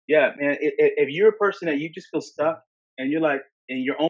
Yeah, 0.08 0.30
man. 0.40 0.58
If, 0.62 0.74
if 0.78 1.10
you're 1.10 1.30
a 1.30 1.34
person 1.34 1.68
that 1.68 1.80
you 1.80 1.90
just 1.90 2.08
feel 2.12 2.22
stuck 2.22 2.62
and 2.98 3.12
you're 3.12 3.22
like 3.22 3.42
in 3.68 3.84
your 3.84 4.02
own 4.02 4.10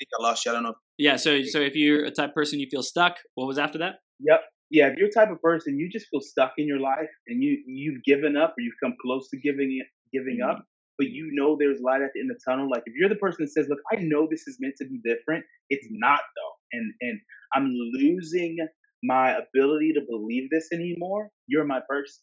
think 0.00 0.10
I 0.18 0.22
lost 0.22 0.44
you. 0.44 0.52
I 0.52 0.54
don't 0.54 0.64
know. 0.64 0.74
Yeah. 0.98 1.16
So, 1.16 1.42
so 1.44 1.60
if 1.60 1.76
you're 1.76 2.04
a 2.04 2.10
type 2.10 2.34
person 2.34 2.58
you 2.58 2.68
feel 2.70 2.82
stuck, 2.82 3.16
what 3.34 3.46
was 3.46 3.58
after 3.58 3.78
that? 3.78 3.96
Yep. 4.20 4.40
Yeah. 4.70 4.88
If 4.88 4.98
you're 4.98 5.08
a 5.08 5.12
type 5.12 5.30
of 5.30 5.40
person 5.42 5.78
you 5.78 5.88
just 5.90 6.06
feel 6.10 6.20
stuck 6.20 6.52
in 6.58 6.66
your 6.66 6.80
life 6.80 7.10
and 7.28 7.42
you 7.42 7.62
you've 7.66 8.02
given 8.04 8.36
up 8.36 8.54
or 8.56 8.62
you've 8.62 8.80
come 8.82 8.94
close 9.02 9.28
to 9.30 9.38
giving 9.38 9.80
giving 10.12 10.38
mm-hmm. 10.42 10.50
up, 10.50 10.64
but 10.98 11.08
you 11.08 11.30
know 11.32 11.56
there's 11.58 11.80
light 11.80 12.02
at 12.02 12.10
the 12.14 12.20
end 12.20 12.30
of 12.30 12.38
the 12.38 12.50
tunnel. 12.50 12.68
Like 12.70 12.82
if 12.86 12.94
you're 12.96 13.08
the 13.08 13.16
person 13.16 13.44
that 13.44 13.52
says, 13.52 13.66
"Look, 13.68 13.80
I 13.92 13.96
know 14.00 14.26
this 14.30 14.46
is 14.46 14.56
meant 14.60 14.74
to 14.78 14.86
be 14.86 15.00
different," 15.04 15.44
it's 15.68 15.86
not 15.90 16.20
though, 16.20 16.78
and 16.78 16.92
and 17.00 17.20
I'm 17.54 17.72
losing 17.94 18.56
my 19.02 19.36
ability 19.36 19.92
to 19.94 20.00
believe 20.08 20.50
this 20.50 20.68
anymore. 20.72 21.30
You're 21.46 21.64
my 21.64 21.80
person. 21.88 22.22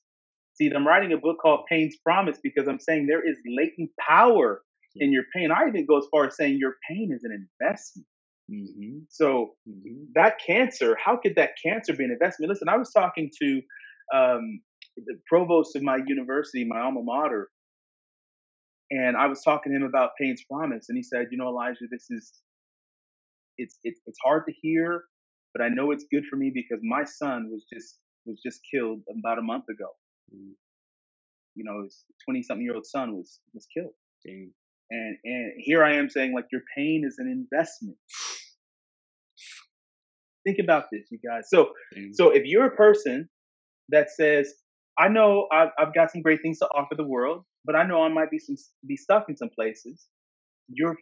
See, 0.53 0.71
I'm 0.71 0.87
writing 0.87 1.13
a 1.13 1.17
book 1.17 1.37
called 1.41 1.65
Pain's 1.69 1.95
Promise 2.03 2.39
because 2.41 2.67
I'm 2.67 2.79
saying 2.79 3.05
there 3.05 3.27
is 3.27 3.37
latent 3.47 3.91
power 3.99 4.61
in 4.99 5.11
your 5.11 5.23
pain. 5.35 5.49
I 5.51 5.67
even 5.67 5.85
go 5.85 5.97
as 5.97 6.05
far 6.11 6.25
as 6.27 6.35
saying 6.35 6.57
your 6.59 6.75
pain 6.89 7.11
is 7.13 7.23
an 7.23 7.47
investment. 7.61 8.07
Mm-hmm. 8.51 8.99
So 9.09 9.55
mm-hmm. 9.67 10.05
that 10.15 10.35
cancer, 10.45 10.95
how 11.03 11.17
could 11.17 11.35
that 11.35 11.51
cancer 11.63 11.93
be 11.93 12.05
an 12.05 12.11
investment? 12.11 12.49
Listen, 12.49 12.69
I 12.69 12.77
was 12.77 12.91
talking 12.91 13.29
to 13.41 13.61
um, 14.13 14.61
the 14.95 15.19
provost 15.27 15.75
of 15.75 15.83
my 15.83 15.99
university, 16.05 16.65
my 16.65 16.79
alma 16.79 17.01
mater, 17.03 17.49
and 18.89 19.17
I 19.17 19.27
was 19.27 19.41
talking 19.43 19.73
to 19.73 19.77
him 19.77 19.83
about 19.83 20.11
Pain's 20.19 20.43
Promise, 20.49 20.85
and 20.87 20.97
he 20.97 21.03
said, 21.03 21.27
"You 21.29 21.37
know, 21.37 21.49
Elijah, 21.49 21.85
this 21.91 22.07
is 22.09 22.31
it's 23.57 23.79
it's 23.83 23.99
it's 24.05 24.19
hard 24.23 24.43
to 24.47 24.53
hear, 24.61 25.03
but 25.53 25.61
I 25.61 25.67
know 25.67 25.91
it's 25.91 26.05
good 26.09 26.23
for 26.29 26.37
me 26.37 26.51
because 26.53 26.79
my 26.83 27.03
son 27.03 27.49
was 27.51 27.65
just 27.71 27.99
was 28.25 28.39
just 28.41 28.61
killed 28.71 29.01
about 29.19 29.39
a 29.39 29.41
month 29.41 29.65
ago. 29.69 29.89
Mm-hmm. 30.33 30.51
You 31.55 31.63
know, 31.65 31.83
his 31.83 32.05
twenty 32.23 32.43
something 32.43 32.65
year 32.65 32.75
old 32.75 32.85
son 32.85 33.17
was 33.17 33.41
was 33.53 33.67
killed." 33.75 33.91
And 34.89 35.17
and 35.23 35.53
here 35.57 35.83
I 35.83 35.95
am 35.95 36.09
saying 36.09 36.33
like 36.33 36.45
your 36.51 36.61
pain 36.75 37.03
is 37.05 37.15
an 37.17 37.27
investment. 37.27 37.97
Think 40.45 40.59
about 40.59 40.85
this, 40.91 41.07
you 41.11 41.19
guys. 41.27 41.49
So 41.49 41.71
so 42.13 42.29
if 42.29 42.43
you're 42.45 42.67
a 42.67 42.75
person 42.75 43.29
that 43.89 44.09
says, 44.09 44.53
I 44.97 45.09
know 45.09 45.47
I've, 45.51 45.69
I've 45.77 45.93
got 45.93 46.11
some 46.11 46.21
great 46.21 46.41
things 46.41 46.59
to 46.59 46.65
offer 46.67 46.95
the 46.95 47.05
world, 47.05 47.43
but 47.65 47.75
I 47.75 47.85
know 47.85 48.03
I 48.03 48.09
might 48.09 48.31
be 48.31 48.39
some 48.39 48.55
be 48.87 48.95
stuck 48.97 49.25
in 49.29 49.37
some 49.37 49.49
places. 49.53 50.05
You're 50.69 50.95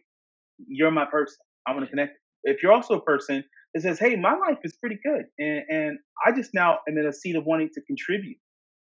you're 0.66 0.90
my 0.90 1.06
person. 1.10 1.36
I 1.66 1.72
want 1.72 1.84
to 1.84 1.90
connect. 1.90 2.12
If 2.44 2.62
you're 2.62 2.72
also 2.72 2.94
a 2.94 3.02
person 3.02 3.44
that 3.74 3.82
says, 3.82 3.98
"Hey, 3.98 4.16
my 4.16 4.34
life 4.34 4.58
is 4.64 4.76
pretty 4.76 4.98
good, 5.04 5.24
and, 5.38 5.62
and 5.68 5.98
I 6.26 6.32
just 6.32 6.50
now 6.54 6.78
am 6.88 6.98
in 6.98 7.06
a 7.06 7.12
seat 7.12 7.36
of 7.36 7.44
wanting 7.44 7.70
to 7.74 7.80
contribute," 7.82 8.36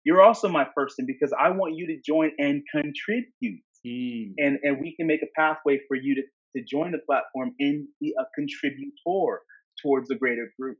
you're 0.03 0.21
also 0.21 0.49
my 0.49 0.65
person 0.75 1.05
because 1.05 1.33
I 1.39 1.49
want 1.49 1.75
you 1.75 1.87
to 1.87 1.97
join 2.05 2.31
and 2.37 2.61
contribute. 2.71 3.61
Mm. 3.87 4.33
And 4.37 4.59
and 4.63 4.81
we 4.81 4.95
can 4.95 5.07
make 5.07 5.21
a 5.21 5.39
pathway 5.39 5.79
for 5.87 5.95
you 5.95 6.15
to, 6.15 6.21
to 6.57 6.65
join 6.65 6.91
the 6.91 6.99
platform 7.05 7.53
and 7.59 7.87
be 8.01 8.13
a 8.19 8.23
contributor 8.35 9.41
towards 9.81 10.07
the 10.07 10.15
greater 10.15 10.51
group. 10.59 10.77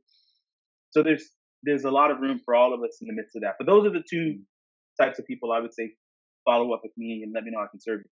So 0.90 1.02
there's 1.02 1.24
there's 1.62 1.84
a 1.84 1.90
lot 1.90 2.10
of 2.10 2.20
room 2.20 2.40
for 2.44 2.54
all 2.54 2.74
of 2.74 2.80
us 2.82 2.98
in 3.00 3.08
the 3.08 3.14
midst 3.14 3.36
of 3.36 3.42
that. 3.42 3.54
But 3.58 3.66
those 3.66 3.86
are 3.86 3.90
the 3.90 4.04
two 4.08 4.40
types 5.00 5.18
of 5.18 5.26
people 5.26 5.52
I 5.52 5.60
would 5.60 5.74
say 5.74 5.92
follow 6.44 6.72
up 6.72 6.80
with 6.82 6.92
me 6.96 7.22
and 7.24 7.32
let 7.34 7.44
me 7.44 7.50
know 7.50 7.60
I 7.60 7.66
can 7.70 7.80
serve 7.80 8.00
you. 8.00 8.10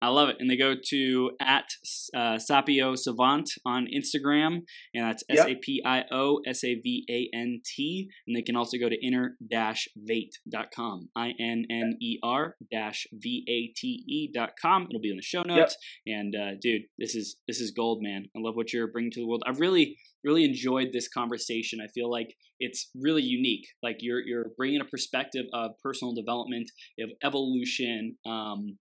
I 0.00 0.08
love 0.08 0.28
it. 0.28 0.36
And 0.38 0.48
they 0.48 0.56
go 0.56 0.74
to 0.90 1.30
at 1.40 1.66
uh, 2.14 2.38
Sapio 2.38 2.96
Savant 2.96 3.50
on 3.64 3.86
Instagram, 3.86 4.60
and 4.94 5.04
that's 5.04 5.24
S 5.28 5.46
A 5.46 5.54
P 5.56 5.82
I 5.84 6.04
O 6.12 6.40
S 6.46 6.62
A 6.64 6.74
V 6.74 7.04
A 7.10 7.36
N 7.36 7.60
T. 7.64 8.08
And 8.26 8.36
they 8.36 8.42
can 8.42 8.56
also 8.56 8.78
go 8.78 8.88
to 8.88 8.96
inner 9.04 9.36
vate.com, 9.96 11.08
I 11.16 11.32
N 11.40 11.64
N 11.70 11.96
E 12.00 12.18
R 12.22 12.56
V 13.12 13.44
A 13.48 13.72
T 13.76 14.04
E.com. 14.06 14.86
It'll 14.88 15.00
be 15.00 15.10
in 15.10 15.16
the 15.16 15.22
show 15.22 15.42
notes. 15.42 15.76
Yep. 16.06 16.18
And 16.18 16.36
uh, 16.36 16.50
dude, 16.60 16.82
this 16.98 17.14
is 17.14 17.36
this 17.46 17.60
is 17.60 17.72
gold, 17.72 17.98
man. 18.02 18.26
I 18.36 18.40
love 18.40 18.54
what 18.54 18.72
you're 18.72 18.90
bringing 18.90 19.10
to 19.12 19.20
the 19.20 19.26
world. 19.26 19.42
I've 19.46 19.60
really 19.60 19.96
really 20.24 20.44
enjoyed 20.44 20.88
this 20.92 21.08
conversation. 21.08 21.80
I 21.82 21.88
feel 21.88 22.10
like 22.10 22.34
it's 22.60 22.90
really 22.94 23.22
unique. 23.22 23.66
Like 23.82 23.96
you're 24.00 24.20
you're 24.20 24.50
bringing 24.56 24.80
a 24.80 24.84
perspective 24.84 25.46
of 25.52 25.72
personal 25.82 26.14
development, 26.14 26.70
of 27.00 27.10
evolution, 27.22 28.16
um, 28.26 28.78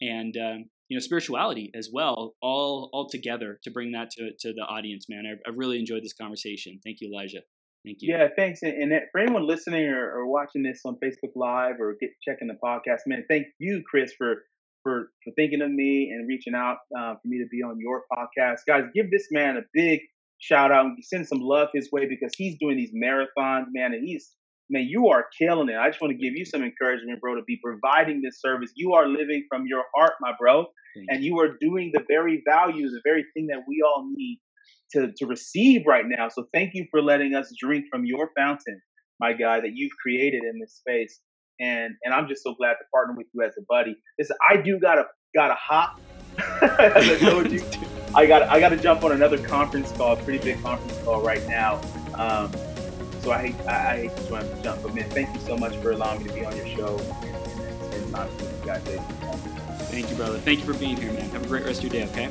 and 0.00 0.36
um, 0.36 0.64
you 0.88 0.96
know 0.96 1.00
spirituality 1.00 1.70
as 1.74 1.90
well, 1.92 2.34
all 2.42 2.90
all 2.92 3.08
together 3.08 3.58
to 3.62 3.70
bring 3.70 3.92
that 3.92 4.10
to 4.12 4.32
to 4.40 4.52
the 4.52 4.62
audience. 4.62 5.06
Man, 5.08 5.24
I, 5.26 5.48
I 5.48 5.52
really 5.54 5.78
enjoyed 5.78 6.02
this 6.02 6.12
conversation. 6.12 6.80
Thank 6.84 7.00
you, 7.00 7.08
Elijah. 7.12 7.42
Thank 7.84 7.98
you. 8.00 8.12
Yeah, 8.12 8.28
thanks. 8.36 8.62
And, 8.62 8.92
and 8.92 9.02
for 9.10 9.20
anyone 9.20 9.46
listening 9.46 9.86
or, 9.86 10.12
or, 10.12 10.26
watching 10.26 10.62
this 10.62 10.82
on 10.84 10.98
Facebook 11.02 11.32
Live 11.34 11.80
or 11.80 11.96
get 11.98 12.10
checking 12.20 12.48
the 12.48 12.58
podcast, 12.62 13.00
man, 13.06 13.24
thank 13.26 13.46
you, 13.58 13.82
Chris, 13.88 14.12
for 14.18 14.42
for 14.82 15.10
for 15.24 15.32
thinking 15.34 15.62
of 15.62 15.70
me 15.70 16.10
and 16.10 16.28
reaching 16.28 16.54
out 16.54 16.78
uh, 16.98 17.14
for 17.14 17.26
me 17.26 17.38
to 17.38 17.46
be 17.50 17.62
on 17.62 17.78
your 17.78 18.04
podcast. 18.12 18.60
Guys, 18.66 18.84
give 18.94 19.10
this 19.10 19.28
man 19.30 19.56
a 19.56 19.62
big 19.72 20.00
shout 20.38 20.72
out 20.72 20.86
and 20.86 20.98
send 21.02 21.26
some 21.26 21.40
love 21.40 21.68
his 21.72 21.90
way 21.92 22.06
because 22.06 22.32
he's 22.36 22.58
doing 22.58 22.76
these 22.76 22.92
marathons, 22.92 23.66
man, 23.72 23.92
and 23.94 24.06
he's 24.06 24.30
man, 24.70 24.86
you 24.88 25.08
are 25.08 25.26
killing 25.38 25.68
it. 25.68 25.76
I 25.76 25.88
just 25.88 26.00
want 26.00 26.12
to 26.12 26.18
give 26.18 26.34
you 26.34 26.44
some 26.44 26.62
encouragement, 26.62 27.20
bro, 27.20 27.34
to 27.34 27.42
be 27.42 27.60
providing 27.62 28.22
this 28.22 28.40
service. 28.40 28.70
You 28.74 28.94
are 28.94 29.06
living 29.06 29.46
from 29.48 29.66
your 29.66 29.84
heart, 29.94 30.12
my 30.20 30.32
bro, 30.38 30.66
and 31.08 31.22
you 31.22 31.38
are 31.40 31.56
doing 31.60 31.90
the 31.92 32.02
very 32.08 32.42
values, 32.48 32.92
the 32.92 33.00
very 33.04 33.24
thing 33.34 33.48
that 33.48 33.62
we 33.68 33.82
all 33.82 34.08
need 34.14 34.40
to, 34.92 35.12
to 35.18 35.26
receive 35.26 35.82
right 35.86 36.04
now. 36.06 36.28
So 36.28 36.46
thank 36.54 36.70
you 36.74 36.86
for 36.90 37.02
letting 37.02 37.34
us 37.34 37.52
drink 37.58 37.86
from 37.90 38.04
your 38.04 38.30
fountain, 38.36 38.80
my 39.18 39.32
guy, 39.32 39.60
that 39.60 39.72
you've 39.74 39.92
created 40.02 40.42
in 40.42 40.60
this 40.60 40.74
space. 40.74 41.20
And 41.60 41.94
and 42.04 42.14
I'm 42.14 42.26
just 42.26 42.42
so 42.42 42.54
glad 42.54 42.72
to 42.72 42.84
partner 42.92 43.14
with 43.16 43.26
you 43.34 43.42
as 43.42 43.52
a 43.58 43.62
buddy. 43.68 43.94
Listen, 44.18 44.36
I 44.48 44.56
do 44.56 44.78
gotta 44.80 45.04
gotta 45.34 45.54
hop. 45.54 46.00
as 46.62 47.10
I 47.10 47.18
told 47.18 47.52
you. 47.52 47.62
I 48.14 48.26
got 48.26 48.42
I 48.44 48.58
got 48.58 48.70
to 48.70 48.76
jump 48.76 49.04
on 49.04 49.12
another 49.12 49.38
conference 49.38 49.92
call, 49.92 50.16
pretty 50.16 50.42
big 50.42 50.60
conference 50.62 50.98
call 51.04 51.22
right 51.22 51.46
now. 51.46 51.80
Um, 52.14 52.50
so 53.22 53.32
I 53.32 53.48
hate, 53.48 53.66
I, 53.66 53.92
I 53.92 53.96
hate 53.96 54.16
to 54.16 54.28
jump, 54.28 54.62
jump, 54.62 54.82
but 54.82 54.94
man, 54.94 55.08
thank 55.10 55.34
you 55.34 55.40
so 55.40 55.56
much 55.56 55.76
for 55.76 55.92
allowing 55.92 56.22
me 56.22 56.28
to 56.28 56.34
be 56.34 56.44
on 56.44 56.56
your 56.56 56.66
show 56.68 56.98
and, 56.98 57.94
and, 57.94 58.14
and 58.14 58.40
you 58.40 58.66
guys. 58.66 58.82
Thank 59.90 60.10
you, 60.10 60.16
brother. 60.16 60.38
Thank 60.38 60.60
you 60.60 60.72
for 60.72 60.78
being 60.78 60.96
here, 60.96 61.12
man. 61.12 61.28
Have 61.30 61.44
a 61.44 61.48
great 61.48 61.64
rest 61.64 61.82
of 61.82 61.92
your 61.92 62.06
day, 62.06 62.10
okay? 62.10 62.30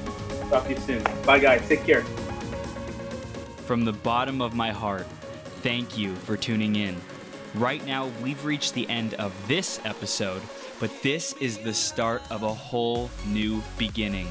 Talk 0.49 0.63
to 0.65 0.69
you 0.71 0.79
soon. 0.79 1.03
Bye, 1.25 1.39
guys. 1.39 1.67
Take 1.67 1.83
care. 1.83 2.03
From 3.65 3.85
the 3.85 3.93
bottom 3.93 4.41
of 4.41 4.55
my 4.55 4.71
heart, 4.71 5.05
thank 5.61 5.97
you 5.97 6.15
for 6.15 6.37
tuning 6.37 6.75
in. 6.75 6.95
Right 7.55 7.85
now, 7.85 8.09
we've 8.23 8.43
reached 8.45 8.73
the 8.73 8.89
end 8.89 9.13
of 9.15 9.33
this 9.47 9.79
episode, 9.83 10.41
but 10.79 10.89
this 11.03 11.33
is 11.33 11.57
the 11.57 11.73
start 11.73 12.23
of 12.31 12.43
a 12.43 12.53
whole 12.53 13.11
new 13.27 13.61
beginning. 13.77 14.27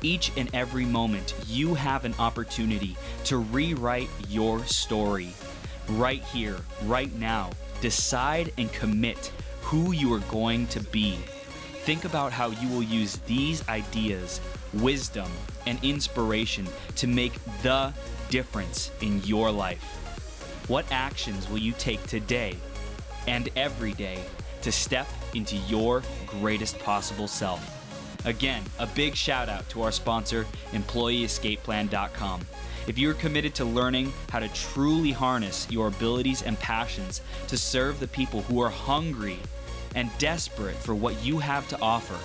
Each 0.00 0.30
and 0.36 0.48
every 0.54 0.84
moment, 0.84 1.34
you 1.46 1.74
have 1.74 2.04
an 2.04 2.14
opportunity 2.18 2.96
to 3.24 3.38
rewrite 3.38 4.08
your 4.28 4.64
story 4.64 5.34
right 5.90 6.22
here, 6.24 6.56
right 6.84 7.12
now. 7.14 7.50
Decide 7.80 8.52
and 8.58 8.72
commit 8.72 9.32
who 9.62 9.92
you 9.92 10.12
are 10.14 10.20
going 10.30 10.66
to 10.68 10.80
be. 10.80 11.16
Think 11.84 12.04
about 12.04 12.32
how 12.32 12.50
you 12.50 12.68
will 12.68 12.82
use 12.82 13.16
these 13.26 13.66
ideas, 13.68 14.40
wisdom, 14.74 15.30
and 15.66 15.82
inspiration 15.82 16.66
to 16.96 17.06
make 17.06 17.32
the 17.62 17.92
difference 18.28 18.90
in 19.00 19.22
your 19.24 19.50
life. 19.50 19.82
What 20.68 20.84
actions 20.90 21.48
will 21.48 21.58
you 21.58 21.72
take 21.72 22.02
today 22.06 22.56
and 23.26 23.48
every 23.56 23.92
day 23.94 24.22
to 24.62 24.72
step 24.72 25.06
into 25.34 25.56
your 25.56 26.02
greatest 26.26 26.78
possible 26.78 27.28
self? 27.28 27.77
Again, 28.24 28.62
a 28.78 28.86
big 28.86 29.14
shout 29.14 29.48
out 29.48 29.68
to 29.70 29.82
our 29.82 29.92
sponsor, 29.92 30.46
EmployeeEscapePlan.com. 30.72 32.40
If 32.86 32.98
you're 32.98 33.14
committed 33.14 33.54
to 33.56 33.64
learning 33.64 34.12
how 34.30 34.38
to 34.38 34.48
truly 34.48 35.12
harness 35.12 35.66
your 35.70 35.88
abilities 35.88 36.42
and 36.42 36.58
passions 36.58 37.20
to 37.48 37.56
serve 37.56 38.00
the 38.00 38.08
people 38.08 38.42
who 38.42 38.60
are 38.60 38.70
hungry 38.70 39.38
and 39.94 40.10
desperate 40.18 40.76
for 40.76 40.94
what 40.94 41.22
you 41.22 41.38
have 41.38 41.68
to 41.68 41.80
offer, 41.80 42.18